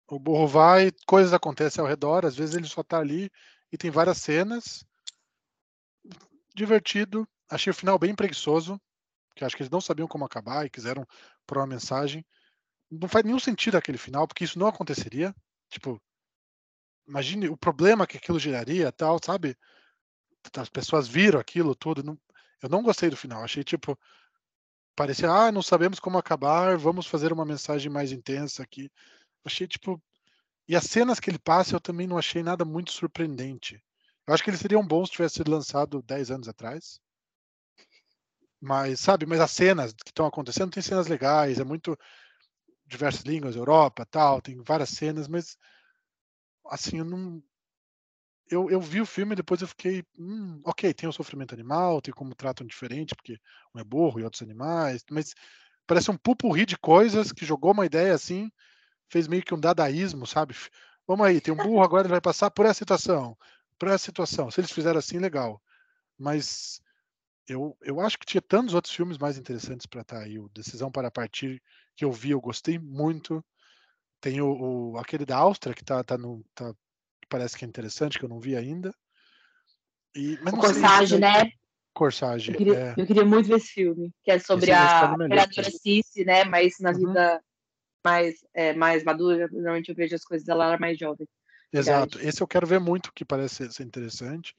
o 0.08 0.18
burro 0.18 0.46
vai, 0.46 0.92
coisas 1.06 1.32
acontecem 1.32 1.82
ao 1.82 1.88
redor, 1.88 2.24
às 2.24 2.36
vezes 2.36 2.54
ele 2.54 2.68
só 2.68 2.82
tá 2.82 2.98
ali 2.98 3.30
e 3.72 3.76
tem 3.76 3.90
várias 3.90 4.18
cenas. 4.18 4.84
Divertido. 6.54 7.26
Achei 7.48 7.70
o 7.70 7.74
final 7.74 7.98
bem 7.98 8.14
preguiçoso, 8.14 8.80
que 9.34 9.44
acho 9.44 9.56
que 9.56 9.62
eles 9.62 9.70
não 9.70 9.80
sabiam 9.80 10.06
como 10.06 10.24
acabar 10.24 10.64
e 10.64 10.70
quiseram 10.70 11.06
pôr 11.46 11.58
uma 11.58 11.66
mensagem 11.66 12.24
não 12.90 13.08
faz 13.08 13.24
nenhum 13.24 13.38
sentido 13.38 13.76
aquele 13.76 13.98
final, 13.98 14.26
porque 14.26 14.44
isso 14.44 14.58
não 14.58 14.66
aconteceria. 14.66 15.34
Tipo, 15.68 16.00
imagine 17.06 17.48
o 17.48 17.56
problema 17.56 18.06
que 18.06 18.16
aquilo 18.16 18.38
geraria, 18.38 18.92
tal, 18.92 19.18
sabe? 19.24 19.56
As 20.56 20.68
pessoas 20.68 21.08
viram 21.08 21.40
aquilo 21.40 21.74
tudo. 21.74 22.02
Não, 22.02 22.18
eu 22.62 22.68
não 22.68 22.82
gostei 22.82 23.10
do 23.10 23.16
final. 23.16 23.42
Achei 23.42 23.64
tipo 23.64 23.98
parecia, 24.96 25.30
ah, 25.30 25.52
não 25.52 25.62
sabemos 25.62 26.00
como 26.00 26.16
acabar, 26.16 26.78
vamos 26.78 27.06
fazer 27.06 27.30
uma 27.32 27.44
mensagem 27.44 27.92
mais 27.92 28.12
intensa 28.12 28.62
aqui. 28.62 28.90
Achei 29.44 29.66
tipo 29.66 30.02
e 30.68 30.74
as 30.74 30.84
cenas 30.84 31.20
que 31.20 31.30
ele 31.30 31.38
passa 31.38 31.76
eu 31.76 31.80
também 31.80 32.06
não 32.06 32.18
achei 32.18 32.42
nada 32.42 32.64
muito 32.64 32.90
surpreendente. 32.92 33.80
Eu 34.26 34.34
acho 34.34 34.42
que 34.42 34.50
eles 34.50 34.60
seriam 34.60 34.84
bons 34.84 35.08
se 35.08 35.12
tivesse 35.12 35.36
sido 35.36 35.50
lançado 35.50 36.02
10 36.02 36.30
anos 36.30 36.48
atrás. 36.48 37.00
Mas, 38.60 38.98
sabe, 39.00 39.26
mas 39.26 39.38
as 39.38 39.50
cenas 39.52 39.92
que 39.92 40.10
estão 40.10 40.26
acontecendo 40.26 40.72
tem 40.72 40.82
cenas 40.82 41.06
legais, 41.06 41.60
é 41.60 41.64
muito 41.64 41.96
diversas 42.86 43.22
línguas, 43.22 43.56
Europa, 43.56 44.06
tal, 44.06 44.40
tem 44.40 44.62
várias 44.62 44.90
cenas, 44.90 45.28
mas 45.28 45.56
assim, 46.66 46.98
eu 46.98 47.04
não 47.04 47.42
eu, 48.50 48.70
eu 48.70 48.80
vi 48.80 49.00
o 49.00 49.06
filme 49.06 49.32
e 49.32 49.36
depois 49.36 49.60
eu 49.60 49.68
fiquei, 49.68 50.04
hum, 50.18 50.60
ok, 50.64 50.92
tem 50.94 51.08
o 51.08 51.12
sofrimento 51.12 51.54
animal, 51.54 52.00
tem 52.00 52.14
como 52.14 52.34
tratam 52.34 52.66
diferente, 52.66 53.14
porque 53.14 53.38
um 53.74 53.80
é 53.80 53.84
burro 53.84 54.20
e 54.20 54.24
outros 54.24 54.42
animais, 54.42 55.04
mas 55.10 55.34
parece 55.86 56.10
um 56.10 56.16
pupurri 56.16 56.64
de 56.66 56.76
coisas 56.78 57.32
que 57.32 57.44
jogou 57.44 57.72
uma 57.72 57.86
ideia 57.86 58.14
assim, 58.14 58.50
fez 59.08 59.28
meio 59.28 59.42
que 59.44 59.54
um 59.54 59.60
dadaísmo, 59.60 60.26
sabe? 60.26 60.54
Vamos 61.06 61.26
aí, 61.26 61.40
tem 61.40 61.54
um 61.54 61.56
burro, 61.56 61.82
agora 61.82 62.02
ele 62.02 62.12
vai 62.12 62.20
passar 62.20 62.50
por 62.50 62.66
essa 62.66 62.74
situação, 62.74 63.36
por 63.78 63.88
essa 63.88 64.04
situação. 64.04 64.50
Se 64.50 64.60
eles 64.60 64.72
fizeram 64.72 64.98
assim, 64.98 65.18
legal. 65.18 65.62
Mas 66.18 66.80
eu, 67.48 67.76
eu 67.82 68.00
acho 68.00 68.18
que 68.18 68.26
tinha 68.26 68.42
tantos 68.42 68.74
outros 68.74 68.94
filmes 68.94 69.18
mais 69.18 69.38
interessantes 69.38 69.86
para 69.86 70.00
estar 70.00 70.16
tá 70.16 70.22
aí. 70.22 70.38
O 70.38 70.48
Decisão 70.48 70.90
para 70.90 71.10
Partir, 71.10 71.62
que 71.94 72.04
eu 72.04 72.12
vi, 72.12 72.30
eu 72.30 72.40
gostei 72.40 72.78
muito. 72.78 73.44
Tem 74.20 74.40
o, 74.40 74.92
o 74.92 74.98
aquele 74.98 75.24
da 75.24 75.36
Áustria, 75.36 75.74
que 75.74 75.84
tá, 75.84 76.02
tá 76.02 76.18
no. 76.18 76.44
Tá, 76.54 76.74
parece 77.28 77.56
que 77.56 77.64
é 77.64 77.68
interessante, 77.68 78.18
que 78.18 78.24
eu 78.24 78.28
não 78.28 78.40
vi 78.40 78.56
ainda. 78.56 78.94
E, 80.14 80.38
mas 80.42 80.54
Corsage, 80.54 81.18
né? 81.18 81.50
Corsage. 81.92 82.52
Eu 82.52 82.58
queria, 82.58 82.78
é... 82.78 82.94
eu 82.96 83.06
queria, 83.06 83.24
muito 83.24 83.48
ver 83.48 83.56
esse 83.56 83.68
filme, 83.68 84.12
que 84.24 84.30
é 84.30 84.38
sobre 84.38 84.72
a 84.72 85.14
vereadora 85.16 85.70
Cici, 85.70 86.24
né? 86.24 86.44
Mas 86.44 86.74
na 86.80 86.90
uhum. 86.90 86.98
vida 86.98 87.40
mais, 88.04 88.34
é, 88.54 88.74
mais 88.74 89.04
madura, 89.04 89.48
normalmente 89.50 89.88
eu 89.88 89.94
vejo 89.94 90.14
as 90.14 90.24
coisas 90.24 90.46
dela 90.46 90.78
mais 90.78 90.98
jovem. 90.98 91.26
Exato. 91.72 92.20
Esse 92.20 92.40
eu 92.40 92.46
quero 92.46 92.66
ver 92.66 92.80
muito, 92.80 93.12
que 93.12 93.24
parece 93.24 93.70
ser 93.72 93.82
interessante. 93.82 94.54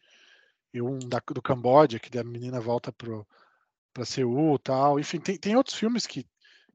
E 0.74 0.82
um 0.82 1.00
da, 1.00 1.22
do 1.34 1.42
Camboja, 1.42 2.00
que 2.00 2.18
a 2.18 2.24
menina 2.24 2.60
volta 2.60 2.92
para 2.92 4.06
Seul 4.06 4.60
tal. 4.60 5.00
Enfim, 5.00 5.20
tem, 5.20 5.38
tem 5.38 5.56
outros 5.56 5.76
filmes 5.76 6.06
que, 6.06 6.24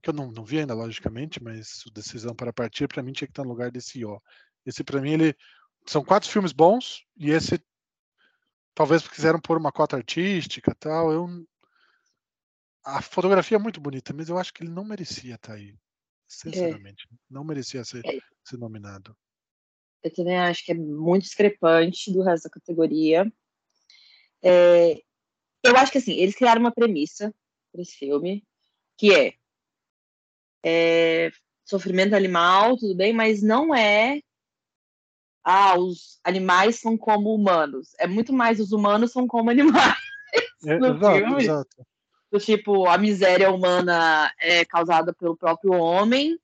que 0.03 0.11
eu 0.11 0.14
não, 0.14 0.32
não 0.32 0.45
vi 0.45 0.61
ainda, 0.61 0.74
logicamente, 0.74 1.43
mas 1.43 1.84
o 1.86 1.90
Decisão 1.90 2.34
para 2.34 2.53
Partir, 2.53 2.88
para 2.88 3.03
mim, 3.03 3.12
tinha 3.12 3.28
que 3.28 3.32
estar 3.32 3.45
no 3.45 3.51
lugar 3.51 3.70
desse 3.70 4.05
ó. 4.05 4.18
Esse, 4.64 4.82
para 4.82 5.01
mim, 5.01 5.12
ele. 5.12 5.36
São 5.86 6.05
quatro 6.05 6.30
filmes 6.30 6.53
bons, 6.53 7.05
e 7.16 7.30
esse. 7.30 7.61
Talvez 8.74 9.07
quiseram 9.07 9.40
pôr 9.40 9.59
uma 9.59 9.72
cota 9.72 9.97
artística 9.97 10.74
tal. 10.74 11.12
Eu, 11.12 11.28
a 12.84 13.01
fotografia 13.01 13.57
é 13.57 13.61
muito 13.61 13.80
bonita, 13.80 14.12
mas 14.12 14.28
eu 14.28 14.38
acho 14.38 14.53
que 14.53 14.62
ele 14.62 14.72
não 14.72 14.84
merecia 14.84 15.34
estar 15.34 15.55
aí. 15.55 15.76
Sinceramente. 16.26 17.07
É. 17.11 17.16
Não 17.30 17.45
merecia 17.45 17.84
ser, 17.84 18.05
é. 18.05 18.18
ser 18.45 18.57
nominado. 18.57 19.16
Eu 20.03 20.12
também 20.12 20.36
acho 20.38 20.64
que 20.64 20.72
é 20.72 20.74
muito 20.74 21.24
discrepante 21.24 22.12
do 22.12 22.22
resto 22.22 22.45
da 22.45 22.51
categoria. 22.51 23.32
É, 24.43 25.03
eu 25.62 25.76
acho 25.76 25.93
que 25.93 25.99
assim, 25.99 26.12
eles 26.12 26.34
criaram 26.34 26.61
uma 26.61 26.72
premissa 26.72 27.32
para 27.70 27.82
esse 27.82 27.97
filme, 27.97 28.45
que 28.97 29.14
é, 29.14 29.34
é, 30.64 31.30
sofrimento 31.64 32.14
animal, 32.14 32.76
tudo 32.76 32.95
bem, 32.95 33.12
mas 33.12 33.43
não 33.43 33.74
é 33.74 34.20
ah, 35.45 35.76
os 35.76 36.20
animais 36.22 36.78
são 36.78 36.97
como 36.97 37.34
humanos. 37.34 37.95
É 37.99 38.07
muito 38.07 38.32
mais 38.32 38.61
os 38.61 38.72
humanos 38.72 39.12
são 39.12 39.26
como 39.26 39.51
animais. 39.51 39.97
É, 40.64 40.76
exato, 40.76 41.16
filme. 41.16 41.43
exato. 41.43 41.86
Do 42.30 42.38
tipo, 42.38 42.88
a 42.88 42.97
miséria 42.97 43.51
humana 43.51 44.32
é 44.38 44.64
causada 44.64 45.12
pelo 45.12 45.36
próprio 45.36 45.72
homem, 45.72 46.38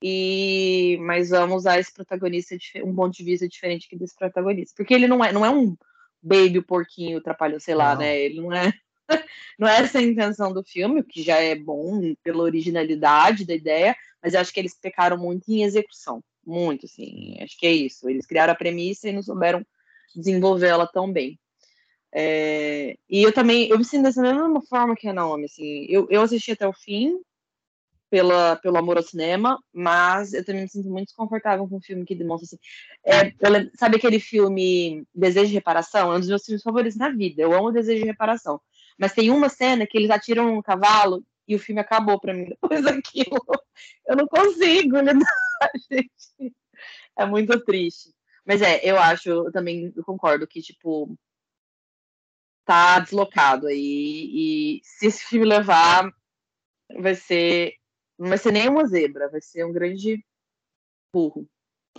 e 0.00 0.96
mas 1.00 1.30
vamos 1.30 1.56
usar 1.56 1.78
esse 1.78 1.92
protagonista 1.92 2.56
um 2.84 2.94
ponto 2.94 3.14
de 3.14 3.24
vista 3.24 3.48
diferente 3.48 3.88
que 3.88 3.96
desse 3.96 4.14
protagonista. 4.14 4.74
Porque 4.76 4.94
ele 4.94 5.08
não 5.08 5.24
é, 5.24 5.32
não 5.32 5.44
é 5.44 5.50
um 5.50 5.76
baby, 6.22 6.58
o 6.58 6.62
porquinho, 6.62 7.20
trapalhão, 7.20 7.60
sei 7.60 7.74
lá, 7.74 7.92
não. 7.94 8.00
né? 8.00 8.18
Ele 8.18 8.40
não 8.40 8.52
é. 8.52 8.72
Não 9.58 9.66
é 9.66 9.80
essa 9.80 9.98
a 9.98 10.02
intenção 10.02 10.52
do 10.52 10.62
filme, 10.62 11.00
o 11.00 11.04
que 11.04 11.22
já 11.22 11.36
é 11.38 11.54
bom 11.54 12.14
pela 12.22 12.42
originalidade 12.42 13.44
da 13.44 13.54
ideia, 13.54 13.96
mas 14.22 14.34
eu 14.34 14.40
acho 14.40 14.52
que 14.52 14.60
eles 14.60 14.78
pecaram 14.78 15.16
muito 15.16 15.48
em 15.48 15.64
execução. 15.64 16.22
Muito, 16.46 16.86
assim. 16.86 17.36
Acho 17.40 17.58
que 17.58 17.66
é 17.66 17.72
isso. 17.72 18.08
Eles 18.08 18.26
criaram 18.26 18.52
a 18.52 18.56
premissa 18.56 19.08
e 19.08 19.12
não 19.12 19.22
souberam 19.22 19.66
desenvolvê-la 20.14 20.86
tão 20.86 21.10
bem. 21.10 21.38
É, 22.12 22.96
e 23.08 23.22
eu 23.22 23.32
também, 23.32 23.68
eu 23.68 23.78
me 23.78 23.84
sinto 23.84 24.04
dessa 24.04 24.22
mesma 24.22 24.62
forma 24.62 24.96
que 24.96 25.08
a 25.08 25.12
Naomi, 25.12 25.44
assim, 25.44 25.86
eu, 25.88 26.06
eu 26.10 26.22
assisti 26.22 26.52
até 26.52 26.66
o 26.66 26.72
fim, 26.72 27.18
pela, 28.10 28.56
pelo 28.56 28.76
amor 28.78 28.96
ao 28.96 29.02
cinema, 29.02 29.58
mas 29.72 30.32
eu 30.32 30.44
também 30.44 30.62
me 30.62 30.68
sinto 30.68 30.88
muito 30.88 31.06
desconfortável 31.08 31.68
com 31.68 31.76
um 31.76 31.80
filme 31.80 32.04
que 32.04 32.14
demonstra 32.14 32.46
assim. 32.46 32.58
É, 33.04 33.28
eu, 33.28 33.70
sabe 33.74 33.96
aquele 33.96 34.18
filme 34.18 35.04
Desejo 35.14 35.48
de 35.48 35.54
Reparação? 35.54 36.12
É 36.12 36.16
um 36.16 36.20
dos 36.20 36.28
meus 36.28 36.44
filmes 36.44 36.62
favoritos 36.62 36.96
na 36.96 37.10
vida. 37.10 37.42
Eu 37.42 37.52
amo 37.52 37.72
Desejo 37.72 38.00
de 38.00 38.06
Reparação. 38.06 38.60
Mas 38.98 39.12
tem 39.12 39.30
uma 39.30 39.48
cena 39.48 39.86
que 39.86 39.96
eles 39.96 40.10
atiram 40.10 40.58
um 40.58 40.62
cavalo 40.62 41.24
e 41.46 41.54
o 41.54 41.58
filme 41.58 41.80
acabou 41.80 42.20
para 42.20 42.34
mim 42.34 42.46
depois 42.46 42.82
daquilo. 42.82 43.40
Eu 44.06 44.16
não 44.16 44.26
consigo 44.26 44.98
lidar, 44.98 45.26
gente. 45.90 46.54
É 47.16 47.26
muito 47.26 47.58
triste. 47.64 48.10
Mas 48.44 48.62
é, 48.62 48.80
eu 48.82 48.98
acho, 48.98 49.28
eu 49.28 49.52
também 49.52 49.92
concordo 50.04 50.46
que, 50.46 50.62
tipo, 50.62 51.14
tá 52.64 52.98
deslocado 53.00 53.66
aí. 53.66 54.78
E 54.78 54.80
se 54.82 55.06
esse 55.06 55.24
filme 55.24 55.46
levar, 55.46 56.10
vai 56.98 57.14
ser 57.14 57.77
não 58.18 58.28
vai 58.28 58.38
ser 58.38 58.52
nem 58.52 58.68
uma 58.68 58.86
zebra, 58.86 59.28
vai 59.28 59.40
ser 59.40 59.64
um 59.64 59.72
grande 59.72 60.24
burro. 61.12 61.48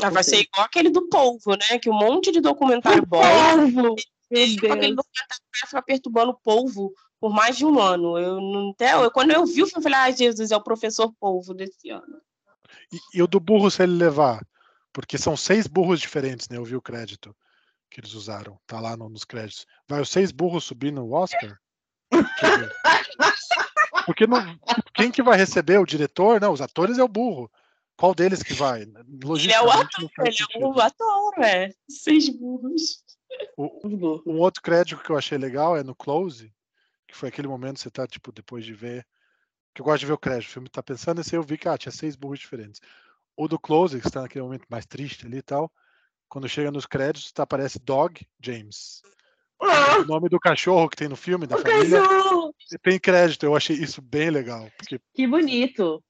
Ah, 0.01 0.09
vai 0.09 0.23
ser 0.23 0.37
igual 0.37 0.65
aquele 0.65 0.89
do 0.89 1.07
polvo, 1.09 1.51
né? 1.51 1.79
Que 1.79 1.89
um 1.89 1.93
monte 1.93 2.31
de 2.31 2.39
documentário 2.39 3.05
bom. 3.05 3.21
Polvo! 3.21 3.95
Aquele 4.31 4.55
documentário 4.95 5.43
fica 5.53 5.81
perturbando 5.81 6.31
o 6.31 6.39
polvo 6.39 6.93
por 7.19 7.33
mais 7.33 7.57
de 7.57 7.65
um 7.65 7.79
ano. 7.79 8.17
Eu 8.17 8.39
não 8.39 8.71
até, 8.71 8.93
eu, 8.93 9.11
quando 9.11 9.31
eu 9.31 9.45
vi, 9.45 9.59
eu 9.61 9.67
falei, 9.67 9.97
ai, 9.97 10.11
ah, 10.11 10.15
Jesus, 10.15 10.51
é 10.51 10.55
o 10.55 10.63
professor 10.63 11.13
polvo 11.19 11.53
desse 11.53 11.89
ano. 11.89 12.21
E, 12.91 13.17
e, 13.17 13.21
o 13.21 13.27
do 13.27 13.39
burro, 13.39 13.69
se 13.69 13.83
ele 13.83 13.93
levar? 13.93 14.45
Porque 14.93 15.17
são 15.17 15.35
seis 15.35 15.67
burros 15.67 15.99
diferentes, 15.99 16.47
né? 16.49 16.57
Eu 16.57 16.63
vi 16.63 16.75
o 16.75 16.81
crédito 16.81 17.35
que 17.89 17.99
eles 17.99 18.13
usaram. 18.13 18.59
Tá 18.65 18.79
lá 18.79 18.95
no, 18.95 19.09
nos 19.09 19.25
créditos. 19.25 19.65
Vai 19.87 20.01
os 20.01 20.09
seis 20.09 20.31
burros 20.31 20.63
subir 20.63 20.91
no 20.91 21.11
Oscar? 21.11 21.59
Porque 24.09 24.25
não, 24.25 24.59
quem 24.95 25.11
que 25.11 25.21
vai 25.21 25.37
receber? 25.37 25.77
O 25.77 25.85
diretor? 25.85 26.41
Não, 26.41 26.51
os 26.51 26.61
atores 26.61 26.97
é 26.97 27.03
o 27.03 27.07
burro. 27.07 27.47
Qual 27.95 28.15
deles 28.15 28.41
que 28.41 28.55
vai? 28.55 28.81
Ele 28.81 29.53
é 29.53 29.61
o 29.61 29.69
ator, 29.69 30.09
ele 30.25 30.35
é 30.55 30.65
o 30.65 30.79
ator, 30.81 31.33
é. 31.37 31.69
Seis 31.87 32.27
burros. 32.27 33.03
O, 33.55 33.69
um 34.25 34.39
outro 34.39 34.63
crédito 34.63 35.03
que 35.03 35.11
eu 35.11 35.15
achei 35.15 35.37
legal 35.37 35.77
é 35.77 35.83
no 35.83 35.93
Close, 35.93 36.51
que 37.07 37.15
foi 37.15 37.29
aquele 37.29 37.47
momento 37.47 37.75
que 37.75 37.81
você 37.81 37.91
tá, 37.91 38.07
tipo, 38.07 38.31
depois 38.31 38.65
de 38.65 38.73
ver. 38.73 39.05
Que 39.75 39.81
eu 39.81 39.85
gosto 39.85 39.99
de 39.99 40.07
ver 40.07 40.13
o 40.13 40.17
crédito. 40.17 40.49
O 40.49 40.53
filme 40.53 40.69
tá 40.69 40.81
pensando 40.81 41.19
nesse, 41.19 41.35
eu 41.35 41.43
vi 41.43 41.55
que 41.55 41.69
ah, 41.69 41.77
tinha 41.77 41.91
seis 41.91 42.15
burros 42.15 42.39
diferentes. 42.39 42.81
O 43.37 43.47
do 43.47 43.59
Close, 43.59 44.01
que 44.01 44.07
está 44.07 44.23
naquele 44.23 44.43
momento 44.43 44.65
mais 44.71 44.87
triste 44.87 45.27
ali 45.27 45.37
e 45.37 45.43
tal. 45.43 45.71
Quando 46.27 46.49
chega 46.49 46.71
nos 46.71 46.87
créditos, 46.87 47.31
tá, 47.31 47.43
aparece 47.43 47.77
Dog 47.77 48.27
James. 48.41 49.03
O 49.59 50.05
nome 50.05 50.29
do 50.29 50.39
cachorro 50.39 50.87
que 50.87 50.95
tem 50.95 51.09
no 51.09 51.15
filme, 51.15 51.45
da 51.45 51.57
o 51.57 51.61
família, 51.61 52.01
cachorro. 52.01 52.55
tem 52.81 52.99
crédito. 52.99 53.45
Eu 53.45 53.55
achei 53.55 53.75
isso 53.75 54.01
bem 54.01 54.29
legal. 54.29 54.69
Porque... 54.77 54.99
Que 55.13 55.27
bonito. 55.27 56.03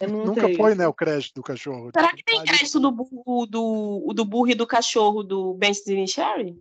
Nunca 0.00 0.54
foi, 0.54 0.74
né, 0.74 0.86
o 0.86 0.92
crédito 0.92 1.34
do 1.34 1.42
cachorro. 1.42 1.90
Será 1.94 2.14
que 2.14 2.22
tem 2.22 2.44
crédito 2.44 2.78
do 2.78 2.92
burro, 2.92 3.46
do, 3.46 4.12
do 4.14 4.24
burro 4.24 4.50
e 4.50 4.54
do 4.54 4.66
cachorro 4.66 5.22
do 5.22 5.54
Ben 5.54 5.72
Sherry? 6.06 6.60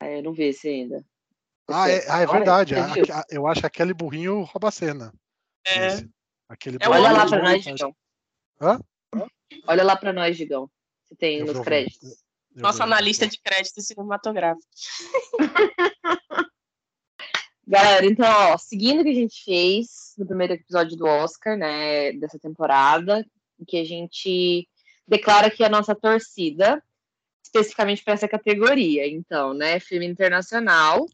É, 0.00 0.22
não 0.22 0.32
vi 0.32 0.44
esse 0.44 0.66
ainda. 0.66 1.04
Ah, 1.68 1.88
é, 1.90 2.04
ah, 2.10 2.20
é 2.20 2.26
verdade. 2.26 2.74
Olha, 2.74 3.24
eu 3.28 3.46
acho 3.46 3.66
aquele 3.66 3.92
burrinho 3.92 4.42
rouba 4.42 4.68
a 4.68 4.72
cena. 4.72 5.12
É. 5.66 5.86
Esse. 5.86 6.10
Aquele 6.48 6.78
é, 6.80 6.88
olha 6.88 7.12
lá 7.12 7.26
para 7.28 7.42
nós, 7.42 7.62
Digão. 7.62 7.96
Hã? 8.60 8.80
Olha 9.68 9.84
lá 9.84 9.96
para 9.96 10.12
nós, 10.12 10.36
Digão. 10.36 10.68
Se 11.06 11.14
tem 11.14 11.38
eu 11.38 11.46
nos 11.46 11.60
créditos. 11.60 12.24
Nosso 12.60 12.82
analista 12.82 13.26
de 13.26 13.38
crédito 13.38 13.80
cinematográfico. 13.80 14.66
Galera, 17.66 18.04
então, 18.04 18.26
ó, 18.52 18.58
seguindo 18.58 19.00
o 19.00 19.04
que 19.04 19.10
a 19.10 19.14
gente 19.14 19.44
fez 19.44 20.14
no 20.18 20.26
primeiro 20.26 20.54
episódio 20.54 20.96
do 20.96 21.06
Oscar, 21.06 21.56
né, 21.56 22.12
dessa 22.14 22.36
temporada, 22.36 23.24
em 23.60 23.64
que 23.64 23.76
a 23.76 23.84
gente 23.84 24.68
declara 25.06 25.48
que 25.48 25.62
a 25.62 25.68
nossa 25.68 25.94
torcida, 25.94 26.82
especificamente 27.44 28.02
para 28.02 28.14
essa 28.14 28.26
categoria, 28.26 29.06
então, 29.06 29.54
né, 29.54 29.78
filme 29.78 30.04
internacional, 30.04 31.06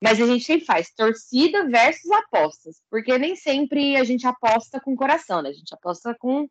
mas 0.00 0.20
a 0.20 0.26
gente 0.26 0.44
sempre 0.44 0.64
faz 0.64 0.92
torcida 0.92 1.68
versus 1.68 2.10
apostas, 2.12 2.80
porque 2.88 3.18
nem 3.18 3.34
sempre 3.34 3.96
a 3.96 4.04
gente 4.04 4.24
aposta 4.24 4.80
com 4.80 4.94
coração, 4.94 5.42
né, 5.42 5.50
a 5.50 5.52
gente 5.52 5.74
aposta 5.74 6.14
com 6.14 6.48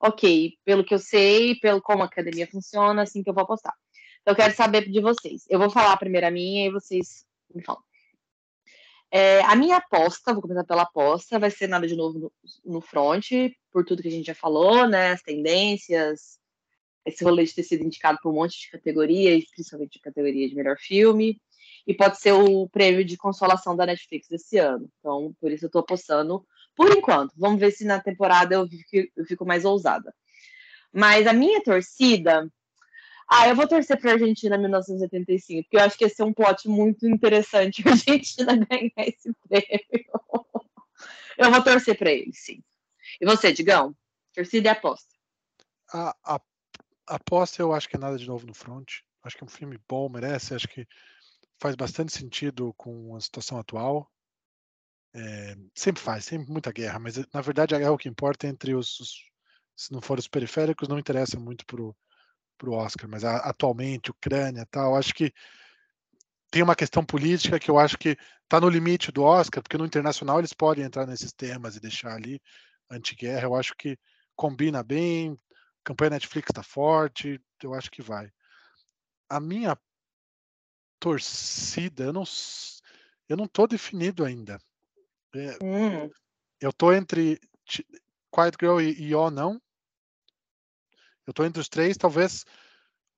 ok, 0.00 0.56
pelo 0.64 0.84
que 0.84 0.94
eu 0.94 0.98
sei, 0.98 1.54
pelo 1.56 1.80
como 1.80 2.02
a 2.02 2.06
academia 2.06 2.46
funciona, 2.46 3.02
assim 3.02 3.22
que 3.22 3.30
eu 3.30 3.34
vou 3.34 3.42
apostar. 3.42 3.74
Então, 4.20 4.32
eu 4.32 4.36
quero 4.36 4.54
saber 4.54 4.88
de 4.88 5.00
vocês. 5.00 5.44
Eu 5.48 5.58
vou 5.58 5.70
falar 5.70 5.96
primeiro 5.96 6.26
a 6.26 6.30
minha 6.30 6.66
e 6.66 6.70
vocês 6.70 7.26
me 7.54 7.62
falam. 7.62 7.82
É, 9.10 9.42
a 9.42 9.54
minha 9.54 9.76
aposta, 9.76 10.32
vou 10.32 10.42
começar 10.42 10.64
pela 10.64 10.82
aposta, 10.82 11.38
vai 11.38 11.50
ser 11.50 11.68
nada 11.68 11.86
de 11.86 11.94
novo 11.94 12.18
no, 12.18 12.32
no 12.64 12.80
front, 12.80 13.30
por 13.70 13.84
tudo 13.84 14.02
que 14.02 14.08
a 14.08 14.10
gente 14.10 14.26
já 14.26 14.34
falou, 14.34 14.88
né? 14.88 15.12
As 15.12 15.22
tendências, 15.22 16.38
esse 17.04 17.22
rolê 17.22 17.44
de 17.44 17.54
ter 17.54 17.62
sido 17.62 17.84
indicado 17.84 18.18
por 18.22 18.32
um 18.32 18.34
monte 18.34 18.58
de 18.58 18.70
categorias, 18.70 19.44
principalmente 19.50 19.92
de 19.92 20.00
categoria 20.00 20.48
de 20.48 20.54
melhor 20.54 20.76
filme, 20.78 21.40
e 21.86 21.94
pode 21.94 22.18
ser 22.18 22.32
o 22.32 22.68
prêmio 22.68 23.04
de 23.04 23.16
consolação 23.16 23.76
da 23.76 23.86
Netflix 23.86 24.26
desse 24.26 24.56
ano. 24.56 24.88
Então, 24.98 25.34
por 25.40 25.52
isso 25.52 25.66
eu 25.66 25.70
tô 25.70 25.78
apostando 25.78 26.44
por 26.74 26.90
enquanto. 26.90 27.32
Vamos 27.36 27.60
ver 27.60 27.72
se 27.72 27.84
na 27.84 28.00
temporada 28.00 28.54
eu 28.54 28.68
fico, 29.26 29.44
mais 29.44 29.64
ousada. 29.64 30.14
Mas 30.92 31.26
a 31.26 31.32
minha 31.32 31.62
torcida. 31.62 32.50
Ah, 33.28 33.48
eu 33.48 33.56
vou 33.56 33.66
torcer 33.66 33.98
para 33.98 34.10
a 34.10 34.12
Argentina 34.14 34.58
1985, 34.58 35.62
porque 35.62 35.76
eu 35.76 35.80
acho 35.80 35.96
que 35.96 36.04
ia 36.04 36.10
ser 36.10 36.24
um 36.24 36.32
plot 36.32 36.68
muito 36.68 37.08
interessante 37.08 37.82
a 37.88 37.92
Argentina 37.92 38.54
ganhar 38.54 39.08
esse 39.08 39.32
prêmio. 39.48 40.06
Eu 41.38 41.50
vou 41.50 41.62
torcer 41.62 41.96
para 41.96 42.12
ele, 42.12 42.32
sim. 42.34 42.62
E 43.20 43.24
você, 43.24 43.52
Digão? 43.52 43.96
Torcida 44.34 44.68
e 44.68 44.70
aposta. 44.70 45.08
A, 45.92 46.14
a, 46.22 46.40
a 47.06 47.14
aposta 47.16 47.62
eu 47.62 47.72
acho 47.72 47.88
que 47.88 47.96
é 47.96 47.98
nada 47.98 48.18
de 48.18 48.26
novo 48.26 48.46
no 48.46 48.54
front. 48.54 48.88
Acho 49.22 49.36
que 49.36 49.44
é 49.44 49.46
um 49.46 49.50
filme 49.50 49.78
bom, 49.88 50.08
merece. 50.08 50.54
Acho 50.54 50.68
que 50.68 50.86
faz 51.58 51.74
bastante 51.74 52.12
sentido 52.12 52.74
com 52.74 53.16
a 53.16 53.20
situação 53.20 53.58
atual. 53.58 54.10
É, 55.14 55.56
sempre 55.74 56.02
faz, 56.02 56.24
sempre 56.24 56.50
muita 56.50 56.72
guerra, 56.72 56.98
mas 56.98 57.16
na 57.32 57.40
verdade 57.40 57.74
a 57.74 57.78
guerra 57.78 57.92
o 57.92 57.98
que 57.98 58.08
importa 58.08 58.46
é 58.46 58.50
entre 58.50 58.74
os, 58.74 58.98
os 58.98 59.14
se 59.76 59.92
não 59.92 60.00
for 60.00 60.18
os 60.18 60.28
periféricos, 60.28 60.88
não 60.88 60.98
interessa 60.98 61.38
muito 61.38 61.64
pro, 61.66 61.96
pro 62.58 62.72
Oscar, 62.72 63.08
mas 63.08 63.24
a, 63.24 63.36
atualmente, 63.38 64.10
Ucrânia 64.10 64.66
tal, 64.70 64.96
acho 64.96 65.14
que 65.14 65.32
tem 66.50 66.62
uma 66.62 66.76
questão 66.76 67.04
política 67.04 67.58
que 67.58 67.70
eu 67.70 67.78
acho 67.78 67.98
que 67.98 68.16
está 68.44 68.60
no 68.60 68.68
limite 68.68 69.10
do 69.10 69.24
Oscar, 69.24 69.62
porque 69.62 69.76
no 69.76 69.84
internacional 69.84 70.38
eles 70.38 70.52
podem 70.52 70.84
entrar 70.84 71.06
nesses 71.06 71.32
temas 71.32 71.74
e 71.74 71.80
deixar 71.80 72.14
ali 72.14 72.40
anti-guerra. 72.88 73.46
Eu 73.46 73.56
acho 73.56 73.74
que 73.76 73.98
combina 74.36 74.82
bem, 74.82 75.36
campanha 75.82 76.10
Netflix 76.10 76.50
está 76.50 76.62
forte, 76.62 77.40
eu 77.62 77.74
acho 77.74 77.90
que 77.90 78.02
vai. 78.02 78.30
A 79.28 79.40
minha 79.40 79.76
torcida, 81.00 82.04
eu 82.04 82.12
não, 82.12 82.22
eu 83.28 83.36
não 83.36 83.48
tô 83.48 83.66
definido 83.66 84.24
ainda. 84.24 84.58
É, 85.34 85.58
hum. 85.62 86.10
Eu 86.60 86.72
tô 86.72 86.92
entre 86.92 87.40
Quiet 88.32 88.56
Girl 88.60 88.80
e, 88.80 89.10
e 89.10 89.10
Não. 89.30 89.60
Eu 91.26 91.32
tô 91.32 91.44
entre 91.44 91.60
os 91.60 91.68
três, 91.68 91.96
talvez 91.96 92.44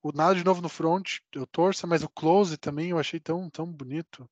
o 0.01 0.11
Nada 0.11 0.35
de 0.35 0.43
Novo 0.43 0.61
no 0.61 0.69
Front 0.69 1.19
eu 1.33 1.45
torça, 1.45 1.85
mas 1.85 2.03
o 2.03 2.09
Close 2.09 2.57
também 2.57 2.91
eu 2.91 2.99
achei 2.99 3.19
tão, 3.19 3.49
tão 3.49 3.71
bonito. 3.71 4.29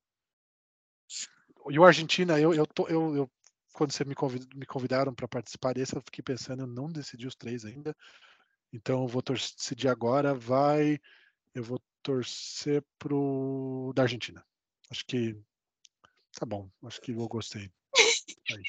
E 1.68 1.78
o 1.78 1.84
Argentina, 1.84 2.40
eu, 2.40 2.54
eu, 2.54 2.66
tô, 2.66 2.88
eu, 2.88 3.16
eu 3.16 3.30
quando 3.72 3.92
você 3.92 4.04
me, 4.04 4.14
convid, 4.14 4.46
me 4.54 4.64
convidaram 4.64 5.14
para 5.14 5.28
participar 5.28 5.74
desse, 5.74 5.94
eu 5.94 6.02
fiquei 6.02 6.22
pensando, 6.22 6.62
eu 6.62 6.66
não 6.66 6.90
decidi 6.90 7.26
os 7.26 7.34
três 7.34 7.64
ainda. 7.64 7.94
Então 8.72 9.02
eu 9.02 9.08
vou 9.08 9.22
decidir 9.22 9.88
agora, 9.88 10.34
vai. 10.34 10.98
Eu 11.54 11.62
vou 11.62 11.80
torcer 12.02 12.84
pro 12.98 13.92
da 13.94 14.02
Argentina. 14.02 14.44
Acho 14.90 15.04
que 15.06 15.36
tá 16.38 16.46
bom, 16.46 16.68
acho 16.84 17.00
que 17.00 17.12
eu 17.12 17.28
gostei. 17.28 17.70
Aí. 18.52 18.62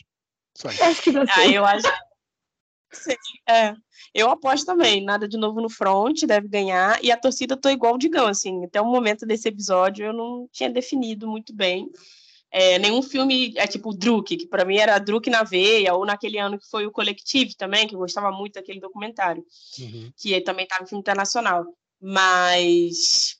Só 0.55 0.69
isso. 0.69 0.83
Acho 0.83 1.01
que 1.03 1.11
Ah, 1.17 1.47
eu 1.47 1.65
acho 1.65 1.87
Sim, 2.91 3.15
é. 3.47 3.75
Eu 4.13 4.29
aposto 4.29 4.65
também, 4.65 5.03
nada 5.03 5.27
de 5.27 5.37
novo 5.37 5.61
no 5.61 5.69
front, 5.69 6.23
deve 6.23 6.47
ganhar, 6.47 7.03
e 7.03 7.11
a 7.11 7.17
torcida 7.17 7.57
tô 7.57 7.69
igual 7.69 7.95
o 7.95 7.97
Digão, 7.97 8.27
assim, 8.27 8.63
até 8.63 8.81
o 8.81 8.85
momento 8.85 9.25
desse 9.25 9.47
episódio 9.49 10.05
eu 10.05 10.13
não 10.13 10.47
tinha 10.51 10.69
definido 10.69 11.27
muito 11.27 11.53
bem. 11.53 11.89
É, 12.49 12.79
nenhum 12.79 13.01
filme 13.01 13.53
é 13.57 13.67
tipo 13.67 13.93
Druk, 13.93 14.37
que 14.37 14.47
para 14.47 14.63
mim 14.63 14.77
era 14.77 14.97
Druk 14.99 15.29
na 15.29 15.43
veia, 15.43 15.93
ou 15.93 16.05
naquele 16.05 16.39
ano 16.39 16.57
que 16.57 16.69
foi 16.69 16.85
o 16.85 16.91
Collective 16.91 17.55
também, 17.55 17.87
que 17.87 17.93
eu 17.93 17.99
gostava 17.99 18.31
muito 18.31 18.53
daquele 18.53 18.79
documentário, 18.79 19.45
uhum. 19.79 20.11
que 20.15 20.39
também 20.41 20.63
estava 20.63 20.83
em 20.83 20.87
filme 20.87 21.01
internacional. 21.01 21.65
Mas. 21.99 23.37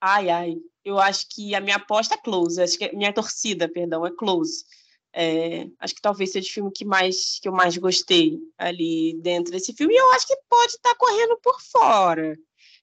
Ai, 0.00 0.30
ai. 0.30 0.56
Eu 0.88 0.98
acho 0.98 1.26
que 1.28 1.54
a 1.54 1.60
minha 1.60 1.76
aposta 1.76 2.14
é 2.14 2.18
close, 2.18 2.62
acho 2.62 2.78
que 2.78 2.96
minha 2.96 3.12
torcida, 3.12 3.68
perdão, 3.68 4.06
é 4.06 4.10
close. 4.10 4.64
É, 5.12 5.66
acho 5.78 5.94
que 5.94 6.00
talvez 6.00 6.32
seja 6.32 6.48
o 6.48 6.52
filme 6.52 6.72
que, 6.72 6.84
mais, 6.84 7.38
que 7.40 7.46
eu 7.46 7.52
mais 7.52 7.76
gostei 7.76 8.38
ali 8.56 9.12
dentro 9.20 9.52
desse 9.52 9.74
filme. 9.74 9.92
E 9.92 9.98
eu 9.98 10.10
acho 10.12 10.26
que 10.26 10.36
pode 10.48 10.72
estar 10.72 10.90
tá 10.90 10.96
correndo 10.96 11.38
por 11.42 11.60
fora, 11.60 12.38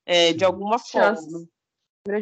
é, 0.06 0.34
de 0.34 0.46
alguma 0.46 0.78
forma. 0.78 1.48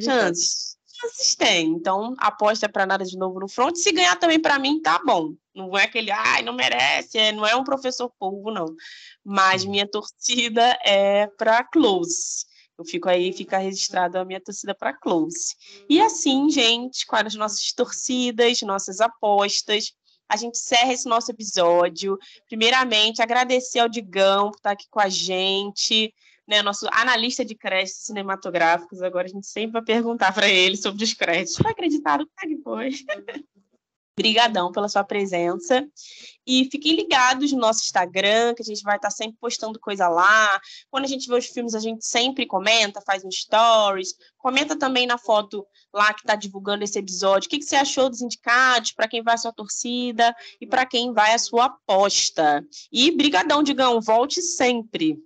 Chances. 0.02 0.78
Chances 0.88 1.36
tem. 1.36 1.68
Então, 1.68 2.16
aposta 2.18 2.70
para 2.70 2.86
nada 2.86 3.04
de 3.04 3.18
novo 3.18 3.42
no 3.42 3.50
front. 3.50 3.76
Se 3.76 3.92
ganhar 3.92 4.16
também 4.16 4.40
para 4.40 4.58
mim, 4.58 4.82
tá 4.82 5.02
bom. 5.06 5.34
Não 5.54 5.78
é 5.78 5.84
aquele, 5.84 6.12
ai, 6.12 6.44
não 6.44 6.54
merece, 6.54 7.18
é, 7.18 7.34
não 7.34 7.46
é 7.46 7.58
um 7.58 7.64
professor 7.66 8.10
polvo, 8.18 8.52
não. 8.52 8.74
Mas 9.22 9.66
minha 9.66 9.86
torcida 9.86 10.80
é 10.86 11.28
para 11.28 11.62
Close. 11.66 12.46
Eu 12.78 12.86
fico 12.86 13.08
aí, 13.08 13.32
fica 13.32 13.58
registrado 13.58 14.18
a 14.18 14.26
minha 14.26 14.42
torcida 14.42 14.74
para 14.74 14.94
Close. 14.94 15.56
E 15.88 16.02
assim, 16.02 16.50
gente, 16.50 17.06
com 17.06 17.16
as 17.16 17.36
nossas 17.36 17.72
torcidas, 17.72 18.62
nossas 18.62 19.00
apostas, 19.00 19.94
a 20.28 20.36
gente 20.36 20.56
encerra 20.56 20.94
esse 20.94 21.08
nosso 21.08 21.32
episódio. 21.32 22.18
Primeiramente, 22.48 23.22
agradecer 23.22 23.80
ao 23.80 23.90
Digão 23.90 24.50
por 24.50 24.58
estar 24.58 24.72
aqui 24.72 24.88
com 24.90 25.00
a 25.00 25.10
gente, 25.10 26.14
né, 26.48 26.62
nosso 26.62 26.88
analista 26.92 27.46
de 27.46 27.56
créditos 27.56 28.06
cinematográficos. 28.06 29.02
Agora 29.02 29.28
a 29.28 29.30
gente 29.30 29.46
sempre 29.48 29.74
vai 29.74 29.84
perguntar 29.84 30.34
para 30.34 30.50
ele 30.50 30.76
sobre 30.76 31.04
os 31.04 31.14
créditos. 31.14 31.58
Foi 31.58 31.72
acreditado? 31.72 32.26
Como 32.26 32.54
é 32.54 32.56
que 32.56 32.64
foi? 32.64 33.44
Brigadão 34.16 34.72
pela 34.72 34.88
sua 34.88 35.04
presença. 35.04 35.88
E 36.46 36.66
fiquem 36.70 36.96
ligados 36.96 37.52
no 37.52 37.60
nosso 37.60 37.82
Instagram, 37.82 38.54
que 38.54 38.62
a 38.62 38.66
gente 38.66 38.84
vai 38.84 38.98
estar 38.98 39.10
sempre 39.10 39.38
postando 39.40 39.80
coisa 39.80 40.08
lá. 40.08 40.60
Quando 40.90 41.06
a 41.06 41.08
gente 41.08 41.28
vê 41.28 41.36
os 41.36 41.48
filmes, 41.48 41.74
a 41.74 41.80
gente 41.80 42.06
sempre 42.06 42.46
comenta, 42.46 43.02
faz 43.02 43.24
um 43.24 43.32
stories. 43.32 44.14
Comenta 44.38 44.78
também 44.78 45.08
na 45.08 45.18
foto 45.18 45.66
lá 45.94 46.14
que 46.14 46.20
está 46.20 46.36
divulgando 46.36 46.84
esse 46.84 47.00
episódio. 47.00 47.48
O 47.48 47.50
que, 47.50 47.60
que 47.60 47.66
você 47.66 47.76
achou 47.76 48.10
dos 48.10 48.22
indicados, 48.22 48.92
para 48.92 49.08
quem 49.08 49.24
vai 49.24 49.36
a 49.36 49.38
sua 49.38 49.54
torcida 49.54 50.36
e 50.60 50.68
para 50.68 50.86
quem 50.86 51.14
vai 51.14 51.34
a 51.34 51.40
sua 51.40 51.66
aposta. 51.66 52.64
E 52.92 53.10
brigadão, 53.12 53.64
Digão, 53.64 54.02
volte 54.02 54.42
sempre. 54.42 55.18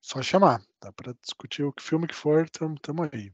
Só 0.00 0.20
chamar, 0.22 0.62
dá 0.80 0.92
para 0.92 1.14
discutir 1.22 1.62
o 1.62 1.72
que 1.72 1.82
filme 1.82 2.06
que 2.06 2.14
for, 2.14 2.44
estamos 2.44 3.08
aí. 3.12 3.32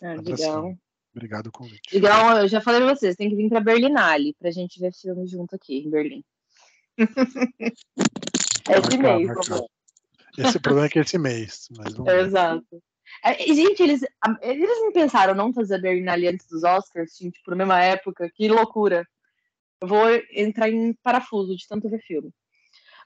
É, 0.00 0.14
legal. 0.16 0.74
Obrigado 1.14 1.44
pelo 1.44 1.52
convite. 1.52 1.96
Igual 1.96 2.38
eu 2.38 2.48
já 2.48 2.60
falei 2.60 2.80
pra 2.80 2.94
vocês, 2.94 3.14
tem 3.14 3.30
que 3.30 3.36
vir 3.36 3.48
pra 3.48 3.60
Berlinale 3.60 4.34
pra 4.34 4.50
gente 4.50 4.80
ver 4.80 4.92
filme 4.92 5.26
junto 5.28 5.54
aqui 5.54 5.78
em 5.78 5.90
Berlim. 5.90 6.24
esse 8.68 8.98
mês, 8.98 9.28
Esse 10.36 10.58
problema 10.58 10.86
é 10.86 10.90
que 10.90 10.98
é 10.98 11.02
esse 11.02 11.18
mês. 11.18 11.68
Mas 11.76 11.94
vamos 11.94 12.12
Exato. 12.12 12.82
É, 13.22 13.34
gente, 13.54 13.80
eles, 13.80 14.00
eles 14.42 14.68
não 14.80 14.92
pensaram 14.92 15.34
não 15.34 15.52
fazer 15.52 15.76
a 15.76 15.78
Berlinale 15.78 16.26
antes 16.26 16.48
dos 16.48 16.64
Oscars, 16.64 17.12
assim, 17.12 17.30
tipo, 17.30 17.50
na 17.50 17.56
mesma 17.56 17.80
época? 17.80 18.28
Que 18.34 18.48
loucura. 18.48 19.06
Eu 19.80 19.86
vou 19.86 20.06
entrar 20.32 20.68
em 20.68 20.94
parafuso 20.94 21.54
de 21.54 21.68
tanto 21.68 21.88
ver 21.88 22.00
filme. 22.00 22.30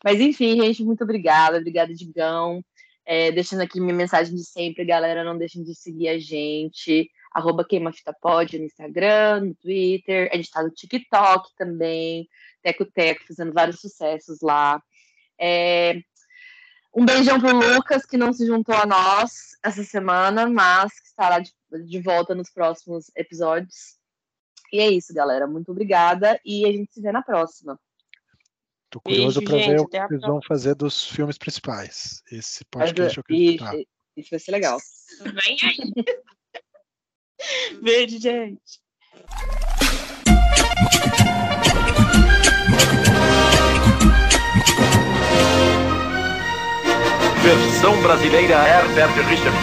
Mas 0.02 0.18
enfim, 0.20 0.60
gente, 0.62 0.82
muito 0.82 1.04
obrigada. 1.04 1.58
Obrigada, 1.58 1.92
Digão. 1.92 2.64
É, 3.04 3.30
deixando 3.32 3.60
aqui 3.60 3.80
minha 3.80 3.94
mensagem 3.94 4.34
de 4.34 4.44
sempre, 4.44 4.84
galera, 4.84 5.24
não 5.24 5.36
deixem 5.36 5.62
de 5.62 5.74
seguir 5.74 6.08
a 6.08 6.18
gente 6.18 7.10
arroba 7.32 7.64
queimafitapod 7.64 8.58
no 8.58 8.64
Instagram, 8.64 9.40
no 9.40 9.54
Twitter, 9.54 10.30
a 10.32 10.36
gente 10.36 10.50
tá 10.50 10.62
no 10.62 10.70
TikTok 10.70 11.50
também, 11.56 12.28
Teco 12.62 12.84
Teco, 12.84 13.26
fazendo 13.26 13.52
vários 13.52 13.80
sucessos 13.80 14.40
lá. 14.40 14.82
É... 15.38 16.00
Um 16.94 17.04
beijão 17.04 17.38
pro 17.38 17.54
Lucas, 17.54 18.04
que 18.04 18.16
não 18.16 18.32
se 18.32 18.46
juntou 18.46 18.74
a 18.74 18.86
nós 18.86 19.56
essa 19.62 19.84
semana, 19.84 20.48
mas 20.48 20.98
que 21.00 21.08
estará 21.08 21.38
de, 21.38 21.52
de 21.86 22.00
volta 22.00 22.34
nos 22.34 22.50
próximos 22.50 23.10
episódios. 23.14 23.98
E 24.72 24.80
é 24.80 24.88
isso, 24.88 25.14
galera. 25.14 25.46
Muito 25.46 25.70
obrigada 25.70 26.40
e 26.44 26.66
a 26.66 26.72
gente 26.72 26.92
se 26.92 27.00
vê 27.00 27.12
na 27.12 27.22
próxima. 27.22 27.78
Tô 28.90 29.00
curioso 29.00 29.42
para 29.42 29.56
ver 29.56 29.80
o 29.80 29.86
que 29.86 29.96
eles 29.96 30.22
vão 30.22 30.40
fazer 30.42 30.74
dos 30.74 31.06
filmes 31.06 31.36
principais. 31.36 32.22
Esse 32.32 32.64
podcast 32.64 33.18
eu 33.18 33.20
acredito. 33.20 33.64
Isso, 33.64 33.86
isso 34.16 34.30
vai 34.30 34.40
ser 34.40 34.50
legal. 34.50 34.78
Vem 35.20 35.58
aí. 35.62 35.92
Beijo, 37.82 38.18
gente. 38.20 38.80
Versão 47.42 48.00
brasileira 48.02 48.54
Herbert 48.54 49.26
Richard. 49.28 49.56